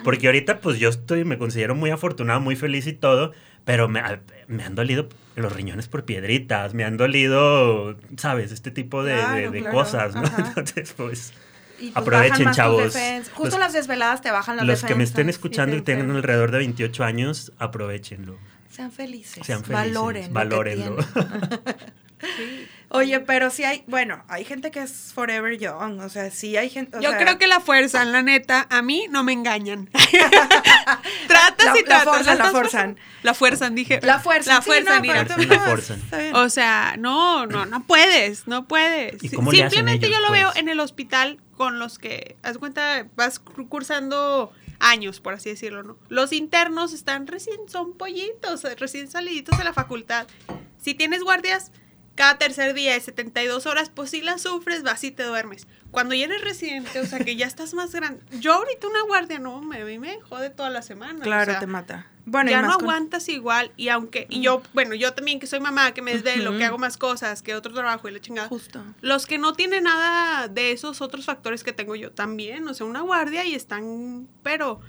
Porque 0.05 0.27
ahorita 0.27 0.59
pues 0.61 0.79
yo 0.79 0.87
estoy, 0.89 1.25
me 1.25 1.37
considero 1.37 1.75
muy 1.75 1.89
afortunado, 1.91 2.39
muy 2.39 2.55
feliz 2.55 2.87
y 2.87 2.93
todo, 2.93 3.33
pero 3.65 3.89
me, 3.89 4.01
me 4.47 4.63
han 4.63 4.73
dolido 4.73 5.09
los 5.35 5.53
riñones 5.53 5.89
por 5.89 6.05
piedritas, 6.05 6.73
me 6.73 6.85
han 6.85 6.95
dolido, 6.97 7.97
¿sabes? 8.17 8.51
Este 8.53 8.71
tipo 8.71 9.03
de, 9.03 9.13
de- 9.15 9.19
Claro, 9.21 9.51
de 9.51 9.59
claro. 9.59 9.75
cosas, 9.77 10.15
¿no? 10.15 10.21
Ajá. 10.23 10.37
Entonces, 10.47 10.93
pues... 10.95 11.33
Y, 11.79 11.85
pues, 11.91 11.97
aprovechen, 11.97 12.51
chavos. 12.51 12.95
Justo 13.33 13.57
Los- 13.57 13.59
las 13.59 13.73
desveladas 13.73 14.21
te 14.21 14.31
bajan 14.31 14.55
las 14.55 14.65
Los 14.65 14.75
defensas. 14.77 14.87
que 14.87 14.95
me 14.97 15.03
estén 15.03 15.27
y 15.27 15.29
escuchando 15.31 15.75
y 15.75 15.81
te 15.81 15.93
tengan 15.95 16.15
alrededor 16.15 16.51
de 16.51 16.59
28 16.59 17.03
años, 17.03 17.51
aprovechenlo. 17.57 18.37
Sean 18.71 18.91
felices. 18.91 19.45
Sean 19.45 19.63
felices. 19.63 19.93
Valoren. 19.93 20.21
lo 20.23 20.27
que 20.29 20.33
valórenlo. 20.33 20.95
tienen. 20.97 21.75
Oye, 22.89 23.19
pero 23.21 23.49
sí 23.49 23.63
hay, 23.63 23.83
bueno, 23.87 24.23
hay 24.27 24.43
gente 24.45 24.69
que 24.69 24.81
es 24.81 25.11
forever 25.15 25.57
young, 25.57 26.01
o 26.01 26.09
sea, 26.09 26.29
sí 26.29 26.55
hay 26.57 26.69
gente, 26.69 26.97
o 26.97 27.01
Yo 27.01 27.09
sea, 27.09 27.17
creo 27.19 27.37
que 27.39 27.47
la 27.47 27.61
fuerza, 27.61 28.03
la 28.05 28.21
neta, 28.21 28.67
a 28.69 28.81
mí 28.81 29.07
no 29.09 29.23
me 29.23 29.31
engañan. 29.31 29.89
tratas 31.27 31.65
La- 31.65 31.79
y 31.79 31.83
la 31.83 31.85
tratas. 31.87 32.03
forzan, 32.17 32.37
la 32.37 32.45
forzan. 32.51 32.99
La 33.23 33.33
fuerzan, 33.33 33.75
dije. 33.75 33.99
la 34.03 34.19
fuerza, 34.19 34.55
La 34.55 34.61
fuerza, 34.61 34.99
sí, 35.01 35.07
no, 35.07 35.13
la 35.13 35.35
bien. 36.17 36.35
O 36.35 36.49
sea, 36.49 36.95
no, 36.99 37.45
no, 37.47 37.65
no 37.65 37.83
puedes, 37.87 38.47
no 38.47 38.67
puedes. 38.67 39.23
¿Y 39.23 39.29
Si- 39.29 39.35
cómo 39.35 39.51
le 39.51 39.59
hacen 39.63 39.69
Simplemente 39.71 40.07
ellos, 40.07 40.19
yo 40.19 40.25
lo 40.27 40.31
veo 40.33 40.49
pues? 40.49 40.59
en 40.59 40.69
el 40.69 40.79
hospital 40.79 41.39
con 41.55 41.79
los 41.79 41.97
que, 41.97 42.35
haz 42.43 42.57
cuenta, 42.57 43.07
vas 43.15 43.43
cur- 43.43 43.67
cursando 43.69 44.51
años, 44.81 45.19
por 45.19 45.33
así 45.33 45.49
decirlo, 45.49 45.83
¿no? 45.83 45.97
Los 46.09 46.33
internos 46.33 46.93
están 46.93 47.27
recién, 47.27 47.69
son 47.69 47.93
pollitos, 47.93 48.63
recién 48.77 49.09
saliditos 49.09 49.57
de 49.57 49.63
la 49.63 49.73
facultad. 49.73 50.27
Si 50.77 50.95
tienes 50.95 51.23
guardias 51.23 51.71
cada 52.15 52.37
tercer 52.37 52.73
día 52.73 52.93
de 52.93 52.99
72 53.01 53.65
horas, 53.65 53.89
pues 53.93 54.09
si 54.11 54.21
las 54.21 54.41
sufres, 54.41 54.83
vas 54.83 55.03
y 55.03 55.11
te 55.11 55.23
duermes. 55.23 55.67
Cuando 55.91 56.13
ya 56.15 56.25
eres 56.25 56.41
residente, 56.41 56.99
o 56.99 57.05
sea, 57.05 57.19
que 57.19 57.35
ya 57.35 57.45
estás 57.47 57.73
más 57.73 57.91
grande. 57.93 58.23
Yo 58.39 58.53
ahorita 58.53 58.87
una 58.87 59.01
guardia, 59.03 59.39
no, 59.39 59.61
me, 59.61 59.83
me 59.99 60.19
jode 60.21 60.49
toda 60.49 60.69
la 60.69 60.81
semana. 60.81 61.19
o 61.19 61.23
Claro, 61.23 61.51
sea, 61.51 61.59
te 61.59 61.67
mata. 61.67 62.07
Bueno, 62.25 62.49
y 62.51 62.53
ya 62.53 62.61
no 62.61 62.73
con- 62.75 62.83
aguantas 62.83 63.27
igual 63.29 63.71
y 63.77 63.89
aunque 63.89 64.27
y 64.29 64.41
yo 64.41 64.61
bueno 64.73 64.93
yo 64.93 65.11
también 65.13 65.39
que 65.39 65.47
soy 65.47 65.59
mamá 65.59 65.91
que 65.91 66.03
me 66.03 66.13
desvelo 66.13 66.51
Ujú. 66.51 66.59
que 66.59 66.65
hago 66.65 66.77
más 66.77 66.95
cosas 66.95 67.41
que 67.41 67.55
otro 67.55 67.73
trabajo 67.73 68.07
y 68.07 68.11
la 68.11 68.19
chingada 68.21 68.47
Justo. 68.47 68.85
los 69.01 69.25
que 69.25 69.39
no 69.39 69.53
tienen 69.53 69.85
nada 69.85 70.47
de 70.47 70.71
esos 70.71 71.01
otros 71.01 71.25
factores 71.25 71.63
que 71.63 71.73
tengo 71.73 71.95
yo 71.95 72.11
también 72.11 72.67
o 72.67 72.75
sea 72.75 72.85
una 72.85 73.01
guardia 73.01 73.43
y 73.43 73.55
están 73.55 74.27
pero 74.43 74.79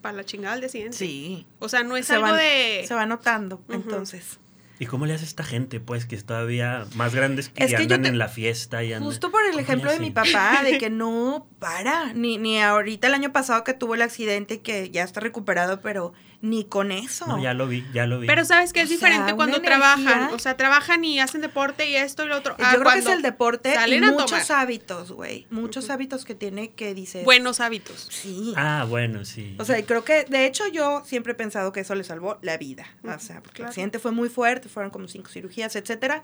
para 0.00 0.16
la 0.18 0.24
chingada 0.24 0.54
al 0.54 0.60
día 0.60 0.68
siguiente 0.68 0.96
Sí. 0.96 1.44
o 1.58 1.68
sea 1.68 1.82
no 1.82 1.96
es 1.96 2.06
Se 2.06 2.14
algo 2.14 2.28
van- 2.28 2.36
de 2.36 2.84
Se 2.86 2.94
va 2.94 3.04
notando, 3.04 3.64
entonces. 3.68 4.38
¿Y 4.78 4.86
cómo 4.86 5.06
le 5.06 5.14
hace 5.14 5.24
esta 5.24 5.42
gente, 5.42 5.80
pues, 5.80 6.04
que 6.04 6.14
es 6.16 6.24
todavía 6.26 6.84
más 6.94 7.14
grandes 7.14 7.48
que, 7.48 7.64
Es 7.64 7.70
que 7.70 7.76
andan 7.76 8.02
te- 8.02 8.08
en 8.08 8.18
la 8.18 8.28
fiesta 8.28 8.84
y 8.84 8.92
andan... 8.92 9.08
Justo 9.08 9.30
por 9.30 9.40
el 9.42 9.46
¿Cómo 9.52 9.56
le 9.58 9.62
ejemplo 9.62 9.90
de 9.90 10.00
mi 10.00 10.10
papá, 10.10 10.60
de 10.62 10.76
que 10.78 10.90
no 10.90 11.46
para, 11.58 12.12
ni, 12.12 12.36
ni 12.36 12.60
ahorita 12.60 13.08
el 13.08 13.14
año 13.14 13.32
pasado 13.32 13.64
que 13.64 13.72
tuvo 13.72 13.94
el 13.94 14.02
accidente 14.02 14.54
y 14.54 14.58
que 14.58 14.90
ya 14.90 15.02
está 15.02 15.20
recuperado, 15.20 15.80
pero 15.80 16.12
ni 16.42 16.64
con 16.64 16.92
eso. 16.92 17.26
No, 17.26 17.42
ya 17.42 17.54
lo 17.54 17.66
vi, 17.66 17.84
ya 17.92 18.06
lo 18.06 18.20
vi. 18.20 18.26
pero 18.26 18.44
sabes 18.44 18.72
que 18.72 18.80
es 18.80 18.86
O 18.86 18.88
sea, 18.88 18.96
diferente 18.96 19.32
una 19.32 19.36
cuando 19.36 19.56
energía. 19.56 19.76
trabajan 19.78 20.34
o 20.34 20.38
sea 20.38 20.56
trabajan 20.56 21.04
y 21.04 21.18
hacen 21.18 21.40
deporte 21.40 21.88
y 21.88 21.96
esto 21.96 22.24
y 22.24 22.28
lo 22.28 22.36
otro 22.36 22.56
Yo 22.58 22.64
Ah, 22.66 22.74
creo 22.78 22.92
que 22.92 22.98
es 22.98 23.06
el 23.06 23.22
deporte 23.22 23.70
y 23.70 23.74
salen 23.74 24.04
a 24.04 24.12
muchos 24.12 24.46
tomar. 24.46 24.62
hábitos, 24.62 25.12
güey. 25.12 25.46
Muchos 25.50 25.90
hábitos 25.90 26.24
que 26.24 26.34
tiene 26.34 26.72
que 26.72 26.94
dices. 26.94 27.24
buenos 27.24 27.60
hábitos 27.60 28.08
Sí. 28.10 28.52
Ah, 28.56 28.84
bueno, 28.88 29.24
sí. 29.24 29.56
O 29.58 29.64
sea, 29.64 29.84
creo 29.84 30.04
que, 30.04 30.24
de 30.24 30.46
hecho, 30.46 30.66
yo 30.68 31.02
siempre 31.04 31.32
he 31.32 31.36
pensado 31.36 31.72
que 31.72 31.80
eso 31.80 31.94
le 31.94 32.04
salvó 32.04 32.38
la 32.42 32.56
vida. 32.58 32.86
O 33.02 33.18
sea, 33.18 33.36
porque 33.42 33.48
el 33.48 33.54
Claro. 33.56 33.68
accidente 33.70 33.98
fue 33.98 34.12
muy 34.12 34.28
fuerte, 34.28 34.68
fueron 34.68 34.90
como 34.90 35.08
cinco 35.08 35.28
cirugías, 35.30 35.74
etcétera. 35.76 36.22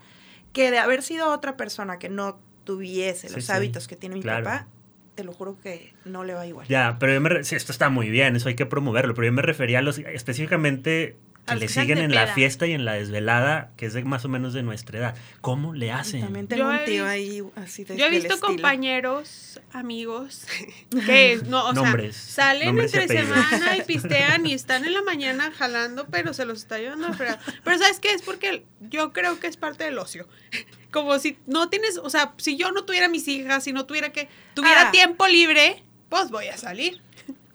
Que 0.53 0.70
de 0.70 0.79
haber 0.79 1.03
sido 1.03 1.31
otra 1.31 1.57
persona 1.57 1.98
que 1.98 2.09
no 2.11 2.38
tuviese 2.64 3.29
Sí, 3.29 3.35
los 3.37 3.46
sí, 3.46 3.53
hábitos 3.53 3.88
que 3.88 3.96
tiene 3.96 4.14
mi 4.16 4.22
claro. 4.22 4.44
papá, 4.44 4.66
te 5.14 5.25
lo 5.25 5.33
juro 5.33 5.57
que 5.62 5.92
no 6.05 6.25
le 6.25 6.35
va 6.35 6.46
igual. 6.46 6.66
Ya, 6.68 6.96
pero 6.98 7.12
yo 7.12 7.20
me... 7.20 7.44
sí, 7.44 7.55
esto 7.55 7.72
está 7.72 7.88
muy 7.88 8.11
bien, 8.11 8.37
eso 8.37 8.48
hay 8.48 8.55
que 8.55 8.66
promoverlo, 8.66 9.14
pero 9.14 9.27
yo 9.27 9.33
me 9.33 9.42
refería 9.42 9.81
a 9.81 9.83
los... 9.83 9.98
específicamente 9.98 11.16
que 11.46 11.55
le 11.57 11.66
que 11.66 11.68
siguen 11.72 11.98
en 11.98 12.14
la 12.14 12.28
fiesta 12.28 12.66
y 12.66 12.72
en 12.72 12.85
la 12.85 12.92
desvelada, 12.92 13.70
que 13.76 13.87
es 13.87 13.94
de 13.94 14.05
más 14.05 14.24
o 14.24 14.28
menos 14.28 14.52
de 14.52 14.62
nuestra 14.62 14.98
edad. 14.98 15.14
¿Cómo 15.40 15.74
le 15.74 15.90
hacen? 15.90 16.20
También 16.22 16.46
tengo 16.46 16.62
Yo 16.62 16.68
un 16.68 16.76
he 16.76 16.85
tío 16.85 17.02
vis- 17.05 17.11
ahí 17.12 17.42
así 17.57 17.85
de 17.85 17.96
Yo 17.96 18.05
he 18.07 18.11
del 18.11 18.20
visto 18.20 18.35
estilo. 18.35 18.46
compañeros, 18.48 19.61
amigos, 19.72 20.46
que 21.07 21.40
no, 21.48 21.66
o 21.68 21.72
Nombres, 21.72 22.16
sea, 22.16 22.44
salen 22.46 22.66
nombres 22.68 22.94
entre 22.94 23.22
semana 23.24 23.76
y 23.76 23.83
pistean 23.87 24.46
y 24.46 24.52
están 24.55 24.85
en 24.85 24.92
la 24.92 25.02
mañana 25.02 25.50
jalando, 25.50 26.07
pero 26.11 26.33
se 26.35 26.44
los 26.44 26.59
está 26.59 26.78
llevando 26.78 27.09
a 27.09 27.12
fregar. 27.12 27.38
Pero 27.64 27.78
¿sabes 27.78 27.98
qué? 28.00 28.12
Es 28.12 28.22
porque 28.22 28.64
yo 28.81 29.12
creo 29.12 29.40
que 29.40 29.46
es 29.48 29.57
parte 29.57 29.85
del 29.85 29.98
ocio. 29.98 30.28
Como 30.92 31.18
si 31.18 31.38
no 31.46 31.68
tienes, 31.70 31.96
o 31.96 32.11
sea, 32.11 32.35
si 32.37 32.57
yo 32.57 32.70
no 32.70 32.85
tuviera 32.85 33.09
mis 33.09 33.26
hijas, 33.26 33.64
si 33.64 33.72
no 33.72 33.87
tuviera 33.87 34.12
que, 34.12 34.28
tuviera 34.55 34.88
Ah. 34.88 34.90
tiempo 34.90 35.26
libre, 35.26 35.83
pues 36.09 36.31
voy 36.31 36.48
a 36.48 36.57
salir. 36.59 37.00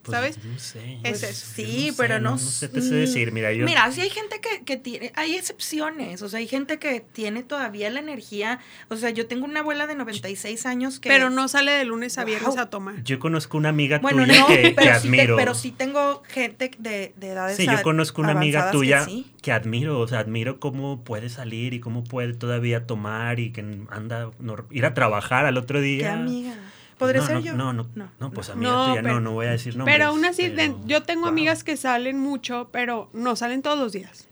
Pues, 0.07 0.17
¿Sabes? 0.17 0.43
No 0.45 0.57
sé. 0.59 0.97
Es 1.03 1.23
eso. 1.23 1.45
no 1.47 1.55
Sí, 1.55 1.89
sé, 1.91 1.93
pero 1.97 2.19
no. 2.19 2.31
No, 2.31 2.37
sé 2.37 2.69
te 2.69 2.81
sé 2.81 2.95
decir, 2.95 3.31
mira, 3.31 3.51
yo... 3.53 3.65
Mira, 3.65 3.91
sí 3.91 4.01
hay 4.01 4.09
gente 4.09 4.39
que, 4.41 4.63
que 4.63 4.77
tiene, 4.77 5.11
hay 5.15 5.35
excepciones, 5.35 6.21
o 6.21 6.29
sea, 6.29 6.39
hay 6.39 6.47
gente 6.47 6.79
que 6.79 7.01
tiene 7.01 7.43
todavía 7.43 7.89
la 7.89 7.99
energía, 7.99 8.59
o 8.89 8.95
sea, 8.95 9.09
yo 9.09 9.27
tengo 9.27 9.45
una 9.45 9.59
abuela 9.61 9.87
de 9.87 9.95
96 9.95 10.65
años 10.65 10.99
que... 10.99 11.09
Pero 11.09 11.29
no 11.29 11.47
sale 11.47 11.71
de 11.71 11.85
lunes 11.85 12.17
a 12.17 12.23
viernes 12.25 12.47
Wow. 12.55 12.59
a 12.59 12.69
tomar. 12.69 13.03
Yo 13.03 13.19
conozco 13.19 13.57
una 13.57 13.69
amiga 13.69 13.99
bueno, 13.99 14.23
tuya 14.25 14.39
no, 14.39 14.47
que, 14.47 14.61
que 14.61 14.71
pero, 14.71 14.75
sí 14.75 15.01
te- 15.01 15.07
admiro. 15.07 15.35
pero 15.35 15.53
sí 15.55 15.71
tengo 15.71 16.23
gente 16.27 16.71
de, 16.79 17.13
de 17.15 17.27
edades 17.29 17.57
Sí, 17.57 17.65
yo 17.65 17.81
conozco 17.83 18.21
una 18.21 18.31
amiga 18.31 18.67
que 18.67 18.71
tuya 18.77 19.03
sí. 19.05 19.25
que, 19.41 19.51
admiro, 19.51 19.99
o 19.99 20.07
sea, 20.07 20.19
admiro 20.19 20.59
cómo 20.59 21.03
puede 21.03 21.29
salir 21.29 21.73
y 21.73 21.79
cómo 21.79 22.03
puede 22.03 22.33
todavía 22.33 22.85
tomar 22.85 23.39
y 23.39 23.51
que 23.51 23.61
anda, 23.89 24.31
ir 24.71 24.85
a 24.85 24.93
trabajar 24.93 25.45
al 25.45 25.57
otro 25.57 25.81
día. 25.81 25.99
¿Qué 25.99 26.07
amiga? 26.07 26.53
¿Podría 26.97 27.21
no, 27.21 27.27
ser 27.27 27.35
no, 27.35 27.41
yo? 27.41 27.53
No, 27.53 27.73
no, 27.73 27.87
no, 28.19 28.31
pues 28.31 28.49
amiga 28.49 28.71
No, 28.71 28.85
tuya, 28.89 29.01
pero- 29.01 29.13
no, 29.15 29.21
no 29.21 29.31
voy 29.33 29.45
a 29.47 29.51
decir 29.51 29.75
nombres. 29.75 29.95
Pero 29.95 30.09
aún 30.09 30.25
así, 30.25 30.49
de- 30.49 30.55
pero- 30.55 30.79
yo 30.85 31.03
tengo 31.03 31.21
wow. 31.21 31.29
amigas 31.29 31.63
que 31.63 31.77
salen 31.77 32.19
mucho, 32.19 32.69
pero 32.71 33.09
no 33.13 33.35
salen 33.35 33.61
todos 33.61 33.77
los 33.79 33.91
días. 33.91 34.27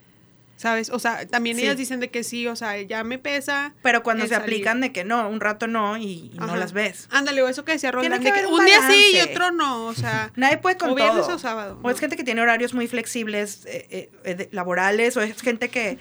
¿Sabes? 0.57 0.89
O 0.89 0.99
sea, 0.99 1.27
también 1.27 1.57
Sí. 1.57 1.63
ellas 1.63 1.75
dicen 1.75 1.99
de 1.99 2.09
que 2.09 2.23
sí, 2.23 2.47
o 2.47 2.55
sea, 2.55 2.81
ya 2.81 3.03
me 3.03 3.19
pesa. 3.19 3.73
Pero 3.83 4.03
cuando 4.03 4.23
se 4.23 4.29
salir. 4.29 4.43
aplican 4.43 4.79
de 4.79 4.93
que 4.93 5.03
no, 5.03 5.27
un 5.27 5.41
rato 5.41 5.67
no 5.67 5.97
y, 5.97 6.31
y 6.33 6.37
no 6.39 6.55
las 6.55 6.71
ves. 6.71 7.09
Ándale, 7.11 7.43
o 7.43 7.49
eso 7.49 7.65
que 7.65 7.73
decía 7.73 7.91
Tiene 7.91 8.07
Roland, 8.15 8.23
que 8.23 8.31
de 8.31 8.39
que 8.39 8.47
un 8.47 8.61
un 8.61 8.65
día 8.65 8.79
sí 8.89 9.17
y 9.17 9.19
otro 9.19 9.51
no, 9.51 9.85
o 9.87 9.93
sea, 9.93 10.31
Nadie 10.37 10.57
puede 10.57 10.77
con 10.77 10.91
O 10.91 10.95
viernes 10.95 11.25
todo. 11.25 11.35
o 11.35 11.39
sábado, 11.39 11.77
O 11.83 11.89
es 11.89 11.97
no. 11.97 11.99
gente 11.99 12.15
que 12.15 12.23
tiene 12.23 12.41
horarios 12.41 12.73
muy 12.73 12.87
flexibles 12.87 13.65
eh, 13.65 13.85
eh, 13.91 14.11
eh, 14.23 14.35
de- 14.35 14.49
laborales, 14.53 15.17
o 15.17 15.21
es 15.21 15.39
gente 15.41 15.67
que 15.69 15.99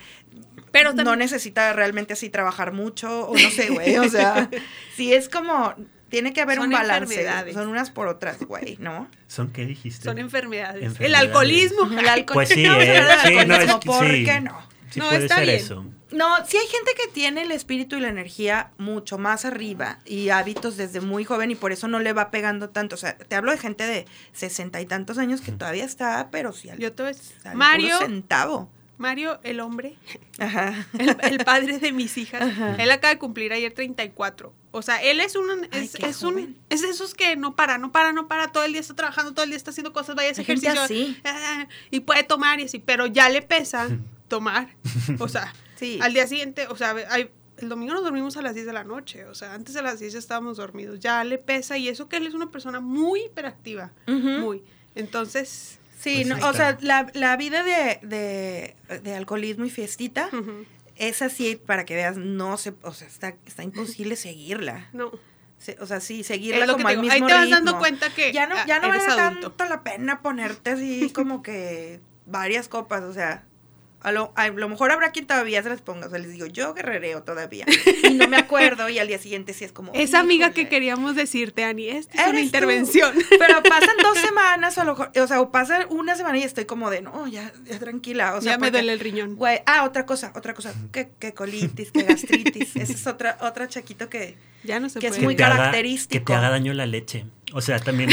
pero 0.71 0.91
no 0.91 0.99
también, 1.03 1.19
necesita 1.19 1.73
realmente 1.73 2.13
así 2.13 2.31
trabajar 2.31 2.71
mucho, 2.73 3.27
o 3.29 3.35
no 3.37 3.51
sé, 3.51 3.71
güey. 3.71 3.97
O 3.99 4.09
sea, 4.09 4.49
sí 4.97 5.13
es 5.13 5.29
como, 5.29 5.75
tiene 6.15 6.33
que 6.33 6.41
haber 6.41 6.57
Son 6.59 6.67
un 6.67 6.73
balance. 6.73 7.53
Son 7.53 7.69
unas 7.69 7.91
por 7.91 8.07
otras, 8.07 8.39
güey, 8.45 8.77
¿no? 8.79 9.09
¿Son 9.27 9.51
qué 9.53 9.67
dijiste? 9.67 10.05
son 10.05 10.19
enfermedades. 10.19 10.95
El 11.01 11.15
alcoholismo. 11.15 11.87
El 11.99 12.09
alcohol. 12.09 12.35
Pues 12.35 12.49
sí, 12.51 12.65
eh, 12.65 13.03
sí, 13.25 13.35
no, 13.35 13.55
es 13.55 13.71
alcoholismo, 13.71 13.81
que 13.81 13.87
¿por 13.87 14.07
sí. 14.11 14.25
qué 14.25 14.41
no? 14.41 14.59
Sí 14.91 15.01
No, 15.01 15.09
puede 15.09 15.23
está 15.23 15.35
ser 15.37 15.45
bien. 15.47 15.57
eso. 15.57 15.87
No, 16.13 16.47
sí 16.47 16.57
hay 16.57 16.67
gente 16.69 16.93
que 16.97 17.11
tiene 17.13 17.43
el 17.43 17.51
espíritu 17.51 17.97
y 17.97 18.01
la 18.01 18.09
energía 18.09 18.71
mucho 18.79 19.19
más 19.19 19.45
arriba 19.45 19.99
y 20.05 20.29
hábitos 20.29 20.77
desde 20.77 21.01
muy 21.01 21.25
joven 21.25 21.51
y 21.51 21.57
por 21.57 21.73
eso 21.73 21.89
no 21.89 21.99
le 21.99 22.13
va 22.13 22.31
pegando 22.31 22.71
tanto. 22.71 22.95
O 22.95 22.99
sea, 22.99 23.17
te 23.19 23.35
hablo 23.35 23.51
de 23.51 23.59
gente 23.59 23.85
de 23.85 24.05
sesenta 24.33 24.81
y 24.81 24.87
tantos 24.87 25.19
años 25.19 25.41
que 25.41 25.51
todavía 25.51 25.85
está, 25.85 26.29
pero 26.31 26.53
sí 26.53 26.69
al, 26.71 26.79
Yo 26.79 26.93
te 26.93 27.03
a- 27.03 27.07
al 27.09 27.15
puro 27.15 27.57
Mario, 27.57 27.99
centavo. 27.99 28.71
Mario, 28.99 29.41
el 29.43 29.61
hombre, 29.61 29.97
Ajá. 30.39 30.87
el, 30.99 31.17
el 31.23 31.45
padre 31.45 31.79
de 31.79 31.93
mis 31.93 32.17
hijas, 32.17 32.43
Ajá. 32.43 32.77
él 32.77 32.91
acaba 32.91 33.13
de 33.15 33.19
cumplir 33.19 33.53
ayer 33.53 33.73
34. 33.73 34.53
O 34.71 34.83
sea, 34.83 35.03
él 35.03 35.21
es 35.21 35.37
un 35.37 35.67
es, 35.73 35.95
es 35.97 36.23
un 36.23 36.57
es 36.71 36.83
de 36.83 36.89
esos 36.91 37.15
que 37.15 37.37
no 37.37 37.55
para, 37.57 37.79
no 37.79 37.93
para, 37.93 38.13
no 38.13 38.29
para, 38.29 38.49
todo 38.53 38.65
el 38.65 38.73
día 38.73 38.81
está 38.81 38.95
trabajando, 38.95 39.33
todo 39.33 39.45
el 39.45 39.51
día 39.51 39.57
está 39.57 39.71
haciendo 39.71 39.93
cosas, 39.93 40.15
vaya 40.17 40.29
a 40.29 40.33
ejercicio. 40.33 40.81
así. 40.81 41.17
ah, 41.25 41.67
y 41.91 42.01
puede 42.01 42.23
tomar 42.25 42.61
y 42.61 42.65
así, 42.65 42.79
pero 42.79 43.07
ya 43.07 43.29
le 43.29 43.43
pesa 43.43 43.89
tomar. 44.29 44.69
O 45.19 45.29
sea, 45.29 45.53
Sí. 45.77 45.99
al 46.01 46.13
día 46.15 46.27
siguiente, 46.29 46.67
o 46.69 46.77
sea, 46.77 46.95
hay- 47.11 47.31
el 47.59 47.69
domingo 47.69 47.95
nos 47.95 48.03
dormimos 48.03 48.37
a 48.37 48.43
las 48.43 48.55
10 48.55 48.67
de 48.67 48.73
la 48.73 48.83
noche, 48.85 49.27
o 49.27 49.35
sea, 49.35 49.55
antes 49.55 49.75
de 49.75 49.83
las 49.83 50.01
10 50.01 50.13
ya 50.15 50.19
estábamos 50.19 50.57
dormidos, 50.57 50.99
ya 50.99 51.23
le 51.23 51.39
pesa 51.39 51.79
y 51.79 51.89
eso 51.89 52.09
que 52.09 52.17
él 52.17 52.27
es 52.27 52.35
una 52.35 52.51
persona 52.51 52.81
muy 52.81 53.23
hiperactiva, 53.27 53.93
muy. 54.09 54.63
Entonces, 54.97 55.79
Sí, 56.05 56.25
Pues 56.25 56.27
no, 56.41 56.49
o 56.49 56.53
sea, 56.53 56.77
la, 56.81 57.11
la 57.15 57.37
vida 57.37 57.63
de, 57.65 57.99
de, 58.03 58.99
de 59.01 59.15
alcoholismo 59.15 59.65
y 59.65 59.71
fiestita 59.71 60.29
es 60.97 61.23
así 61.23 61.57
para 61.57 61.85
que 61.85 61.95
veas, 61.95 62.17
no 62.17 62.57
se, 62.59 62.75
o 62.83 62.93
sea, 62.93 63.09
está, 63.09 63.35
está 63.47 63.63
imposible 63.63 64.17
seguirla. 64.17 64.89
no. 64.93 65.11
Se- 65.59 65.79
o 65.81 65.87
sea, 65.87 66.01
sí, 66.01 66.21
Es 66.21 66.27
seguirla 66.27 66.67
lo 66.67 66.77
que 66.77 66.83
como 66.83 66.89
al 66.89 66.99
mismo 66.99 67.13
Ahí 67.15 67.21
te 67.23 67.33
vas 67.33 67.45
ritmo. 67.45 67.57
dando 67.57 67.79
cuenta 67.79 68.11
que 68.13 68.33
ya 68.33 68.47
no, 68.47 68.55
ya 68.67 68.81
no 68.81 68.89
vale 68.89 69.03
adulto. 69.03 69.51
tanto 69.53 69.65
la 69.65 69.83
pena 69.83 70.21
ponerte 70.21 70.71
así 70.73 71.11
como 71.11 71.43
que 71.43 72.01
varias 72.27 72.69
copas, 72.69 73.03
o 73.05 73.15
sea, 73.15 73.45
a 74.05 74.13
lo, 74.13 74.33
a 74.37 74.49
lo 74.49 74.69
mejor 74.69 74.93
habrá 74.93 75.11
quien 75.11 75.27
todavía 75.27 75.63
se 75.63 75.69
las 75.71 75.81
ponga, 75.81 76.07
o 76.07 76.11
sea, 76.11 76.19
les 76.21 76.31
digo, 76.31 76.47
yo 76.47 76.75
guerrereo 76.75 77.23
todavía, 77.23 77.65
y 78.05 78.15
no 78.15 78.29
me 78.29 78.37
acuerdo, 78.37 78.89
y 78.89 78.99
al 78.99 79.09
día 79.09 79.19
siguiente 79.19 79.53
sí 79.55 79.65
es 79.65 79.73
como... 79.73 79.93
Esa 79.95 80.21
amiga 80.21 80.53
que 80.53 80.69
queríamos 80.69 81.17
decirte, 81.17 81.65
Ani, 81.65 81.89
esta 81.89 82.23
es 82.23 82.29
una 82.29 82.39
tú. 82.39 82.45
intervención. 82.45 83.13
Pero 83.39 83.63
pasan 83.69 83.97
dos 84.03 84.19
semanas, 84.19 84.79
o, 84.79 84.83
a 84.83 84.85
lo 84.85 84.93
mejor- 84.93 85.11
o 85.19 85.27
sea, 85.27 85.41
o 85.41 85.51
pasa 85.51 85.87
una 85.89 86.15
semana 86.17 86.39
y 86.39 86.43
estoy 86.43 86.67
como 86.67 86.91
de, 86.91 87.03
no, 87.03 87.27
ya, 87.27 87.53
ya 87.65 87.79
tranquila, 87.79 88.35
o 88.35 88.41
sea, 88.41 88.53
ya 88.53 88.59
me 88.59 88.71
duele 88.71 88.93
el 88.93 89.01
riñón. 89.01 89.37
Güey, 89.37 89.61
ah, 89.67 89.85
otra 89.85 90.07
cosa, 90.07 90.33
otra 90.37 90.55
cosa, 90.55 90.73
que, 90.93 91.09
que 91.19 91.33
colitis, 91.35 91.91
que 91.91 92.03
gastritis, 92.03 92.77
esa 92.77 92.93
es 92.93 93.07
otra, 93.07 93.39
otra 93.41 93.67
chaquito 93.69 94.09
que... 94.09 94.37
Ya 94.65 94.81
no 94.81 94.89
se 94.89 94.99
que 94.99 95.09
es 95.09 95.19
muy 95.21 95.35
haga- 95.35 95.57
característico. 95.57 96.25
que 96.25 96.27
te 96.27 96.35
haga 96.35 96.49
daño 96.51 96.73
la 96.73 96.87
leche. 96.87 97.27
O 97.53 97.61
sea, 97.61 97.79
también... 97.81 98.11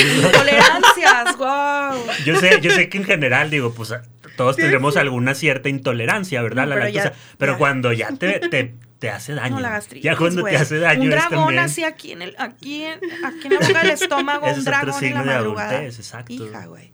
Tolerancias, 0.52 1.38
wow. 1.38 2.04
Yo 2.26 2.40
sé, 2.40 2.60
yo 2.62 2.72
sé 2.72 2.90
que 2.90 2.98
en 2.98 3.04
general, 3.06 3.50
digo, 3.50 3.74
pues 3.74 3.94
todos 4.38 4.56
tendremos 4.56 4.98
alguna 4.98 5.36
cierta 5.36 5.70
intolerancia, 5.70 6.42
¿verdad? 6.42 6.64
No, 6.64 6.70
la 6.70 6.76
pero 6.76 6.90
ya- 6.90 7.14
pero 7.38 7.52
ya. 7.54 7.58
cuando 7.58 7.94
ya 7.94 8.10
te, 8.14 8.40
te, 8.40 8.76
te 9.00 9.10
hace 9.10 9.34
daño. 9.34 9.56
No, 9.56 9.62
la 9.62 9.70
gastritis, 9.72 10.04
ya 10.04 10.16
cuando 10.16 10.44
te 10.44 10.56
hace 10.58 10.80
daño 10.80 11.04
Un 11.04 11.10
dragón 11.10 11.60
así 11.60 11.84
aquí 11.84 12.12
en 12.12 12.22
el, 12.22 12.36
aquí 12.38 12.84
en, 12.84 13.00
aquí 13.26 13.48
en 13.48 13.54
la 13.54 13.60
boca 13.68 13.82
del 13.82 13.92
estómago, 13.92 14.46
Ese 14.48 14.60
un 14.60 14.62
es 14.62 14.68
otro 14.68 14.82
dragón 14.86 15.04
en 15.04 15.14
la 15.14 15.20
de 15.20 15.26
madrugada. 15.26 15.70
adultez, 15.78 16.00
exacto. 16.00 16.34
Hija, 16.34 16.66
güey. 16.68 16.92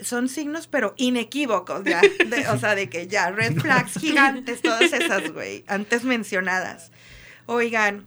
Son 0.00 0.28
signos, 0.28 0.66
pero 0.66 0.94
inequívocos, 0.96 1.84
ya. 1.84 2.00
de- 2.00 2.48
o 2.48 2.58
sea, 2.58 2.74
de 2.74 2.88
que 2.88 3.06
ya, 3.06 3.30
red 3.30 3.58
flags 3.60 3.98
gigantes, 3.98 4.62
todas 4.62 4.92
esas, 4.92 5.30
güey, 5.32 5.64
antes 5.66 6.04
mencionadas. 6.04 6.90
Oigan, 7.46 8.06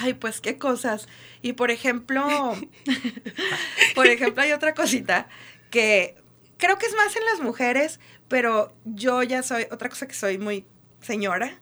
ay, 0.00 0.14
pues 0.14 0.40
qué 0.40 0.58
cosas. 0.58 1.08
Y 1.42 1.52
por 1.52 1.70
ejemplo, 1.70 2.56
por 3.94 4.06
ejemplo, 4.06 4.42
hay 4.42 4.52
otra 4.52 4.74
cosita 4.74 5.28
que 5.70 6.16
creo 6.58 6.78
que 6.78 6.86
es 6.86 6.94
más 6.94 7.14
en 7.16 7.24
las 7.24 7.40
mujeres, 7.40 8.00
pero 8.28 8.72
yo 8.84 9.22
ya 9.22 9.42
soy, 9.42 9.66
otra 9.70 9.88
cosa 9.88 10.06
que 10.06 10.14
soy 10.14 10.38
muy 10.38 10.66
señora, 11.00 11.58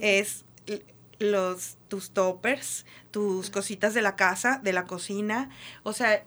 es 0.00 0.44
los, 1.18 1.76
tus 1.88 2.10
toppers, 2.10 2.86
tus 3.10 3.50
cositas 3.50 3.94
de 3.94 4.02
la 4.02 4.16
casa, 4.16 4.60
de 4.62 4.72
la 4.72 4.84
cocina, 4.84 5.50
o 5.82 5.92
sea, 5.92 6.24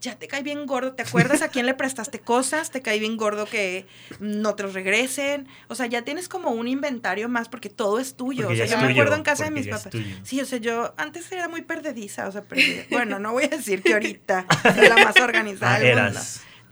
ya 0.00 0.14
te 0.16 0.28
cae 0.28 0.42
bien 0.42 0.66
gordo, 0.66 0.92
¿te 0.92 1.02
acuerdas 1.02 1.42
a 1.42 1.48
quién 1.48 1.66
le 1.66 1.74
prestaste 1.74 2.20
cosas? 2.20 2.70
Te 2.70 2.82
cae 2.82 3.00
bien 3.00 3.16
gordo 3.16 3.46
que 3.46 3.84
no 4.20 4.54
te 4.54 4.62
los 4.62 4.74
regresen, 4.74 5.48
o 5.66 5.74
sea, 5.74 5.86
ya 5.86 6.02
tienes 6.02 6.28
como 6.28 6.50
un 6.50 6.68
inventario 6.68 7.28
más 7.28 7.48
porque 7.48 7.68
todo 7.68 7.98
es 7.98 8.14
tuyo, 8.14 8.46
Porque 8.46 8.62
o 8.62 8.66
sea, 8.66 8.76
ya 8.76 8.80
yo 8.80 8.86
me 8.86 8.92
acuerdo 8.92 9.16
en 9.16 9.22
casa 9.22 9.44
de 9.44 9.50
mis 9.50 9.66
papás. 9.66 9.88
Sí, 10.22 10.40
o 10.40 10.44
sea, 10.44 10.58
yo 10.58 10.94
antes 10.96 11.30
era 11.32 11.48
muy 11.48 11.62
perdediza, 11.62 12.28
o 12.28 12.32
sea, 12.32 12.42
perdida. 12.42 12.84
bueno, 12.90 13.18
no 13.18 13.32
voy 13.32 13.44
a 13.44 13.48
decir 13.48 13.82
que 13.82 13.94
ahorita 13.94 14.46
soy 14.74 14.88
la 14.88 15.04
más 15.04 15.16
organizada 15.16 15.74
Ah, 15.74 15.78
del 15.80 16.02
mundo. 16.02 16.20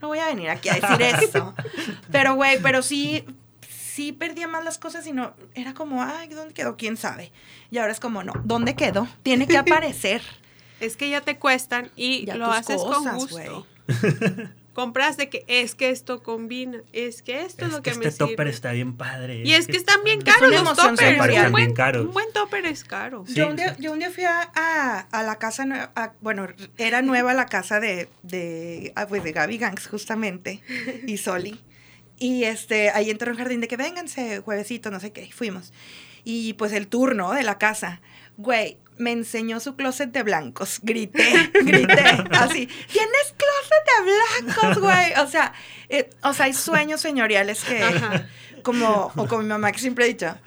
No 0.01 0.09
voy 0.09 0.19
a 0.19 0.27
venir 0.27 0.49
aquí 0.49 0.69
a 0.69 0.75
decir 0.75 1.01
eso. 1.01 1.53
Pero, 2.11 2.35
güey, 2.35 2.61
pero 2.61 2.81
sí, 2.81 3.25
sí 3.67 4.11
perdía 4.13 4.47
más 4.47 4.63
las 4.63 4.77
cosas 4.77 5.05
y 5.07 5.11
no, 5.11 5.33
era 5.55 5.73
como, 5.73 6.03
ay, 6.03 6.27
¿dónde 6.29 6.53
quedó? 6.53 6.77
¿Quién 6.77 6.97
sabe? 6.97 7.31
Y 7.71 7.79
ahora 7.79 7.91
es 7.91 7.99
como, 7.99 8.23
no, 8.23 8.33
¿dónde 8.43 8.75
quedó? 8.75 9.07
Tiene 9.23 9.47
que 9.47 9.57
aparecer. 9.57 10.21
Es 10.79 10.95
que 10.95 11.09
ya 11.09 11.21
te 11.21 11.39
cuestan 11.39 11.91
y 11.95 12.25
Ya 12.25 12.35
lo 12.35 12.51
haces 12.51 12.77
cosas, 12.77 12.97
con 12.97 13.15
gusto. 13.15 13.67
Compras 14.77 15.17
de 15.17 15.27
que 15.27 15.43
es 15.47 15.73
que 15.73 15.89
esto 15.89 16.21
combina, 16.21 16.83
es 16.93 17.23
que 17.23 17.41
esto 17.41 17.65
es, 17.65 17.69
Es 17.71 17.75
lo 17.77 17.81
que 17.81 17.93
que, 17.93 17.97
me 17.97 18.05
este 18.05 18.17
sirve. 18.19 18.29
topper 18.35 18.47
está 18.47 18.73
bien 18.73 18.95
padre. 18.95 19.41
Y 19.43 19.53
es 19.53 19.65
que 19.65 19.75
están 19.75 20.03
bien 20.03 20.21
caros 20.21 20.51
los 20.51 20.75
toppers. 20.77 21.19
Un 21.19 21.51
buen, 21.51 21.73
un 22.05 22.13
buen 22.13 22.31
topper 22.31 22.63
es 22.67 22.83
caro. 22.83 23.23
Sí. 23.25 23.33
Yo, 23.33 23.47
un 23.49 23.55
día, 23.55 23.75
yo 23.79 23.91
un 23.91 23.97
día 23.97 24.11
fui 24.11 24.25
a, 24.25 24.51
a- 24.53 24.99
a 24.99 25.23
la 25.23 25.37
casa, 25.39 25.65
a- 25.95 26.13
bueno, 26.21 26.47
era 26.77 27.01
nueva 27.01 27.33
la 27.33 27.47
casa 27.47 27.79
de, 27.79 28.07
de, 28.21 28.93
ah, 28.95 29.07
pues 29.07 29.23
de 29.23 29.31
Gaby 29.31 29.57
Gangs 29.57 29.87
justamente, 29.87 30.61
y 31.07 31.17
Soli. 31.17 31.59
Y 32.19 32.43
este, 32.43 32.91
ahí 32.91 33.09
entró 33.09 33.31
un 33.31 33.37
jardín 33.39 33.61
de 33.61 33.67
que 33.67 33.77
vénganse, 33.77 34.41
juevesito, 34.41 34.91
no 34.91 34.99
sé 34.99 35.11
qué, 35.11 35.27
fuimos. 35.31 35.73
Y 36.23 36.53
pues 36.53 36.71
el 36.73 36.87
turno 36.87 37.31
de 37.33 37.41
la 37.41 37.57
casa, 37.57 37.99
güey, 38.37 38.77
me 38.97 39.11
enseñó 39.11 39.59
su 39.59 39.75
closet 39.75 40.11
de 40.11 40.23
blancos. 40.23 40.79
Grité, 40.81 41.51
grité, 41.53 42.03
así. 42.31 42.67
¿Tienes 42.91 43.33
closet 43.37 43.85
de 43.95 44.43
blancos, 44.43 44.81
güey? 44.81 45.13
O 45.23 45.27
sea, 45.27 45.53
eh, 45.89 46.09
o 46.23 46.33
sea, 46.33 46.45
hay 46.45 46.53
sueños 46.53 47.01
señoriales 47.01 47.63
que, 47.63 47.81
Ajá. 47.83 48.27
como, 48.63 49.11
o 49.15 49.27
como 49.27 49.41
mi 49.41 49.49
mamá 49.49 49.71
que 49.71 49.79
siempre 49.79 50.05
ha 50.05 50.07
dicho, 50.07 50.37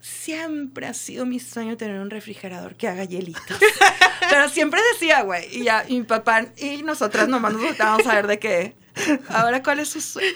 siempre 0.00 0.86
ha 0.86 0.94
sido 0.94 1.24
mi 1.26 1.40
sueño 1.40 1.76
tener 1.76 1.98
un 1.98 2.10
refrigerador 2.10 2.74
que 2.76 2.88
haga 2.88 3.04
hielitos. 3.04 3.58
Pero 4.30 4.48
siempre 4.48 4.80
decía, 4.92 5.22
güey, 5.22 5.46
y 5.50 5.64
ya, 5.64 5.84
y 5.86 5.98
mi 5.98 6.04
papá 6.04 6.46
y 6.56 6.82
nosotras 6.82 7.28
nomás 7.28 7.52
nos 7.52 7.62
voltábamos 7.62 8.06
a 8.06 8.14
ver 8.14 8.26
de 8.26 8.38
qué. 8.38 8.83
Ahora, 9.28 9.62
¿cuál 9.62 9.80
es 9.80 9.88
su 9.88 10.00
sueño? 10.00 10.28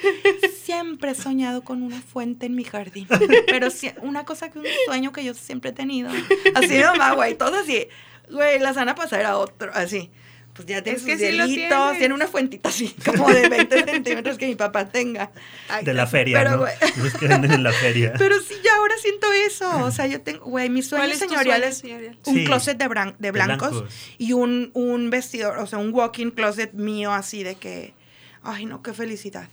Siempre 0.62 1.12
he 1.12 1.14
soñado 1.14 1.62
con 1.62 1.82
una 1.82 2.00
fuente 2.00 2.46
en 2.46 2.54
mi 2.54 2.64
jardín. 2.64 3.06
Pero 3.46 3.70
sí, 3.70 3.90
una 4.02 4.24
cosa 4.24 4.50
que 4.50 4.58
un 4.58 4.66
sueño 4.86 5.12
que 5.12 5.24
yo 5.24 5.34
siempre 5.34 5.70
he 5.70 5.72
tenido. 5.72 6.10
Así 6.54 6.78
nomás, 6.78 7.14
güey, 7.14 7.36
todo 7.36 7.56
así. 7.60 7.88
Güey, 8.30 8.58
la 8.58 8.72
semana 8.72 8.94
pasada 8.94 9.20
era 9.20 9.38
otro, 9.38 9.70
así. 9.74 10.10
Pues 10.54 10.66
ya 10.66 10.82
tiene 10.82 10.96
Es 10.96 11.02
sus 11.02 11.10
que 11.12 11.16
sí 11.18 11.22
hielitos, 11.24 11.54
tienes. 11.54 11.98
tiene 11.98 12.14
una 12.14 12.26
fuentita 12.26 12.68
así, 12.70 12.92
como 13.04 13.28
de 13.30 13.48
20 13.48 13.84
centímetros 13.92 14.38
que 14.38 14.48
mi 14.48 14.56
papá 14.56 14.88
tenga. 14.88 15.30
Ay, 15.68 15.84
De 15.84 15.94
la 15.94 16.04
feria, 16.08 16.38
pero, 16.38 16.50
¿no? 16.50 16.58
güey, 16.58 16.72
Los 16.96 17.14
que 17.14 17.28
venden 17.28 17.52
en 17.52 17.62
la 17.62 17.70
feria. 17.72 18.12
pero 18.18 18.40
sí, 18.40 18.54
ya 18.64 18.74
ahora 18.74 18.94
siento 19.00 19.32
eso. 19.32 19.84
O 19.84 19.92
sea, 19.92 20.08
yo 20.08 20.20
tengo, 20.20 20.44
güey, 20.46 20.68
mis 20.68 20.88
¿Cuál 20.88 21.02
sueños 21.02 21.22
es 21.22 21.28
señoriales, 21.28 21.78
sueño 21.78 21.98
señorial? 21.98 22.18
un 22.26 22.34
Sí. 22.34 22.44
closet 22.44 22.76
de, 22.76 22.86
bran- 22.88 23.12
de 23.18 23.28
De 23.28 23.30
blancos, 23.30 23.70
blancos. 23.70 23.94
y 24.18 24.32
un, 24.32 24.72
un 24.74 25.10
vestidor, 25.10 25.58
o 25.58 25.66
sea, 25.68 25.78
un 25.78 25.94
walking 25.94 26.32
closet 26.32 26.72
mío 26.72 27.12
así 27.12 27.44
de 27.44 27.54
que, 27.54 27.94
ay, 28.42 28.66
no, 28.66 28.82
qué 28.82 28.92
felicidad. 28.92 29.48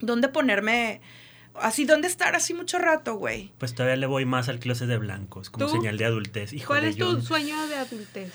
¿Dónde 0.00 0.28
ponerme? 0.28 1.00
Así, 1.54 1.84
¿dónde 1.84 2.08
estar 2.08 2.34
así 2.34 2.52
mucho 2.52 2.78
rato, 2.78 3.14
güey? 3.14 3.52
Pues 3.58 3.74
todavía 3.74 3.96
le 3.96 4.06
voy 4.06 4.24
más 4.24 4.48
al 4.48 4.58
closet 4.58 4.88
de 4.88 4.98
blancos, 4.98 5.50
como 5.50 5.66
¿Tú? 5.66 5.72
señal 5.72 5.96
de 5.98 6.04
adultez. 6.04 6.50
¿Cuál 6.66 6.84
es 6.84 6.96
tu 6.96 7.20
sueño 7.22 7.66
de 7.68 7.76
adultez? 7.76 8.32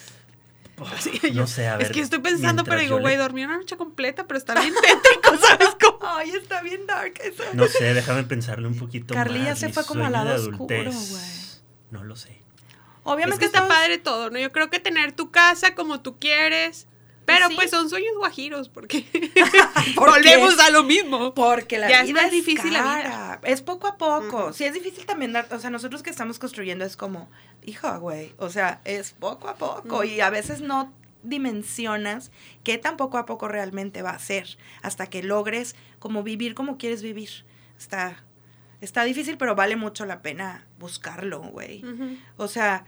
Oh, 0.82 0.88
Sí, 0.98 1.20
no 1.24 1.30
yo- 1.30 1.48
sé, 1.48 1.68
a 1.68 1.76
ver. 1.76 1.88
es 1.88 1.92
que 1.92 2.00
estoy 2.00 2.20
pensando, 2.20 2.64
pero 2.64 2.80
digo, 2.80 2.92
yo 2.92 2.96
le- 3.00 3.02
güey, 3.02 3.18
dormí 3.18 3.44
una 3.44 3.58
noche 3.58 3.76
completa, 3.76 4.26
pero 4.26 4.38
está 4.38 4.54
bien 4.62 4.74
tétrico, 4.74 5.38
¿sabes 5.46 5.76
cómo? 5.82 6.00
Ay, 6.08 6.30
está 6.32 6.62
bien 6.62 6.88
dark 6.88 7.16
eso. 7.22 7.44
No 7.54 7.68
sé, 7.68 7.94
déjame 7.94 8.24
pensarlo 8.24 8.70
un 8.70 8.78
poquito 8.78 9.14
Carly 9.14 9.40
ya 9.44 9.50
más. 9.50 9.60
se 9.60 9.68
Mi 9.68 9.74
fue 9.74 9.86
como 9.86 10.06
al 10.06 10.14
lado 10.14 10.34
oscuro, 10.36 10.56
adultez, 10.56 11.10
güey. 11.12 11.24
No 11.92 12.06
lo 12.06 12.16
sé. 12.16 12.40
Obviamente 13.04 13.34
es 13.46 13.52
que 13.52 13.58
está 13.58 13.68
padre 13.68 13.98
todo, 13.98 14.30
¿no? 14.30 14.40
Yo 14.40 14.54
creo 14.54 14.70
que 14.70 14.80
tener 14.80 15.12
tu 15.12 15.30
casa 15.32 15.76
como 15.76 16.00
tú 16.00 16.18
quieres, 16.18 16.88
pero 17.34 17.48
Sí. 17.50 17.56
pues 17.56 17.70
son 17.72 17.90
sueños 17.90 18.14
guajiros, 18.18 18.70
porque 18.70 19.06
¿Por 19.96 20.10
volvemos 20.12 20.56
qué? 20.56 20.62
a 20.62 20.70
lo 20.70 20.84
mismo. 20.84 21.34
Porque 21.34 21.78
la 21.80 21.90
Ya 21.90 22.02
es 22.02 22.08
vida 22.08 22.22
más 22.24 22.32
difícil 22.32 22.74
la 22.74 22.82
vida. 22.82 23.40
Es 23.44 23.62
poco 23.62 23.88
a 23.88 23.98
poco. 23.98 24.54
Sí, 24.54 24.64
es 24.66 24.74
difícil 24.74 25.06
también 25.06 25.34
dar. 25.34 25.48
O 25.52 25.60
sea, 25.60 25.70
nosotros 25.70 26.04
que 26.04 26.10
estamos 26.10 26.40
construyendo 26.40 26.86
es 26.86 26.98
como, 26.98 27.30
hijo, 27.64 28.00
güey. 28.00 28.34
O 28.38 28.50
sea, 28.50 28.82
es 28.86 29.12
poco 29.14 29.48
a 29.48 29.56
poco. 29.56 30.04
Y 30.04 30.20
a 30.22 30.30
veces 30.30 30.62
no 30.62 30.94
dimensionas 31.24 32.32
qué 32.64 32.78
tan 32.78 32.96
poco 32.98 33.18
a 33.18 33.26
poco 33.26 33.48
realmente 33.48 34.02
va 34.02 34.12
a 34.12 34.20
ser. 34.20 34.58
Hasta 34.82 35.08
que 35.08 35.24
logres 35.24 35.76
como 36.00 36.24
vivir 36.24 36.54
como 36.56 36.78
quieres 36.78 37.02
vivir. 37.02 37.30
Está, 37.78 38.24
está 38.82 39.04
difícil, 39.04 39.38
pero 39.38 39.56
vale 39.56 39.76
mucho 39.76 40.06
la 40.06 40.22
pena 40.22 40.66
buscarlo, 40.80 41.40
güey. 41.42 41.84
O 42.38 42.48
sea, 42.48 42.86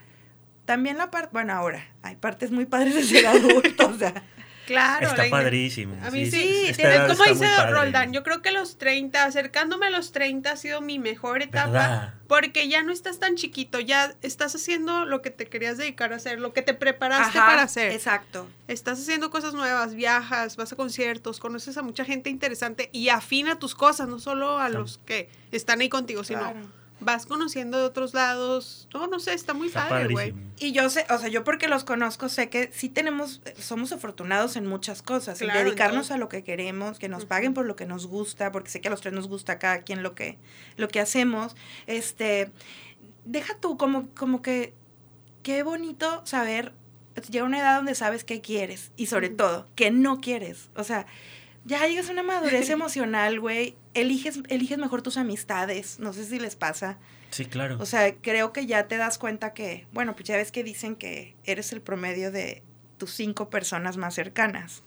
también 0.71 0.97
la 0.97 1.11
parte. 1.11 1.31
Bueno, 1.33 1.51
ahora, 1.51 1.85
hay 2.01 2.15
partes 2.15 2.49
muy 2.49 2.65
padres 2.65 2.95
de 2.95 3.03
ser 3.03 3.27
adulto. 3.27 3.89
o 3.89 3.97
sea. 3.97 4.13
Claro. 4.67 5.07
está 5.07 5.29
padrísimo. 5.29 5.97
A 6.01 6.11
mí 6.11 6.31
sí, 6.31 6.71
sí, 6.73 6.81
como 6.81 7.25
está 7.25 7.25
dice. 7.25 7.71
Roldán, 7.71 8.13
yo 8.13 8.23
creo 8.23 8.41
que 8.41 8.51
los 8.51 8.77
30, 8.77 9.25
acercándome 9.25 9.87
a 9.87 9.89
los 9.89 10.13
30 10.13 10.49
ha 10.49 10.55
sido 10.55 10.79
mi 10.79 10.97
mejor 10.97 11.41
etapa, 11.41 11.71
¿Verdad? 11.71 12.13
porque 12.27 12.69
ya 12.69 12.81
no 12.81 12.93
estás 12.93 13.19
tan 13.19 13.35
chiquito, 13.35 13.81
ya 13.81 14.13
estás 14.21 14.55
haciendo 14.55 15.03
lo 15.03 15.21
que 15.21 15.29
te 15.29 15.47
querías 15.47 15.77
dedicar 15.77 16.13
a 16.13 16.17
hacer, 16.17 16.39
lo 16.39 16.53
que 16.53 16.61
te 16.61 16.73
preparaste 16.73 17.37
Ajá, 17.37 17.47
para 17.47 17.63
hacer. 17.63 17.91
Exacto. 17.91 18.47
Estás 18.69 19.01
haciendo 19.01 19.29
cosas 19.29 19.55
nuevas, 19.55 19.93
viajas, 19.93 20.55
vas 20.55 20.71
a 20.71 20.77
conciertos, 20.77 21.41
conoces 21.41 21.75
a 21.75 21.81
mucha 21.81 22.05
gente 22.05 22.29
interesante 22.29 22.89
y 22.93 23.09
afina 23.09 23.59
tus 23.59 23.75
cosas, 23.75 24.07
no 24.07 24.19
solo 24.19 24.59
a 24.59 24.69
los 24.69 24.99
que 24.99 25.27
están 25.51 25.81
ahí 25.81 25.89
contigo, 25.89 26.23
sino 26.23 26.39
Claro. 26.39 26.80
Vas 27.01 27.25
conociendo 27.25 27.77
de 27.77 27.83
otros 27.83 28.13
lados. 28.13 28.87
No, 28.93 29.07
no 29.07 29.19
sé, 29.19 29.33
está 29.33 29.53
muy 29.53 29.67
Está 29.67 29.89
padre, 29.89 30.13
güey. 30.13 30.33
Y 30.59 30.71
yo 30.71 30.89
sé, 30.89 31.05
o 31.09 31.17
sea, 31.17 31.27
yo 31.27 31.43
porque 31.43 31.67
los 31.67 31.83
conozco 31.83 32.29
sé 32.29 32.49
que 32.49 32.71
sí 32.71 32.87
tenemos, 32.87 33.41
somos 33.57 33.91
afortunados 33.91 34.55
en 34.55 34.67
muchas 34.67 35.01
cosas, 35.01 35.41
en 35.41 35.47
Claro, 35.47 35.59
en 35.59 35.65
dedicarnos 35.65 36.11
a 36.11 36.17
lo 36.17 36.29
que 36.29 36.43
queremos, 36.43 36.99
que 36.99 37.09
nos 37.09 37.25
paguen 37.25 37.53
por 37.53 37.65
lo 37.65 37.75
que 37.75 37.85
nos 37.85 38.07
gusta, 38.07 38.51
porque 38.51 38.69
sé 38.69 38.79
que 38.79 38.87
a 38.87 38.91
los 38.91 39.01
tres 39.01 39.13
nos 39.13 39.27
gusta 39.27 39.59
cada 39.59 39.79
quien 39.79 40.03
lo 40.03 40.15
que, 40.15 40.37
lo 40.77 40.87
que 40.87 40.99
hacemos. 40.99 41.55
Este, 41.87 42.51
deja 43.25 43.55
tú 43.59 43.77
como, 43.77 44.07
como 44.15 44.41
que, 44.41 44.73
qué 45.43 45.63
bonito 45.63 46.21
saber, 46.25 46.73
llega 47.29 47.45
una 47.45 47.59
edad 47.59 47.77
donde 47.77 47.95
sabes 47.95 48.23
qué 48.23 48.41
quieres 48.41 48.91
y 48.95 49.07
sobre 49.07 49.29
todo, 49.29 49.67
qué 49.75 49.91
no 49.91 50.21
quieres. 50.21 50.69
O 50.75 50.83
sea, 50.83 51.07
ya 51.65 51.85
llegas 51.87 52.09
a 52.09 52.11
una 52.11 52.23
madurez 52.23 52.69
emocional, 52.71 53.39
güey, 53.39 53.75
eliges, 53.93 54.39
eliges 54.49 54.77
mejor 54.77 55.01
tus 55.01 55.17
amistades. 55.17 55.99
No 55.99 56.13
sé 56.13 56.25
si 56.25 56.39
les 56.39 56.55
pasa. 56.55 56.97
Sí, 57.29 57.45
claro. 57.45 57.77
O 57.79 57.85
sea, 57.85 58.13
creo 58.15 58.51
que 58.51 58.65
ya 58.65 58.87
te 58.87 58.97
das 58.97 59.17
cuenta 59.17 59.53
que, 59.53 59.87
bueno, 59.93 60.15
pues 60.15 60.25
ya 60.27 60.35
ves 60.37 60.51
que 60.51 60.63
dicen 60.63 60.95
que 60.95 61.35
eres 61.45 61.71
el 61.71 61.81
promedio 61.81 62.31
de 62.31 62.61
tus 62.97 63.11
cinco 63.13 63.49
personas 63.49 63.97
más 63.97 64.13
cercanas. 64.15 64.83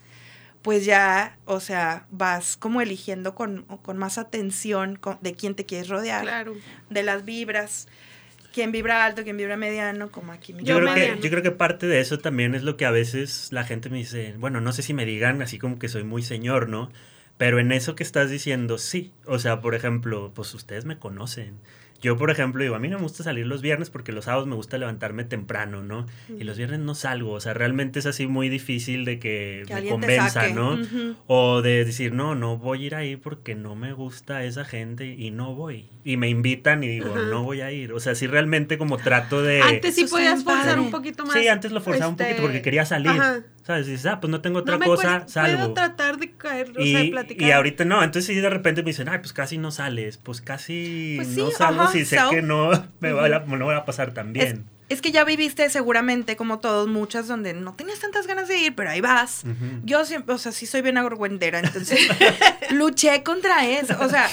Pues 0.62 0.84
ya, 0.86 1.38
o 1.44 1.60
sea, 1.60 2.06
vas 2.10 2.56
como 2.56 2.80
eligiendo 2.80 3.34
con, 3.34 3.64
con 3.82 3.98
más 3.98 4.16
atención 4.18 4.96
con- 4.96 5.18
de 5.20 5.34
quién 5.34 5.54
te 5.54 5.66
quieres 5.66 5.88
rodear, 5.88 6.22
Claro. 6.22 6.54
de 6.90 7.02
las 7.02 7.24
vibras, 7.24 7.86
quién 8.54 8.70
vibra 8.72 9.04
alto, 9.04 9.24
quién 9.24 9.36
vibra 9.36 9.56
mediano, 9.56 10.10
como 10.10 10.32
aquí 10.32 10.52
mi 10.52 10.62
Yo, 10.62 10.74
Yo 10.74 10.80
creo 10.80 10.94
que, 10.94 11.00
mediano. 11.00 11.20
yo 11.20 11.30
creo 11.30 11.42
que 11.42 11.50
parte 11.50 11.86
de 11.86 12.00
eso 12.00 12.18
también 12.18 12.54
es 12.54 12.62
lo 12.62 12.76
que 12.76 12.86
a 12.86 12.90
veces 12.90 13.48
la 13.50 13.64
gente 13.64 13.90
me 13.90 13.98
dice, 13.98 14.34
bueno, 14.38 14.60
no 14.60 14.72
sé 14.72 14.82
si 14.82 14.94
me 14.94 15.04
digan 15.04 15.42
así 15.42 15.58
como 15.58 15.78
que 15.78 15.88
soy 15.88 16.04
muy 16.04 16.22
señor, 16.22 16.68
¿no? 16.68 16.90
Pero 17.36 17.58
en 17.58 17.72
eso 17.72 17.96
que 17.96 18.04
estás 18.04 18.30
diciendo, 18.30 18.78
sí. 18.78 19.12
O 19.26 19.40
sea, 19.40 19.60
por 19.60 19.74
ejemplo, 19.74 20.30
pues 20.34 20.54
ustedes 20.54 20.84
me 20.84 20.98
conocen. 20.98 21.58
Yo, 22.04 22.18
por 22.18 22.30
ejemplo, 22.30 22.62
digo, 22.62 22.74
a 22.74 22.78
mí 22.78 22.88
no 22.88 22.98
me 22.98 23.04
gusta 23.04 23.24
salir 23.24 23.46
los 23.46 23.62
viernes 23.62 23.88
porque 23.88 24.12
los 24.12 24.26
sábados 24.26 24.46
me 24.46 24.54
gusta 24.54 24.76
levantarme 24.76 25.24
temprano, 25.24 25.82
¿no? 25.82 26.04
Y 26.38 26.44
los 26.44 26.58
viernes 26.58 26.80
no 26.80 26.94
salgo. 26.94 27.32
O 27.32 27.40
sea, 27.40 27.54
realmente 27.54 27.98
es 27.98 28.04
así 28.04 28.26
muy 28.26 28.50
difícil 28.50 29.06
de 29.06 29.18
que, 29.18 29.64
Que 29.66 29.74
me 29.76 29.88
convenza. 29.88 30.48
¿no? 30.48 30.78
O 31.26 31.62
de 31.62 31.82
decir, 31.86 32.12
no, 32.12 32.34
no 32.34 32.58
voy 32.58 32.82
a 32.82 32.86
ir 32.88 32.94
ahí 32.94 33.16
porque 33.16 33.54
no 33.54 33.74
me 33.74 33.94
gusta 33.94 34.44
esa 34.44 34.66
gente 34.66 35.06
y 35.06 35.30
no 35.30 35.54
voy. 35.54 35.88
Y 36.04 36.18
me 36.18 36.28
invitan 36.28 36.84
y 36.84 36.88
digo, 36.88 37.16
no 37.16 37.42
voy 37.42 37.62
a 37.62 37.72
ir. 37.72 37.94
O 37.94 38.00
sea, 38.00 38.14
sí 38.14 38.26
realmente 38.26 38.76
como 38.76 38.98
trato 38.98 39.42
de... 39.42 39.62
Antes 39.62 39.94
sí 39.94 40.04
podías 40.04 40.44
forzar 40.44 40.66
padre. 40.66 40.80
un 40.82 40.90
poquito 40.90 41.24
más. 41.24 41.32
Sí, 41.32 41.48
antes 41.48 41.72
lo 41.72 41.80
forzaba 41.80 42.08
un 42.08 42.12
este, 42.12 42.24
poquito 42.24 42.42
porque 42.42 42.60
quería 42.60 42.84
salir. 42.84 43.12
ajá. 43.12 43.40
¿Sabes? 43.66 43.86
Dices, 43.86 44.04
ah, 44.06 44.20
pues 44.20 44.30
no 44.30 44.42
tengo 44.42 44.58
otra 44.58 44.76
no 44.76 44.84
cosa, 44.84 45.20
cuesta- 45.20 45.28
salgo. 45.40 45.56
Puedo 45.58 45.72
tratar 45.72 46.18
de 46.18 46.30
caer, 46.32 46.70
o 46.76 46.80
Y, 46.82 46.92
sea, 46.92 47.00
de 47.02 47.08
platicar. 47.10 47.48
y 47.48 47.50
ahorita 47.52 47.84
no, 47.86 48.02
entonces 48.04 48.26
sí 48.34 48.40
de 48.40 48.50
repente 48.50 48.82
me 48.82 48.90
dicen, 48.90 49.08
ay, 49.08 49.18
pues 49.20 49.32
casi 49.32 49.56
no 49.56 49.70
sales, 49.70 50.18
pues 50.18 50.42
casi 50.42 51.14
Pues 51.16 51.28
no 51.28 51.50
salgo 51.50 51.88
si 51.88 52.04
sé 52.04 52.18
so- 52.18 52.28
que 52.30 52.42
no 52.42 52.70
me 53.00 53.12
va, 53.12 53.24
a, 53.24 53.38
no 53.40 53.66
va 53.66 53.76
a 53.78 53.84
pasar 53.86 54.12
tan 54.12 54.28
Es, 54.28 54.32
bien. 54.52 54.64
es 54.90 55.00
que 55.00 55.12
ya 55.12 55.24
viviste 55.24 55.68
seguramente, 55.70 56.36
como 56.36 56.58
todos, 56.58 56.88
muchas 56.88 57.26
donde 57.26 57.54
no 57.54 57.72
tenías 57.72 58.00
tantas 58.00 58.26
ganas 58.26 58.48
de 58.48 58.58
ir, 58.58 58.74
pero 58.74 58.90
ahí 58.90 59.00
vas. 59.00 59.44
Yo 59.82 60.04
siempre, 60.04 60.34
o 60.34 60.38
sea, 60.38 60.52
sí 60.52 60.66
soy 60.66 60.82
bien 60.82 60.98
agorguendera, 60.98 61.58
entonces 61.60 61.98
luché 62.70 63.22
contra 63.22 63.66
eso. 63.66 63.96
O 64.00 64.10
sea, 64.10 64.28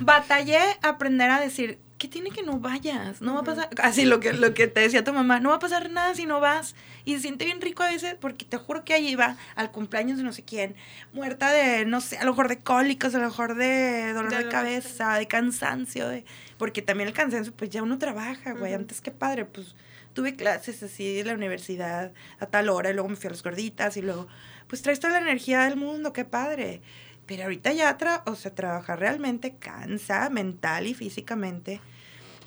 batallé 0.00 0.58
a 0.82 0.90
aprender 0.90 1.28
a 1.30 1.40
decir, 1.40 1.80
¿qué 1.98 2.08
tiene 2.08 2.30
que 2.30 2.42
no 2.42 2.58
vayas? 2.58 3.20
No 3.20 3.34
va 3.34 3.40
a 3.40 3.44
pasar, 3.44 3.70
así 3.82 4.04
lo 4.04 4.20
que, 4.20 4.32
lo 4.32 4.54
que 4.54 4.66
te 4.66 4.80
decía 4.80 5.04
tu 5.04 5.12
mamá, 5.12 5.40
no 5.40 5.50
va 5.50 5.56
a 5.56 5.58
pasar 5.60 5.90
nada 5.90 6.14
si 6.14 6.26
no 6.26 6.40
vas. 6.40 6.74
Y 7.04 7.14
se 7.14 7.20
siente 7.20 7.44
bien 7.44 7.60
rico 7.60 7.82
a 7.82 7.88
veces, 7.88 8.16
porque 8.20 8.44
te 8.44 8.56
juro 8.56 8.84
que 8.84 8.94
ahí 8.94 9.08
iba 9.08 9.36
al 9.54 9.70
cumpleaños 9.70 10.18
de 10.18 10.24
no 10.24 10.32
sé 10.32 10.42
quién, 10.42 10.74
muerta 11.12 11.50
de, 11.50 11.86
no 11.86 12.00
sé, 12.00 12.18
a 12.18 12.24
lo 12.24 12.32
mejor 12.32 12.48
de 12.48 12.58
cólicos, 12.58 13.14
a 13.14 13.18
lo 13.18 13.26
mejor 13.26 13.54
de 13.54 14.12
dolor 14.12 14.34
De 14.34 14.48
cabeza, 14.48 15.14
de 15.14 15.26
cansancio, 15.26 16.08
de, 16.08 16.24
porque 16.58 16.82
también 16.82 17.08
el 17.08 17.14
cansancio, 17.14 17.52
pues 17.54 17.70
ya 17.70 17.82
uno 17.82 17.98
trabaja, 17.98 18.52
güey. 18.52 18.74
Antes 18.74 19.00
que 19.00 19.10
padre, 19.10 19.44
pues 19.44 19.74
tuve 20.12 20.34
clases 20.34 20.82
así 20.82 21.20
en 21.20 21.26
la 21.26 21.34
universidad 21.34 22.12
a 22.40 22.46
tal 22.46 22.70
hora 22.70 22.90
y 22.90 22.94
luego 22.94 23.08
me 23.08 23.16
fui 23.16 23.28
a 23.28 23.30
las 23.30 23.42
gorditas 23.42 23.96
y 23.96 24.02
luego, 24.02 24.26
pues 24.66 24.82
traes 24.82 24.98
toda 24.98 25.14
la 25.14 25.20
energía 25.20 25.64
del 25.64 25.76
mundo, 25.76 26.12
qué 26.12 26.24
padre. 26.24 26.80
Pero 27.26 27.44
ahorita 27.44 27.72
ya, 27.72 27.96
tra 27.98 28.22
o 28.26 28.34
sea, 28.36 28.54
trabajar 28.54 29.00
realmente 29.00 29.56
cansa 29.56 30.30
mental 30.30 30.86
y 30.86 30.94
físicamente. 30.94 31.80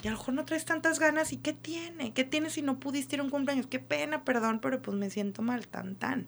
Y 0.01 0.07
a 0.07 0.11
lo 0.11 0.17
mejor 0.17 0.33
no 0.33 0.45
traes 0.45 0.63
tantas 0.65 0.99
ganas. 0.99 1.33
¿Y 1.33 1.37
qué 1.37 1.51
tiene? 1.53 2.13
¿Qué 2.13 2.23
tiene 2.23 2.49
si 2.49 2.61
no 2.61 2.79
pudiste 2.79 3.15
ir 3.15 3.19
a 3.19 3.23
un 3.23 3.29
cumpleaños? 3.29 3.67
Qué 3.67 3.79
pena, 3.79 4.23
perdón, 4.23 4.59
pero 4.61 4.81
pues 4.81 4.95
me 4.95 5.09
siento 5.09 5.41
mal, 5.41 5.67
tan, 5.67 5.95
tan. 5.95 6.27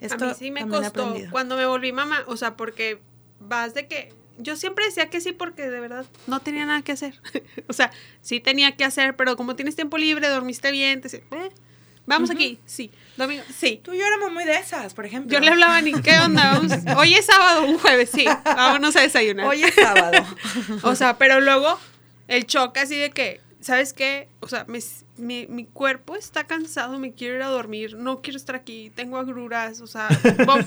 Esto 0.00 0.24
a 0.24 0.28
mí 0.28 0.34
sí 0.38 0.50
me 0.50 0.66
costó 0.66 1.14
cuando 1.30 1.56
me 1.56 1.66
volví 1.66 1.92
mamá, 1.92 2.22
o 2.26 2.36
sea, 2.36 2.56
porque 2.56 3.00
vas 3.38 3.74
de 3.74 3.86
que 3.86 4.12
yo 4.38 4.56
siempre 4.56 4.86
decía 4.86 5.10
que 5.10 5.20
sí 5.20 5.32
porque 5.32 5.68
de 5.68 5.80
verdad 5.80 6.06
no 6.26 6.40
tenía 6.40 6.64
nada 6.66 6.82
que 6.82 6.92
hacer. 6.92 7.20
o 7.68 7.72
sea, 7.72 7.90
sí 8.22 8.40
tenía 8.40 8.76
que 8.76 8.84
hacer, 8.84 9.16
pero 9.16 9.36
como 9.36 9.56
tienes 9.56 9.76
tiempo 9.76 9.98
libre, 9.98 10.28
dormiste 10.28 10.70
bien, 10.70 11.00
te 11.00 11.14
"Eh, 11.16 11.50
vamos 12.06 12.30
aquí, 12.30 12.58
sí, 12.66 12.90
domingo, 13.16 13.42
sí. 13.56 13.80
Tú 13.84 13.92
y 13.92 13.98
yo 13.98 14.06
éramos 14.06 14.32
muy 14.32 14.44
de 14.44 14.56
esas, 14.56 14.94
por 14.94 15.06
ejemplo. 15.06 15.32
Yo 15.32 15.40
le 15.40 15.48
hablaba 15.50 15.76
a 15.76 15.80
Ni, 15.82 15.92
¿qué 16.00 16.18
onda? 16.18 16.52
Vamos- 16.54 16.72
hoy 16.96 17.14
es 17.14 17.26
sábado, 17.26 17.64
un 17.66 17.78
jueves, 17.78 18.10
sí, 18.12 18.24
vámonos 18.44 18.96
a 18.96 19.00
desayunar. 19.02 19.46
Hoy 19.46 19.62
es 19.62 19.74
sábado. 19.74 20.24
O 20.82 20.94
sea, 20.94 21.18
pero 21.18 21.40
luego 21.40 21.78
el 22.28 22.46
choque 22.46 22.80
así 22.80 22.96
de 22.96 23.10
que, 23.10 23.40
¿sabes 23.60 23.92
qué? 23.92 24.28
O 24.40 24.48
sea, 24.48 24.64
me- 24.68 24.80
mi, 25.18 25.46
mi 25.48 25.66
cuerpo 25.66 26.16
está 26.16 26.44
cansado, 26.44 26.98
me 26.98 27.12
quiero 27.12 27.36
ir 27.36 27.42
a 27.42 27.48
dormir, 27.48 27.96
no 27.96 28.22
quiero 28.22 28.36
estar 28.38 28.56
aquí, 28.56 28.90
tengo 28.94 29.18
agruras, 29.18 29.80
o 29.80 29.86
sea, 29.86 30.08
vom- 30.46 30.64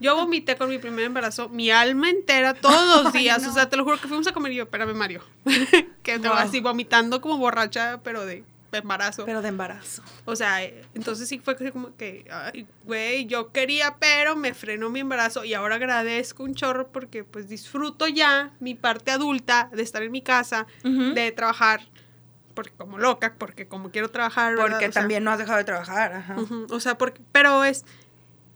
yo 0.00 0.16
vomité 0.16 0.56
con 0.56 0.68
mi 0.68 0.78
primer 0.78 1.04
embarazo, 1.04 1.48
mi 1.48 1.70
alma 1.70 2.10
entera 2.10 2.54
todos 2.54 3.04
los 3.04 3.14
Ay, 3.14 3.22
días, 3.22 3.42
no. 3.44 3.50
o 3.50 3.54
sea, 3.54 3.68
te 3.68 3.76
lo 3.76 3.84
juro 3.84 4.00
que 4.00 4.08
fuimos 4.08 4.26
a 4.26 4.32
comer 4.32 4.50
y 4.52 4.56
yo, 4.56 4.64
espérame 4.64 4.94
Mario, 4.94 5.22
que 6.02 6.18
Wow. 6.18 6.32
así 6.32 6.58
vomitando 6.60 7.20
como 7.20 7.38
borracha, 7.38 8.00
pero 8.02 8.26
de 8.26 8.42
embarazo. 8.78 9.24
Pero 9.26 9.42
de 9.42 9.48
embarazo. 9.48 10.02
O 10.24 10.34
sea, 10.36 10.62
entonces 10.94 11.28
sí 11.28 11.38
fue 11.38 11.56
como 11.72 11.96
que, 11.96 12.26
ay, 12.30 12.66
güey, 12.84 13.26
yo 13.26 13.52
quería, 13.52 13.96
pero 13.98 14.36
me 14.36 14.54
frenó 14.54 14.90
mi 14.90 15.00
embarazo 15.00 15.44
y 15.44 15.54
ahora 15.54 15.76
agradezco 15.76 16.42
un 16.44 16.54
chorro 16.54 16.88
porque 16.88 17.24
pues 17.24 17.48
disfruto 17.48 18.08
ya 18.08 18.52
mi 18.60 18.74
parte 18.74 19.10
adulta 19.10 19.68
de 19.72 19.82
estar 19.82 20.02
en 20.02 20.12
mi 20.12 20.22
casa, 20.22 20.66
de 20.82 21.32
trabajar, 21.32 21.80
porque 22.54 22.72
como 22.76 22.98
loca, 22.98 23.34
porque 23.38 23.66
como 23.66 23.90
quiero 23.90 24.10
trabajar. 24.10 24.54
Porque 24.56 24.74
O 24.74 24.78
sea, 24.78 24.90
también 24.90 25.24
no 25.24 25.30
has 25.30 25.38
dejado 25.38 25.58
de 25.58 25.64
trabajar. 25.64 26.12
Ajá. 26.12 26.36
O 26.70 26.80
sea, 26.80 26.98
porque, 26.98 27.20
pero 27.32 27.64
es, 27.64 27.84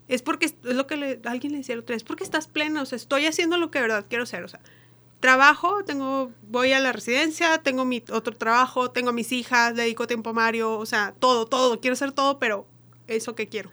es 0.08 0.22
porque, 0.22 0.46
es 0.46 0.54
lo 0.62 0.86
que 0.86 0.96
le- 0.96 1.20
alguien 1.24 1.52
le 1.52 1.58
decía 1.58 1.72
el 1.74 1.80
otro 1.80 1.92
día, 1.92 1.96
es 1.96 2.04
porque 2.04 2.22
estás 2.24 2.46
pleno, 2.46 2.82
o 2.82 2.86
sea, 2.86 2.96
estoy 2.96 3.26
haciendo 3.26 3.56
lo 3.58 3.70
que 3.70 3.78
de 3.78 3.82
verdad 3.88 4.04
quiero 4.08 4.24
hacer, 4.24 4.44
o 4.44 4.48
sea, 4.48 4.60
trabajo, 5.20 5.84
tengo, 5.84 6.32
voy 6.42 6.72
a 6.72 6.80
la 6.80 6.92
residencia, 6.92 7.58
tengo 7.58 7.84
mi 7.84 8.02
otro 8.12 8.36
trabajo, 8.36 8.90
tengo 8.90 9.10
a 9.10 9.12
mis 9.12 9.32
hijas, 9.32 9.74
dedico 9.74 10.06
tiempo 10.06 10.30
a 10.30 10.32
Mario, 10.32 10.78
o 10.78 10.86
sea, 10.86 11.14
todo, 11.18 11.46
todo, 11.46 11.80
quiero 11.80 11.94
hacer 11.94 12.12
todo, 12.12 12.38
pero 12.38 12.66
eso 13.06 13.34
que 13.34 13.48
quiero. 13.48 13.70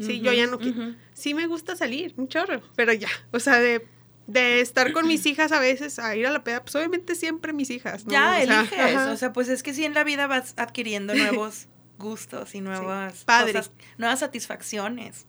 Sí, 0.00 0.20
yo 0.20 0.32
ya 0.32 0.46
no 0.46 0.58
quiero. 0.58 0.80
ujú. 0.80 0.94
Sí 1.12 1.34
me 1.34 1.46
gusta 1.48 1.74
salir, 1.74 2.14
un 2.16 2.28
chorro, 2.28 2.62
pero 2.76 2.92
ya, 2.92 3.08
o 3.32 3.40
sea, 3.40 3.58
de, 3.58 3.84
de 4.28 4.60
estar 4.60 4.92
con 4.92 5.08
mis 5.08 5.26
hijas 5.26 5.50
a 5.50 5.58
veces 5.58 5.98
a 5.98 6.14
ir 6.14 6.26
a 6.26 6.30
la 6.30 6.44
peda, 6.44 6.62
pues 6.62 6.76
obviamente 6.76 7.16
siempre 7.16 7.52
mis 7.52 7.70
hijas. 7.70 8.04
¿no? 8.06 8.12
Ya 8.12 8.36
O 8.36 8.36
eliges. 8.36 8.96
O 9.08 9.16
sea, 9.16 9.32
pues 9.32 9.48
es 9.48 9.64
que 9.64 9.74
sí 9.74 9.84
en 9.84 9.94
la 9.94 10.04
vida 10.04 10.28
vas 10.28 10.54
adquiriendo 10.56 11.14
nuevos 11.16 11.66
gustos 11.98 12.54
y 12.54 12.60
nuevas 12.60 13.24
cosas, 13.24 13.72
nuevas 13.96 14.20
satisfacciones 14.20 15.26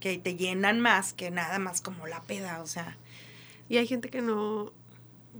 que 0.00 0.18
te 0.18 0.36
llenan 0.36 0.80
más 0.80 1.14
que 1.14 1.30
nada 1.30 1.58
más 1.58 1.80
como 1.80 2.06
la 2.06 2.20
peda. 2.22 2.60
O 2.60 2.66
sea, 2.66 2.98
Y 3.70 3.78
hay 3.78 3.86
gente 3.86 4.10
que 4.10 4.20
no, 4.20 4.70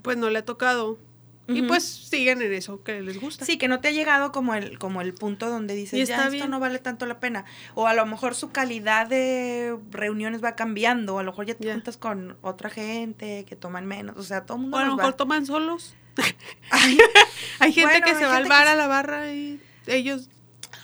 pues 0.01 0.17
no 0.17 0.31
le 0.31 0.39
ha 0.39 0.45
tocado. 0.47 0.99
Y 1.53 1.63
pues 1.63 1.83
siguen 1.85 2.41
en 2.43 2.53
eso 2.53 2.85
que 2.85 3.01
les 3.03 3.21
gusta. 3.21 3.45
sí, 3.45 3.59
que 3.59 3.67
no 3.67 3.81
te 3.81 3.89
ha 3.89 3.91
llegado 3.91 4.31
como 4.31 4.55
el, 4.55 4.79
como 4.79 5.01
el 5.01 5.13
punto 5.15 5.51
donde 5.51 5.75
dices, 5.75 5.95
Y 5.95 5.97
ya 6.07 6.15
está 6.15 6.19
esto 6.27 6.31
bien. 6.31 6.49
no 6.51 6.61
vale 6.61 6.79
tanto 6.79 7.07
la 7.07 7.19
pena. 7.19 7.45
O 7.75 7.89
a 7.89 7.95
lo 7.95 8.07
mejor 8.07 8.37
su 8.37 8.53
calidad 8.53 9.09
de 9.09 9.77
reuniones 9.91 10.45
va 10.45 10.55
cambiando. 10.55 11.17
O 11.17 11.19
a 11.19 11.25
lo 11.25 11.33
mejor 11.33 11.47
ya 11.47 11.55
te 11.55 11.69
juntas 11.73 11.97
con 11.97 12.37
otra 12.41 12.71
gente 12.71 13.45
que 13.49 13.57
toman 13.57 13.85
menos. 13.87 14.17
O 14.17 14.23
sea, 14.23 14.47
todo 14.47 14.59
el 14.59 14.63
mundo 14.63 14.77
O 14.77 14.81
a 14.81 14.85
lo 14.85 14.95
mejor 14.97 15.13
va- 15.13 15.17
toman 15.17 15.45
solos. 15.45 15.97
Ay, 16.71 16.99
Hay 17.59 17.73
gente 17.73 17.99
Bueno, 17.99 18.07
que 18.07 18.15
se 18.15 18.27
va 18.27 18.37
al 18.37 18.47
bar 18.47 18.69
a 18.69 18.77
la 18.77 18.87
barra 18.87 19.33
y 19.33 19.61
ellos 19.89 20.29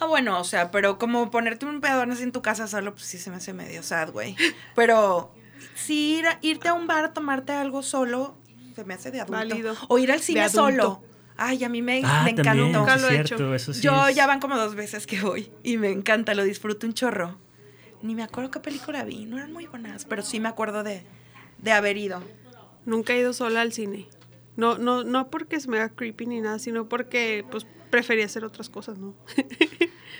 Ah, 0.00 0.06
bueno, 0.06 0.40
o 0.40 0.44
sea, 0.44 0.72
pero 0.72 0.98
como 0.98 1.30
ponerte 1.30 1.64
un 1.64 1.80
pedón 1.80 2.10
así 2.10 2.22
en 2.24 2.32
tu 2.32 2.42
casa 2.42 2.66
solo, 2.66 2.92
pues 2.92 3.06
sí 3.06 3.18
se 3.18 3.30
me 3.30 3.36
hace 3.36 3.52
medio 3.52 3.82
sad, 3.84 4.10
güey. 4.10 4.34
Pero 4.74 5.32
sí 5.76 6.16
ir 6.18 6.26
a- 6.26 6.38
irte 6.42 6.68
a 6.68 6.74
un 6.74 6.86
bar 6.86 7.04
a 7.04 7.12
tomarte 7.12 7.52
algo 7.52 7.82
solo, 7.82 8.34
se 8.74 8.84
me 8.84 8.94
hace 8.94 9.10
de 9.10 9.20
adulto. 9.20 9.36
Válido. 9.38 9.74
O 9.88 9.98
ir 9.98 10.10
al 10.10 10.20
cine 10.20 10.48
solo. 10.48 11.02
Ay, 11.36 11.62
a 11.64 11.68
mí 11.68 11.82
me, 11.82 12.00
Ah, 12.02 12.22
me 12.24 12.32
también, 12.32 12.68
encantó. 12.68 12.78
Nunca 12.80 12.96
lo 12.96 13.08
he 13.10 13.20
hecho. 13.20 13.54
eso 13.54 13.74
sí 13.74 13.82
Yo 13.82 14.08
es- 14.08 14.16
ya 14.16 14.26
van 14.26 14.40
como 14.40 14.56
dos 14.56 14.74
veces 14.74 15.06
que 15.06 15.20
voy 15.20 15.50
y 15.62 15.76
me 15.76 15.90
encanta, 15.90 16.34
lo 16.34 16.42
disfruto 16.44 16.86
un 16.86 16.94
chorro. 16.94 17.36
Ni 18.02 18.14
me 18.14 18.22
acuerdo 18.22 18.50
qué 18.50 18.60
película 18.60 19.04
vi, 19.04 19.24
no 19.26 19.36
eran 19.38 19.52
muy 19.52 19.66
buenas, 19.66 20.04
pero 20.06 20.22
sí 20.22 20.40
me 20.40 20.48
acuerdo 20.48 20.82
de, 20.82 21.02
de 21.58 21.72
haber 21.72 21.96
ido. 21.98 22.22
nunca 22.86 23.12
he 23.12 23.18
ido 23.18 23.32
sola 23.32 23.60
al 23.62 23.72
cine. 23.72 24.06
No, 24.56 24.78
no, 24.78 25.04
no 25.04 25.28
porque 25.28 25.60
se 25.60 25.68
me 25.68 25.76
haga 25.78 25.90
creepy 25.90 26.24
ni 26.26 26.40
nada, 26.40 26.58
sino 26.58 26.88
porque 26.88 27.44
pues 27.50 27.66
prefería 27.90 28.24
hacer 28.26 28.44
otras 28.44 28.68
cosas, 28.70 28.96
¿no? 28.98 29.14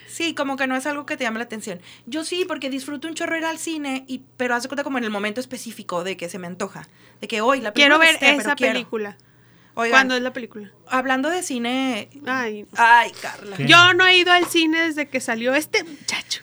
Sí, 0.08 0.34
como 0.34 0.56
que 0.56 0.66
no 0.66 0.76
es 0.76 0.86
algo 0.86 1.04
que 1.06 1.16
te 1.16 1.24
llame 1.24 1.38
la 1.38 1.44
atención. 1.44 1.80
Yo 2.06 2.24
sí, 2.24 2.44
porque 2.46 2.70
disfruto 2.70 3.08
un 3.08 3.14
chorro 3.14 3.36
ir 3.36 3.44
al 3.44 3.58
cine, 3.58 4.04
y, 4.06 4.22
pero 4.36 4.54
hace 4.54 4.68
cuenta 4.68 4.84
como 4.84 4.98
en 4.98 5.04
el 5.04 5.10
momento 5.10 5.40
específico 5.40 6.04
de 6.04 6.16
que 6.16 6.28
se 6.28 6.38
me 6.38 6.46
antoja. 6.46 6.88
De 7.20 7.28
que 7.28 7.40
hoy 7.40 7.60
la 7.60 7.72
película 7.72 7.96
quiero 7.96 7.98
ver 7.98 8.14
esté, 8.14 8.26
pero 8.26 8.40
esa 8.40 8.54
quiero. 8.54 8.72
película. 8.74 9.16
Oigan, 9.74 9.90
¿Cuándo 9.92 10.14
es 10.16 10.22
la 10.22 10.32
película? 10.32 10.70
hablando 10.88 11.28
de 11.28 11.42
cine. 11.42 12.08
Ay. 12.26 12.66
Ay, 12.76 13.10
Carla. 13.20 13.56
¿Qué? 13.58 13.66
Yo 13.66 13.92
no 13.94 14.06
he 14.06 14.16
ido 14.16 14.32
al 14.32 14.46
cine 14.46 14.80
desde 14.86 15.08
que 15.08 15.20
salió 15.20 15.54
este 15.54 15.84
muchacho, 15.84 16.42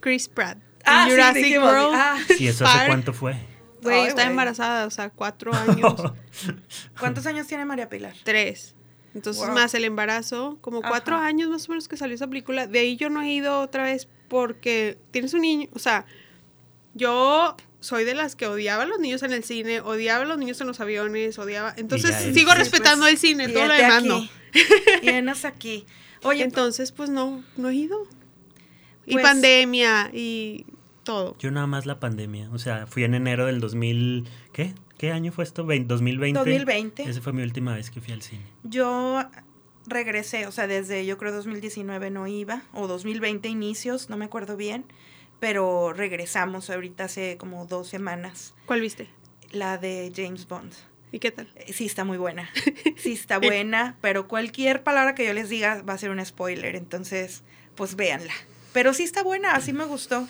Chris 0.00 0.28
Pratt. 0.28 0.56
Ah, 0.86 1.04
sí, 1.04 1.10
Jurassic 1.10 1.44
dijimos, 1.44 1.70
World. 1.72 1.94
ah. 1.94 2.16
¿Y 2.38 2.46
eso 2.46 2.64
hace 2.64 2.74
Park. 2.76 2.86
cuánto 2.88 3.12
fue? 3.12 3.36
Güey, 3.82 4.06
está 4.06 4.24
embarazada, 4.24 4.86
o 4.86 4.90
sea, 4.90 5.10
cuatro 5.10 5.52
años, 5.54 5.94
¿Cuántos 6.98 7.26
años 7.26 7.46
tiene 7.46 7.64
María 7.64 7.88
Pilar? 7.88 8.14
tres. 8.24 8.74
Entonces, 9.14 9.44
Wow. 9.44 9.54
más 9.54 9.74
el 9.74 9.84
embarazo, 9.84 10.58
como 10.60 10.82
cuatro 10.82 11.16
Ajá. 11.16 11.26
años 11.26 11.48
más 11.48 11.68
o 11.68 11.72
menos 11.72 11.88
que 11.88 11.96
salió 11.96 12.14
esa 12.14 12.28
película. 12.28 12.66
De 12.66 12.78
ahí 12.78 12.96
yo 12.96 13.10
no 13.10 13.22
he 13.22 13.32
ido 13.32 13.60
otra 13.60 13.82
vez 13.84 14.08
porque 14.28 14.98
tienes 15.10 15.34
un 15.34 15.40
niño, 15.40 15.68
o 15.72 15.78
sea, 15.80 16.06
yo 16.94 17.56
soy 17.80 18.04
de 18.04 18.14
las 18.14 18.36
que 18.36 18.46
odiaba 18.46 18.82
a 18.82 18.86
los 18.86 18.98
niños 19.00 19.22
en 19.22 19.32
el 19.32 19.42
cine, 19.42 19.80
odiaba 19.80 20.24
a 20.24 20.26
los 20.26 20.38
niños 20.38 20.60
en 20.60 20.66
los 20.66 20.80
aviones, 20.80 21.38
odiaba. 21.38 21.74
Entonces 21.76 22.10
ya 22.10 22.32
sigo 22.32 22.52
es- 22.52 22.58
respetando 22.58 23.02
pues, 23.04 23.12
el 23.14 23.18
cine, 23.18 23.48
todo 23.48 23.66
lo 23.66 23.74
demás 23.74 23.98
aquí. 23.98 24.08
no. 24.08 24.28
Vienes 25.02 25.44
aquí. 25.44 25.86
Oye, 26.22 26.44
Entonces, 26.44 26.92
pues 26.92 27.08
no, 27.08 27.42
no 27.56 27.68
he 27.70 27.74
ido. 27.74 28.06
Y 29.06 29.12
Pues- 29.14 29.24
pandemia 29.24 30.10
y 30.12 30.66
todo. 31.04 31.34
Yo 31.38 31.50
nada 31.50 31.66
más 31.66 31.86
la 31.86 31.98
pandemia. 31.98 32.50
O 32.52 32.58
sea, 32.58 32.86
fui 32.86 33.04
en 33.04 33.14
enero 33.14 33.46
del 33.46 33.58
2000. 33.60 34.28
¿Qué? 34.52 34.74
¿Qué 35.00 35.12
año 35.12 35.32
fue 35.32 35.44
esto? 35.44 35.64
Vein- 35.64 35.88
2020. 35.88 36.38
2020. 36.38 37.02
Esa 37.04 37.22
fue 37.22 37.32
mi 37.32 37.42
última 37.42 37.74
vez 37.74 37.90
que 37.90 38.02
fui 38.02 38.12
al 38.12 38.20
cine. 38.20 38.42
yo 38.64 39.24
regresé, 39.86 40.46
o 40.46 40.52
sea, 40.52 40.66
desde 40.66 41.06
yo 41.06 41.16
creo 41.16 41.32
2019 41.32 42.10
no 42.10 42.26
iba, 42.26 42.64
o 42.74 42.86
2020 42.86 43.48
inicios, 43.48 44.10
no 44.10 44.18
me 44.18 44.26
acuerdo 44.26 44.58
bien, 44.58 44.84
pero 45.40 45.94
regresamos 45.94 46.68
ahorita 46.68 47.04
hace 47.04 47.38
como 47.38 47.64
dos 47.64 47.88
semanas, 47.88 48.52
¿Cuál 48.66 48.82
viste? 48.82 49.08
la 49.52 49.78
de 49.78 50.12
James 50.14 50.46
Bond. 50.46 50.74
¿Y 51.12 51.18
qué 51.18 51.30
tal? 51.30 51.48
Eh, 51.56 51.72
Sí 51.72 51.86
está 51.86 52.04
muy 52.04 52.18
buena, 52.18 52.50
sí 52.98 53.12
está 53.12 53.38
buena, 53.38 53.96
pero 54.02 54.28
cualquier 54.28 54.82
palabra 54.82 55.14
que 55.14 55.24
yo 55.24 55.32
les 55.32 55.48
diga 55.48 55.80
va 55.80 55.94
a 55.94 55.98
ser 55.98 56.10
un 56.10 56.22
spoiler, 56.24 56.76
entonces 56.76 57.42
pues 57.74 57.96
véanla. 57.96 58.34
Pero 58.74 58.92
sí 58.92 59.02
está 59.04 59.22
buena, 59.22 59.52
así 59.52 59.72
me 59.72 59.86
gustó. 59.86 60.28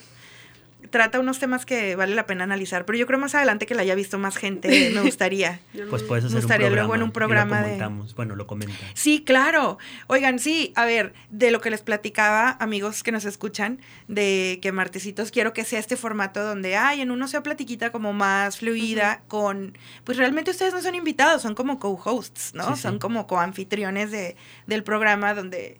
Trata 0.88 1.20
unos 1.20 1.38
temas 1.38 1.66
que 1.66 1.94
vale 1.96 2.14
la 2.14 2.26
pena 2.26 2.44
analizar, 2.44 2.84
pero 2.86 2.98
yo 2.98 3.06
creo 3.06 3.18
más 3.18 3.34
adelante 3.34 3.66
que 3.66 3.74
la 3.74 3.82
haya 3.82 3.94
visto 3.94 4.18
más 4.18 4.36
gente, 4.36 4.90
me 4.94 5.00
gustaría. 5.02 5.60
Pues 5.90 6.02
puedes 6.02 6.24
hacer 6.24 6.36
un 6.36 6.42
gustaría 6.42 6.66
programa. 6.68 6.86
luego 6.88 6.94
en 6.96 7.02
un 7.02 7.06
y 7.06 7.10
lo 7.10 7.12
programa 7.12 7.56
de- 7.58 7.62
comentamos. 7.64 8.14
Bueno, 8.14 8.34
lo 8.36 8.46
comentan. 8.46 8.76
Sí, 8.94 9.22
claro. 9.24 9.78
Oigan, 10.08 10.38
sí, 10.38 10.72
a 10.76 10.84
ver, 10.86 11.12
de 11.30 11.50
lo 11.50 11.60
que 11.60 11.70
les 11.70 11.82
platicaba, 11.82 12.56
amigos 12.60 13.02
que 13.02 13.12
nos 13.12 13.24
escuchan, 13.24 13.80
de 14.08 14.58
que 14.62 14.72
martesitos 14.72 15.30
quiero 15.30 15.52
que 15.52 15.64
sea 15.64 15.78
este 15.78 15.96
formato 15.96 16.42
donde 16.42 16.76
hay 16.76 17.00
en 17.02 17.10
uno 17.10 17.28
sea 17.28 17.42
platiquita 17.42 17.92
como 17.92 18.12
más 18.12 18.58
fluida 18.58 19.22
con, 19.28 19.76
pues 20.04 20.18
realmente 20.18 20.50
ustedes 20.50 20.72
no 20.72 20.82
son 20.82 20.94
invitados, 20.94 21.42
son 21.42 21.54
como 21.54 21.78
co-hosts, 21.78 22.54
¿no? 22.54 22.68
Sí, 22.70 22.74
sí. 22.76 22.82
Son 22.82 22.98
como 22.98 23.26
co-anfitriones 23.26 24.10
de, 24.10 24.36
del 24.66 24.82
programa 24.82 25.34
donde 25.34 25.78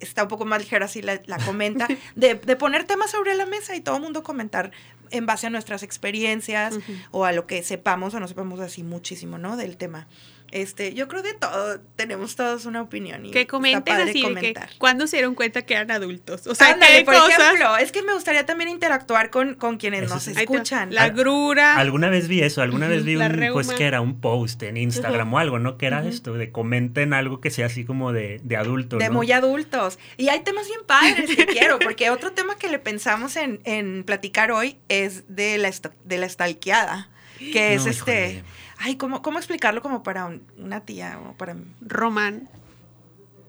está 0.00 0.22
un 0.22 0.28
poco 0.28 0.44
más 0.44 0.60
ligera 0.60 0.86
así 0.86 1.02
la, 1.02 1.20
la 1.26 1.38
comenta, 1.38 1.88
de, 2.16 2.34
de 2.34 2.56
poner 2.56 2.84
temas 2.84 3.10
sobre 3.10 3.34
la 3.34 3.46
mesa 3.46 3.74
y 3.76 3.80
todo 3.80 3.96
el 3.96 4.02
mundo 4.02 4.22
comentar 4.22 4.72
en 5.10 5.26
base 5.26 5.46
a 5.46 5.50
nuestras 5.50 5.82
experiencias 5.82 6.78
o 7.10 7.24
a 7.24 7.32
lo 7.32 7.46
que 7.46 7.62
sepamos 7.62 8.14
o 8.14 8.20
no 8.20 8.28
sepamos 8.28 8.60
así 8.60 8.82
muchísimo, 8.82 9.38
¿no? 9.38 9.56
Del 9.56 9.76
tema. 9.76 10.08
Este, 10.52 10.94
yo 10.94 11.08
creo 11.08 11.22
de 11.22 11.34
todo, 11.34 11.80
tenemos 11.96 12.36
todos 12.36 12.66
una 12.66 12.80
opinión 12.80 13.26
y 13.26 13.30
Que 13.32 13.40
está 13.40 13.50
comenten 13.50 13.94
así 13.94 14.06
de 14.06 14.12
que 14.14 14.22
comentar. 14.22 14.70
cuando 14.78 15.06
se 15.06 15.16
dieron 15.16 15.34
cuenta 15.34 15.62
que 15.62 15.74
eran 15.74 15.90
adultos. 15.90 16.46
O 16.46 16.54
sea, 16.54 16.68
Ándale, 16.72 17.04
por 17.04 17.14
cosas. 17.14 17.38
ejemplo, 17.38 17.76
es 17.78 17.90
que 17.92 18.02
me 18.02 18.14
gustaría 18.14 18.46
también 18.46 18.70
interactuar 18.70 19.30
con, 19.30 19.54
con 19.56 19.76
quienes 19.76 20.02
Eso 20.04 20.14
nos 20.14 20.26
escuchan. 20.28 20.94
La 20.94 21.08
grura. 21.08 21.76
Alguna 21.76 22.08
vez 22.08 22.28
vi 22.28 22.42
eso, 22.42 22.62
alguna 22.62 22.86
vez 22.88 23.04
vi 23.04 23.16
un, 23.16 23.36
pues 23.52 23.68
que 23.72 23.84
era 23.84 24.00
un 24.00 24.20
post 24.20 24.62
en 24.62 24.76
Instagram 24.76 25.34
o 25.34 25.38
algo, 25.38 25.58
¿no? 25.58 25.76
Que 25.78 25.86
era 25.86 26.06
esto, 26.06 26.34
de 26.34 26.50
comenten 26.52 27.12
algo 27.12 27.40
que 27.40 27.50
sea 27.50 27.66
así 27.66 27.84
como 27.84 28.12
de, 28.12 28.40
de 28.44 28.56
adulto, 28.56 28.98
de 28.98 29.08
¿no? 29.08 29.14
muy 29.14 29.32
adultos. 29.32 29.98
Y 30.16 30.28
hay 30.28 30.40
temas 30.40 30.68
bien 30.68 30.80
padres 30.86 31.34
que 31.36 31.46
quiero, 31.46 31.78
porque 31.80 32.10
otro 32.10 32.32
tema 32.32 32.56
que 32.56 32.68
le 32.68 32.78
pensamos 32.78 33.36
en, 33.36 33.60
en 33.64 34.04
platicar 34.04 34.52
hoy 34.52 34.78
es 34.88 35.24
de 35.28 35.58
la, 35.58 35.70
de 36.04 36.18
la 36.18 36.28
stalkeada, 36.28 37.10
que 37.38 37.74
es 37.74 37.84
No, 37.84 37.90
este... 37.90 38.28
híjole. 38.30 38.44
Ay, 38.78 38.96
¿cómo, 38.96 39.22
¿cómo 39.22 39.38
explicarlo 39.38 39.80
como 39.82 40.02
para 40.02 40.26
un- 40.26 40.42
una 40.58 40.80
tía 40.84 41.18
o 41.18 41.32
para... 41.36 41.56
Román. 41.80 42.48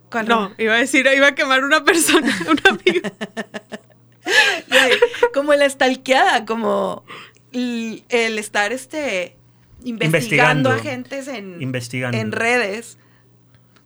¿cuál 0.09 0.27
No, 0.27 0.43
Roma? 0.43 0.55
iba 0.57 0.73
a 0.73 0.77
decir, 0.77 1.05
iba 1.15 1.27
a 1.27 1.35
quemar 1.35 1.63
una 1.65 1.83
persona, 1.83 2.33
un 2.49 2.59
amigo. 2.69 3.09
Güey, 4.69 4.91
como 5.33 5.53
la 5.53 5.69
stalkeada, 5.69 6.45
como 6.45 7.05
el, 7.53 8.03
el 8.09 8.37
estar 8.39 8.73
este 8.73 9.37
investigando, 9.85 10.69
Investigando. 10.69 10.69
agentes 10.71 11.27
en, 11.29 11.61
Investigando. 11.61 12.17
en 12.17 12.31
redes. 12.33 12.97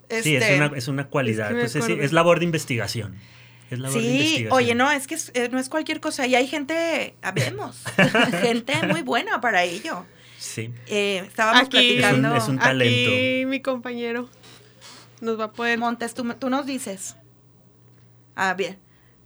Sí, 0.09 0.35
es 0.35 0.41
Este, 0.43 0.55
una, 0.57 0.71
es 0.75 0.87
una 0.87 1.07
cualidad. 1.07 1.57
Es 1.59 1.73
que 1.73 2.03
es 2.03 2.11
labor 2.11 2.39
de 2.39 2.45
investigación. 2.45 3.15
Es 3.69 3.77
labor 3.79 3.97
de 3.97 4.01
Sí, 4.01 4.09
investigación. 4.15 4.51
oye, 4.53 4.73
no, 4.75 4.91
es 4.91 5.05
que 5.05 5.13
es- 5.15 5.31
eh, 5.35 5.49
no 5.51 5.59
es 5.59 5.69
cualquier 5.69 5.99
cosa. 5.99 6.25
Y 6.25 6.33
hay 6.33 6.47
gente, 6.47 7.13
habemos, 7.21 7.83
gente 8.41 8.73
muy 8.87 9.03
buena 9.03 9.41
para 9.41 9.63
ello. 9.63 10.05
Sí. 10.41 10.73
Eh, 10.87 11.23
estábamos 11.27 11.61
Aquí- 11.61 11.69
platicando. 11.69 12.29
Es 12.29 12.33
un- 12.33 12.37
es 12.37 12.47
un- 12.49 12.59
talento. 12.59 13.11
Aquí 13.11 13.43
mi 13.45 13.61
compañero 13.61 14.27
nos 15.21 15.39
va 15.39 15.45
a 15.45 15.51
poder. 15.51 15.77
Montes, 15.77 16.15
tú, 16.15 16.23
tú 16.33 16.49
nos 16.49 16.65
dices. 16.65 17.15
Ah, 18.35 18.53
bien. 18.55 18.77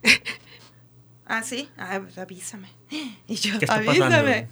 Ah, 1.27 1.41
sí. 1.41 1.69
Ah, 1.77 1.99
pues 2.03 2.17
avísame. 2.19 2.67
Y 3.27 3.35
yo, 3.35 3.57
¿Qué 3.57 3.65
está 3.65 3.75
avísame. 3.77 4.47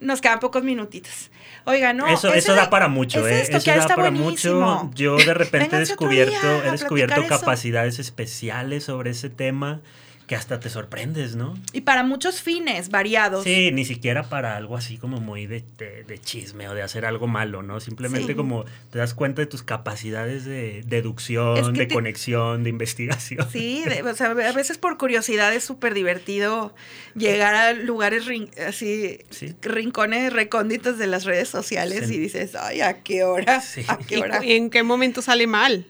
Nos 0.00 0.20
quedan 0.20 0.40
pocos 0.40 0.64
minutitos. 0.64 1.30
Oiga, 1.64 1.92
no. 1.92 2.08
eso, 2.08 2.32
eso 2.34 2.52
de- 2.54 2.58
da 2.58 2.70
para 2.70 2.88
mucho, 2.88 3.26
¿eh? 3.28 3.42
Eso 3.42 3.52
estoquear 3.52 3.76
da 3.76 3.82
está 3.84 3.94
para 3.96 4.10
buenísimo. 4.10 4.84
mucho. 4.84 4.94
Yo 4.96 5.16
de 5.16 5.34
repente 5.34 5.76
he 5.76 5.78
descubierto, 5.80 6.64
he 6.64 6.70
descubierto 6.72 7.20
eso. 7.20 7.28
capacidades 7.28 7.98
especiales 8.00 8.82
sobre 8.84 9.10
ese 9.10 9.30
tema 9.30 9.80
que 10.28 10.36
hasta 10.36 10.60
te 10.60 10.68
sorprendes, 10.68 11.34
¿no? 11.34 11.54
Y 11.72 11.80
para 11.80 12.04
muchos 12.04 12.42
fines 12.42 12.90
variados. 12.90 13.42
Sí, 13.44 13.70
ni 13.72 13.84
siquiera 13.86 14.22
para 14.28 14.56
algo 14.56 14.76
así 14.76 14.98
como 14.98 15.20
muy 15.20 15.46
de, 15.46 15.64
de- 15.78 16.04
de 16.04 16.18
chisme 16.18 16.68
o 16.68 16.74
de 16.74 16.82
hacer 16.82 17.06
algo 17.06 17.26
malo, 17.26 17.62
¿no? 17.62 17.80
Simplemente 17.80 18.28
Sí. 18.28 18.34
como 18.34 18.64
te 18.92 18.98
das 18.98 19.14
cuenta 19.14 19.40
de 19.40 19.46
tus 19.46 19.62
capacidades 19.62 20.44
de 20.44 20.82
deducción, 20.86 21.56
Es 21.56 21.66
que 21.70 21.78
de 21.80 21.86
te- 21.86 21.94
conexión, 21.94 22.62
de 22.62 22.70
investigación. 22.70 23.48
Sí, 23.50 23.82
de- 23.86 24.02
o 24.02 24.14
sea, 24.14 24.28
a 24.32 24.52
veces 24.52 24.76
por 24.76 24.98
curiosidad 24.98 25.52
es 25.54 25.64
súper 25.64 25.94
divertido 25.94 26.74
llegar 27.16 27.54
a 27.54 27.72
lugares 27.72 28.26
rin- 28.26 28.50
así, 28.66 29.20
Sí. 29.30 29.54
rincones 29.62 30.30
recónditos 30.32 30.98
de 30.98 31.06
las 31.06 31.24
redes 31.24 31.48
sociales 31.48 32.06
Sí. 32.06 32.16
y 32.16 32.18
dices, 32.18 32.54
ay, 32.54 32.82
¿a 32.82 33.02
qué 33.02 33.24
hora? 33.24 33.62
Sí. 33.62 33.82
¿A 33.88 33.96
qué 33.96 34.18
¿Y 34.18 34.20
hora? 34.20 34.44
y 34.44 34.52
en 34.52 34.68
qué 34.68 34.82
momento 34.82 35.22
sale 35.22 35.46
mal? 35.46 35.86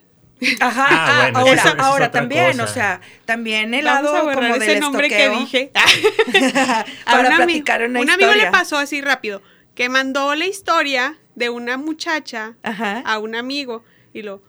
Ajá, 0.59 0.87
Ah, 0.89 1.07
ah, 1.09 1.21
bueno, 1.23 1.39
ahora, 1.39 1.53
eso- 1.53 1.67
eso 1.67 1.77
es 1.77 1.83
ahora 1.83 2.11
también, 2.11 2.51
cosa. 2.51 2.63
o 2.63 2.67
sea, 2.67 3.01
también 3.25 3.73
el 3.73 3.85
Vamos 3.85 4.11
lado 4.13 4.29
a 4.29 4.33
como 4.33 4.55
ese 4.55 4.65
del 4.71 4.79
nombre 4.79 5.07
estoqueo. 5.07 5.33
que 5.33 5.39
dije. 5.39 5.71
para 7.05 7.27
A 7.27 7.29
un 7.31 7.35
platicar 7.35 7.83
una 7.83 7.99
un 7.99 8.09
amigo 8.09 8.33
le 8.33 8.47
pasó 8.51 8.77
así 8.77 9.01
rápido, 9.01 9.41
que 9.75 9.89
mandó 9.89 10.35
la 10.35 10.45
historia 10.45 11.17
de 11.35 11.49
una 11.49 11.77
muchacha 11.77 12.55
Ajá. 12.63 13.01
a 13.05 13.19
un 13.19 13.35
amigo 13.35 13.83
y 14.13 14.21
lo, 14.23 14.41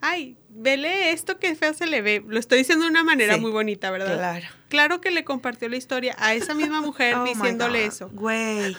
ay, 0.00 0.36
vele 0.58 1.10
esto 1.12 1.38
que 1.38 1.54
feo 1.54 1.74
se 1.74 1.86
le 1.86 2.02
ve. 2.02 2.22
Lo 2.26 2.38
estoy 2.38 2.58
diciendo 2.58 2.84
de 2.84 2.90
una 2.90 3.04
manera 3.04 3.34
Sí, 3.34 3.40
muy 3.40 3.50
bonita, 3.50 3.90
¿verdad? 3.90 4.16
Claro. 4.16 4.46
Claro 4.68 5.00
que 5.00 5.10
le 5.10 5.22
compartió 5.24 5.68
la 5.68 5.76
historia 5.76 6.16
a 6.18 6.34
esa 6.34 6.54
misma 6.54 6.80
mujer 6.80 7.14
Oh 7.18 7.24
diciéndole 7.24 7.84
eso. 7.86 8.08
Güey. 8.12 8.76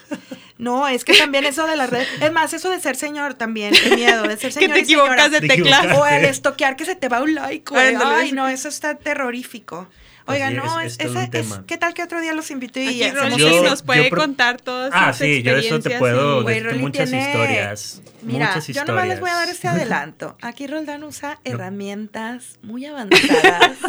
No, 0.57 0.88
es 0.88 1.05
que 1.05 1.13
también 1.17 1.45
eso 1.45 1.65
de 1.67 1.75
las 1.75 1.89
redes. 1.89 2.07
Es 2.21 2.32
más, 2.32 2.51
eso 2.53 2.69
de 2.69 2.80
ser 2.80 2.95
señor 2.95 3.36
también. 3.36 3.73
El 3.75 3.95
miedo 3.95 4.23
de 4.23 4.36
ser 4.38 4.49
Que 4.53 4.59
señor. 4.61 4.73
te 4.73 4.82
y 4.82 4.86
señora. 4.86 5.05
equivocas 5.13 5.32
de 5.32 5.41
Te 5.41 5.47
tecla. 5.47 5.78
equivocas. 5.78 5.97
O 5.99 6.05
el 6.07 6.25
estoquear 6.25 6.75
que 6.75 6.86
se 6.86 6.95
te 6.95 7.07
va 7.09 7.21
un 7.21 7.36
like, 7.36 7.69
güey. 7.71 7.95
Ay, 7.95 8.32
no, 8.34 8.47
eso 8.47 8.67
está 8.69 8.95
terrorífico. 8.95 9.88
Oiga, 10.28 10.47
Así 10.47 10.55
no, 10.55 10.80
es, 10.82 10.97
es. 10.99 11.59
¿qué 11.67 11.78
tal 11.78 11.93
que 11.93 12.03
otro 12.03 12.19
día 12.21 12.34
los 12.34 12.51
invito 12.51 12.80
y 12.80 12.88
Aquí 13.01 13.11
Rolly 13.11 13.38
Yo- 13.38 13.63
nos 13.63 13.82
puede 13.82 14.03
yo 14.03 14.09
pro- 14.09 14.21
contar 14.21 14.59
todas 14.61 14.91
Ah, 14.93 15.13
sus 15.13 15.25
sí, 15.25 15.41
yo 15.41 15.53
de 15.53 15.59
eso 15.61 15.80
te 15.80 15.89
experiencias 15.89 15.99
puedo, 15.99 16.43
Rolly 16.63 16.80
muchas 16.80 17.09
tiene- 17.09 17.25
historias. 17.28 18.01
Mira, 18.23 18.47
muchas 18.47 18.67
yo 18.67 18.71
historias. 18.71 18.88
nomás 18.88 19.07
les 19.07 19.19
voy 19.21 19.30
a 19.30 19.34
dar 19.36 19.49
este 19.49 19.67
adelanto. 19.69 20.38
Aquí 20.41 20.67
Roldán 20.67 21.03
usa 21.03 21.39
herramientas 21.43 22.59
muy 22.61 22.86
avanzadas. 22.86 23.78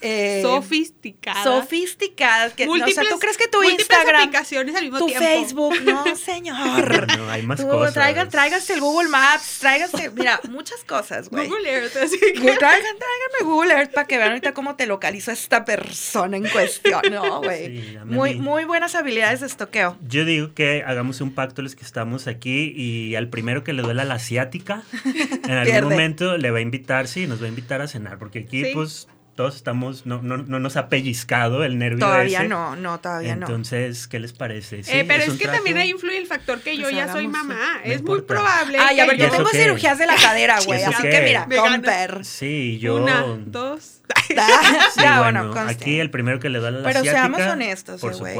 eh, 0.00 0.40
Sofisticada. 0.42 1.42
sofisticadas. 1.44 2.54
Que, 2.54 2.66
no, 2.66 2.72
o 2.72 2.88
sea, 2.88 3.04
¿tú 3.10 3.18
crees 3.18 3.36
que 3.36 3.48
tu 3.48 3.62
Instagram, 3.62 4.22
aplicaciones 4.22 4.74
al 4.76 4.82
mismo 4.84 4.98
tu 4.98 5.06
tiempo. 5.06 5.24
Facebook, 5.24 5.74
no, 5.84 6.16
señor? 6.16 7.06
No, 7.18 7.30
hay 7.30 7.42
más 7.42 7.60
Tú, 7.60 7.68
cosas. 7.68 7.94
Traigan, 7.94 8.28
tráiganse 8.28 8.74
el 8.74 8.80
Google 8.80 9.08
Maps, 9.08 9.58
tráiganse, 9.60 10.10
mira, 10.10 10.40
muchas 10.50 10.84
cosas, 10.84 11.28
güey. 11.28 11.48
Google 11.48 11.70
Earth, 11.70 11.96
así 11.96 12.18
que- 12.18 12.32
Traigan, 12.32 12.58
tráiganme 12.58 13.42
Google 13.42 13.72
Earth 13.74 13.92
para 13.92 14.06
que 14.06 14.16
vean 14.18 14.30
ahorita 14.30 14.54
cómo 14.54 14.76
te 14.76 14.86
localizo 14.86 15.30
esta 15.32 15.64
persona 15.64 16.36
en 16.36 16.48
cuestión, 16.48 17.02
¿no, 17.10 17.40
güey? 17.42 17.80
Sí, 17.82 17.96
muy, 18.04 18.34
muy 18.36 18.64
buenas 18.64 18.94
habilidades 18.94 19.40
de 19.40 19.46
estoqueo. 19.46 19.96
Yo 20.06 20.24
digo 20.24 20.54
que 20.54 20.82
hagamos 20.86 21.20
un 21.20 21.34
pacto 21.34 21.62
los 21.62 21.74
que 21.74 21.84
estamos 21.84 22.26
aquí 22.26 22.72
y 22.76 23.14
al 23.16 23.28
primero 23.28 23.64
que 23.64 23.72
le 23.72 23.82
duela 23.82 24.04
la 24.04 24.14
asiática, 24.14 24.82
en 25.04 25.50
algún 25.50 25.64
Pierde. 25.72 25.82
momento 25.90 26.36
le 26.38 26.50
va 26.50 26.58
a 26.58 26.60
invitar, 26.60 27.08
sí, 27.08 27.26
nos 27.26 27.40
va 27.42 27.46
a 27.46 27.48
invitar 27.48 27.80
a 27.80 27.88
cenar, 27.88 28.18
porque 28.18 28.40
aquí 28.40 28.64
Sí. 28.64 28.70
pues 28.74 29.08
todos 29.34 29.56
estamos, 29.56 30.04
no, 30.06 30.20
no, 30.22 30.36
no 30.38 30.58
nos 30.60 30.76
ha 30.76 30.88
pellizcado 30.88 31.64
el 31.64 31.78
nervio 31.78 32.00
Todavía 32.00 32.40
ese. 32.40 32.48
no, 32.48 32.76
no, 32.76 33.00
todavía 33.00 33.34
no. 33.34 33.46
Entonces, 33.46 34.06
¿qué 34.06 34.18
les 34.20 34.32
parece? 34.32 34.82
Sí, 34.82 34.90
Eh, 34.92 35.04
pero 35.08 35.22
es, 35.22 35.30
un 35.30 35.38
que 35.38 35.44
trato. 35.44 35.56
también 35.58 35.78
ahí 35.78 35.90
influye 35.90 36.18
el 36.18 36.26
factor 36.26 36.60
que 36.60 36.76
yo 36.76 36.82
Pues 36.84 36.94
ya 36.96 37.10
soy 37.10 37.28
mamá. 37.28 37.80
es 37.84 38.02
muy 38.02 38.20
probable. 38.22 38.78
Ay, 38.78 39.00
a 39.00 39.06
ver, 39.06 39.16
yo 39.16 39.24
¿Y 39.24 39.26
eso 39.28 39.36
tengo 39.38 39.50
qué? 39.50 39.58
cirugías 39.58 39.98
de 39.98 40.06
la 40.06 40.16
cadera, 40.22 40.58
¿Y 40.60 40.66
güey, 40.66 40.82
así 40.82 41.02
qué? 41.02 41.10
que 41.10 41.20
mira, 41.22 41.46
comper. 41.48 42.24
Sí, 42.24 42.78
yo... 42.78 42.96
Una, 43.02 43.24
dos. 43.46 43.98
Sí, 44.28 44.34
ya, 44.34 45.20
bueno, 45.20 45.48
bueno, 45.48 45.68
aquí 45.70 45.98
el 45.98 46.10
primero 46.10 46.38
que 46.38 46.48
le 46.48 46.58
duele 46.58 46.78
la 46.80 46.88
Pero 46.88 47.00
asiática, 47.00 47.20
seamos 47.22 47.40
honestos, 47.52 48.00
por 48.00 48.12
eh, 48.12 48.16
güey. 48.16 48.34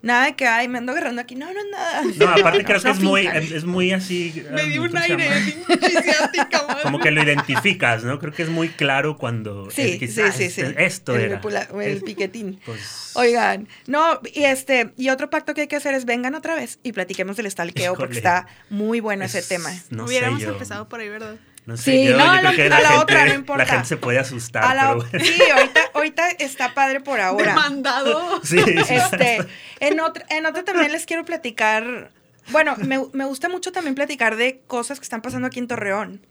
Nada 0.00 0.26
de 0.26 0.36
que, 0.36 0.46
ay, 0.46 0.68
me 0.68 0.78
ando 0.78 0.92
agarrando 0.92 1.20
aquí. 1.20 1.34
No, 1.34 1.52
no 1.52 1.58
es 1.58 1.66
nada. 1.70 2.02
No, 2.16 2.28
aparte 2.28 2.64
creo 2.64 2.80
que 2.80 2.90
es 2.90 3.00
muy, 3.00 3.26
es 3.26 3.64
muy 3.64 3.92
así. 3.92 4.44
Me 4.52 4.64
dio 4.64 4.80
um, 4.82 4.86
un 4.86 4.92
¿cómo 4.92 5.04
se 5.04 5.12
aire. 5.12 5.28
Como 6.82 7.00
que 7.00 7.10
lo 7.10 7.22
identificas, 7.22 8.04
¿no? 8.04 8.18
Creo 8.18 8.32
que 8.32 8.42
es 8.42 8.48
muy 8.48 8.68
claro 8.68 9.16
cuando 9.16 9.70
Sí, 9.70 9.98
es 10.00 10.14
sí, 10.14 10.20
"Ah, 10.22 10.32
sí, 10.32 10.44
este- 10.44 10.66
sí. 10.68 10.74
esto 10.78 11.14
el, 11.16 11.22
era. 11.22 11.40
pula- 11.40 11.68
el 11.82 11.96
Es- 11.98 12.02
piquetín. 12.02 12.60
pues, 12.64 13.12
Oigan, 13.14 13.66
no, 13.86 14.20
y 14.32 14.44
este, 14.44 14.92
y 14.96 15.08
otro 15.10 15.28
pacto 15.30 15.54
que 15.54 15.62
hay 15.62 15.66
que 15.66 15.76
hacer 15.76 15.94
es 15.94 16.04
vengan 16.04 16.34
otra 16.34 16.54
vez 16.54 16.78
y 16.82 16.92
platiquemos 16.92 17.36
del 17.36 17.50
stalkeo 17.50 17.94
porque 17.94 18.16
está 18.16 18.46
muy 18.70 19.00
bueno 19.00 19.24
ese 19.24 19.40
es- 19.40 19.48
tema. 19.48 19.70
No 19.90 20.04
Hubiéramos 20.04 20.38
sé 20.40 20.46
yo. 20.46 20.52
empezado 20.52 20.88
por 20.88 21.00
ahí, 21.00 21.08
¿verdad? 21.08 21.36
No 21.68 21.76
sé, 21.76 21.82
Sí, 21.92 22.04
yo, 22.06 22.16
no, 22.16 22.24
yo 22.24 22.30
a 22.30 22.38
creo 22.38 22.42
la- 22.50 22.56
que 22.56 22.62
a 22.62 22.68
la, 22.70 22.80
la 22.80 22.88
gente, 22.88 23.02
otra, 23.02 23.24
no 23.26 23.34
importa. 23.34 23.62
la 23.64 23.70
gente 23.70 23.88
se 23.88 23.96
puede 23.98 24.18
asustar, 24.18 24.64
A 24.64 24.74
la- 24.74 24.82
pero 24.94 24.94
bueno. 25.10 25.24
sí, 25.24 25.42
ahorita, 25.50 25.80
ahorita 25.92 26.28
está 26.38 26.72
padre 26.72 27.00
por 27.00 27.20
ahora. 27.20 27.48
Demandado. 27.54 28.40
Sí, 28.42 28.58
sí. 28.86 28.94
Este, 28.94 29.38
en 29.80 30.00
otra, 30.00 30.24
en 30.30 30.46
otra 30.46 30.64
también 30.64 30.92
les 30.92 31.04
quiero 31.04 31.26
platicar. 31.26 32.10
Bueno, 32.52 32.74
me, 32.78 32.98
me 33.12 33.26
gusta 33.26 33.50
mucho 33.50 33.70
también 33.70 33.94
platicar 33.94 34.36
de 34.36 34.60
cosas 34.66 34.98
que 34.98 35.04
están 35.04 35.20
pasando 35.20 35.46
aquí 35.46 35.58
en 35.58 35.68
Torreón. 35.68 36.22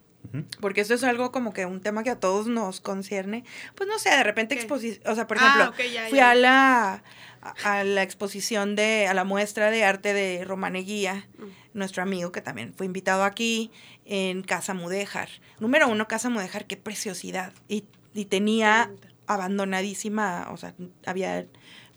Porque 0.60 0.82
esto 0.82 0.96
es 0.96 1.04
algo 1.04 1.32
como 1.32 1.54
que 1.54 1.66
un 1.68 1.82
tema 1.82 2.04
que 2.04 2.10
a 2.10 2.20
todos 2.20 2.48
nos 2.48 2.82
concierne. 2.82 3.44
Pues 3.76 3.88
no 3.88 3.98
sé, 4.00 4.10
de 4.10 4.24
repente 4.24 4.56
exposición. 4.56 5.02
O 5.10 5.14
sea, 5.16 5.28
por 5.28 5.38
Ah, 5.40 5.72
ejemplo, 5.72 5.86
ya, 5.94 6.08
fui 6.10 6.20
a 6.20 6.34
la 6.36 7.04
a, 7.42 7.80
a 7.80 7.84
la 7.84 8.02
exposición 8.04 8.76
de, 8.76 9.08
a 9.08 9.14
la 9.14 9.24
muestra 9.24 9.70
de 9.72 9.86
arte 9.86 10.14
de 10.14 10.44
Romaneguía, 10.44 11.28
Mm. 11.38 11.44
Nuestro 11.78 12.04
amigo 12.04 12.32
que 12.32 12.42
también 12.42 12.74
fue 12.76 12.86
invitado 12.86 13.24
aquí 13.24 13.72
en 14.06 14.42
Casa 14.44 14.74
Mudéjar. 14.74 15.30
Número 15.60 15.88
uno, 15.88 16.08
Casa 16.08 16.30
Mudéjar, 16.30 16.66
qué 16.66 16.78
preciosidad. 16.78 17.54
Y, 17.70 17.86
y 18.14 18.26
tenía 18.26 18.92
abandonadísima, 19.28 20.48
o 20.52 20.58
sea, 20.58 20.74
había 21.06 21.46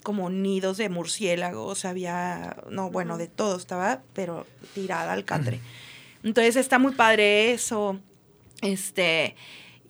como 0.03 0.29
nidos 0.29 0.77
de 0.77 0.89
murciélagos, 0.89 1.85
había, 1.85 2.57
no, 2.69 2.89
bueno, 2.89 3.17
de 3.17 3.27
todo, 3.27 3.57
estaba, 3.57 4.01
pero 4.13 4.47
tirada 4.73 5.13
al 5.13 5.25
catre. 5.25 5.59
Entonces 6.23 6.55
está 6.55 6.79
muy 6.79 6.93
padre 6.93 7.51
eso. 7.53 7.99
Este, 8.61 9.35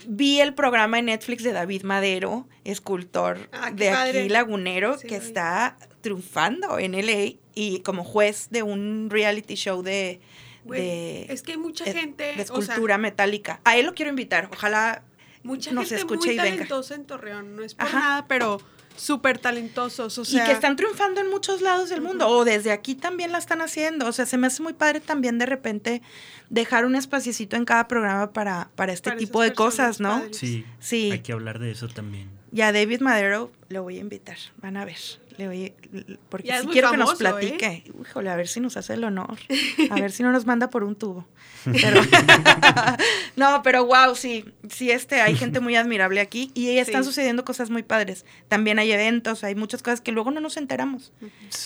vi 0.07 0.39
el 0.41 0.53
programa 0.53 0.99
en 0.99 1.05
Netflix 1.05 1.43
de 1.43 1.51
David 1.51 1.83
Madero, 1.83 2.47
escultor 2.63 3.49
Ah, 3.51 3.71
de 3.71 3.89
padre. 3.91 4.19
aquí 4.21 4.29
lagunero, 4.29 4.97
Sí, 4.97 5.07
que 5.07 5.15
está 5.15 5.77
triunfando 6.01 6.79
en 6.79 6.93
LA 6.93 7.37
y 7.55 7.79
como 7.81 8.03
juez 8.03 8.47
de 8.49 8.63
un 8.63 9.09
reality 9.09 9.55
show 9.55 9.81
de, 9.83 10.19
es 10.73 11.41
que 11.43 11.53
hay 11.53 11.57
mucha 11.57 11.85
de- 11.85 11.93
gente, 11.93 12.23
de 12.23 12.31
o 12.31 12.35
sea, 12.35 12.43
escultura 12.59 12.97
metálica. 12.97 13.59
A 13.63 13.77
él 13.77 13.85
lo 13.85 13.93
quiero 13.93 14.09
invitar, 14.09 14.49
ojalá 14.51 15.03
mucha 15.43 15.71
nos 15.71 15.89
gente 15.89 16.01
escuche 16.01 16.27
muy 16.27 16.35
y 16.35 16.37
venga. 16.37 16.51
talentosa 16.51 16.95
en 16.95 17.05
Torreón, 17.05 17.55
no 17.55 17.63
es 17.63 17.75
por 17.75 17.87
Ajá. 17.87 17.99
nada, 17.99 18.27
pero 18.27 18.59
súper 18.95 19.39
talentosos, 19.39 20.17
o 20.17 20.25
sea, 20.25 20.43
y 20.43 20.45
que 20.47 20.51
están 20.53 20.75
triunfando 20.75 21.21
en 21.21 21.29
muchos 21.29 21.61
lados 21.61 21.89
del 21.89 22.01
mundo, 22.01 22.27
o 22.27 22.45
desde 22.45 22.71
aquí 22.71 22.95
también 22.95 23.31
la 23.31 23.37
están 23.37 23.61
haciendo. 23.61 24.07
O 24.07 24.11
sea, 24.11 24.25
se 24.25 24.37
me 24.37 24.47
hace 24.47 24.61
muy 24.61 24.73
padre 24.73 24.99
también 24.99 25.37
de 25.37 25.45
repente 25.45 26.01
dejar 26.49 26.85
un 26.85 26.95
espaciecito 26.95 27.55
en 27.55 27.65
cada 27.65 27.87
programa 27.87 28.31
para, 28.33 28.69
para 28.75 28.93
este 28.93 29.09
Para 29.09 29.19
tipo 29.19 29.41
de 29.41 29.53
cosas, 29.53 29.99
¿no? 29.99 30.19
padres. 30.19 30.37
Sí, 30.37 30.65
Sí. 30.79 31.09
hay 31.11 31.19
que 31.19 31.31
hablar 31.33 31.59
de 31.59 31.71
eso 31.71 31.87
también. 31.87 32.29
Y 32.53 32.61
a 32.61 32.71
David 32.73 32.99
Madero 33.01 33.51
lo 33.69 33.83
voy 33.83 33.97
a 33.97 34.01
invitar, 34.01 34.37
van 34.57 34.75
a 34.77 34.83
ver. 34.85 34.97
Le 35.37 35.47
voy, 35.47 35.73
porque 36.29 36.49
Ya 36.49 36.61
muy 36.63 36.73
quiero 36.73 36.91
que 36.91 36.97
nos 36.97 37.13
¿eh? 37.13 37.15
platique. 37.17 37.83
Híjole, 38.01 38.29
a 38.29 38.35
ver 38.35 38.47
si 38.49 38.59
nos 38.59 38.75
hace 38.75 38.93
el 38.93 39.03
honor. 39.05 39.37
A 39.89 39.95
ver 39.95 40.11
si 40.11 40.21
no 40.23 40.31
nos 40.33 40.45
manda 40.45 40.69
por 40.69 40.83
un 40.83 40.95
tubo. 40.95 41.25
Pero, 41.63 42.01
no, 43.37 43.61
pero 43.63 43.85
wow, 43.85 44.15
sí, 44.15 44.45
sí, 44.69 44.91
este, 44.91 45.21
hay 45.21 45.35
gente 45.35 45.61
muy 45.61 45.75
admirable 45.77 46.19
aquí 46.19 46.51
y 46.53 46.77
están 46.77 47.03
Sí. 47.03 47.09
sucediendo 47.09 47.45
cosas 47.45 47.69
muy 47.69 47.83
padres. 47.83 48.25
También 48.49 48.77
hay 48.79 48.91
eventos, 48.91 49.43
hay 49.45 49.55
muchas 49.55 49.81
cosas 49.81 50.01
que 50.01 50.11
luego 50.11 50.31
no 50.31 50.41
nos 50.41 50.57
enteramos. 50.57 51.13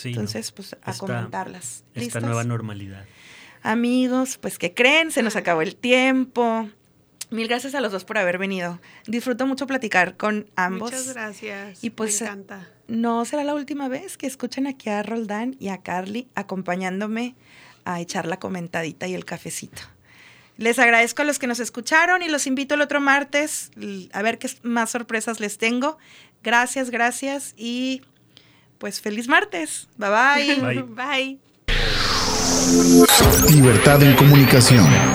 Entonces, 0.03 0.51
pues 0.51 0.73
a 0.83 0.91
Esta- 0.91 0.99
comentarlas. 0.99 1.83
Esta 1.95 1.99
¿Listos? 1.99 2.23
nueva 2.23 2.43
normalidad. 2.43 3.05
Amigos, 3.63 4.37
pues 4.37 4.59
que 4.59 4.73
creen, 4.75 5.11
se 5.11 5.23
nos 5.23 5.35
acabó 5.35 5.63
el 5.63 5.75
tiempo. 5.75 6.69
Mil 7.29 7.47
gracias 7.47 7.75
a 7.75 7.81
los 7.81 7.91
dos 7.91 8.05
por 8.05 8.17
haber 8.17 8.37
venido. 8.37 8.79
Disfruto 9.07 9.45
mucho 9.47 9.67
platicar 9.67 10.17
con 10.17 10.49
ambos. 10.55 10.91
Muchas 10.91 11.13
gracias. 11.13 11.83
Y 11.83 11.89
pues, 11.89 12.21
me 12.21 12.27
encanta. 12.27 12.69
No 12.87 13.25
será 13.25 13.43
la 13.43 13.53
última 13.53 13.87
vez 13.87 14.17
que 14.17 14.27
escuchen 14.27 14.67
aquí 14.67 14.89
a 14.89 15.01
Roldán 15.03 15.55
y 15.59 15.69
a 15.69 15.79
Carly 15.79 16.27
acompañándome 16.35 17.35
a 17.83 17.99
echar 17.99 18.25
la 18.25 18.37
comentadita 18.37 19.07
y 19.07 19.13
el 19.13 19.25
cafecito. 19.25 19.81
Les 20.57 20.79
agradezco 20.79 21.21
a 21.21 21.25
los 21.25 21.39
que 21.39 21.47
nos 21.47 21.59
escucharon 21.59 22.21
y 22.21 22.29
los 22.29 22.47
invito 22.47 22.75
el 22.75 22.81
otro 22.81 23.01
martes 23.01 23.71
a 24.13 24.21
ver 24.21 24.39
qué 24.39 24.49
más 24.63 24.91
sorpresas 24.91 25.39
les 25.39 25.57
tengo. 25.57 25.97
Gracias, 26.43 26.91
gracias 26.91 27.53
y 27.57 28.03
pues 28.77 29.01
feliz 29.01 29.27
martes. 29.27 29.89
Bye 29.97 30.09
bye. 30.09 30.83
Bye. 30.83 30.83
Bye. 30.83 31.39
Libertad 33.49 34.01
en 34.01 34.15
comunicación. 34.15 35.14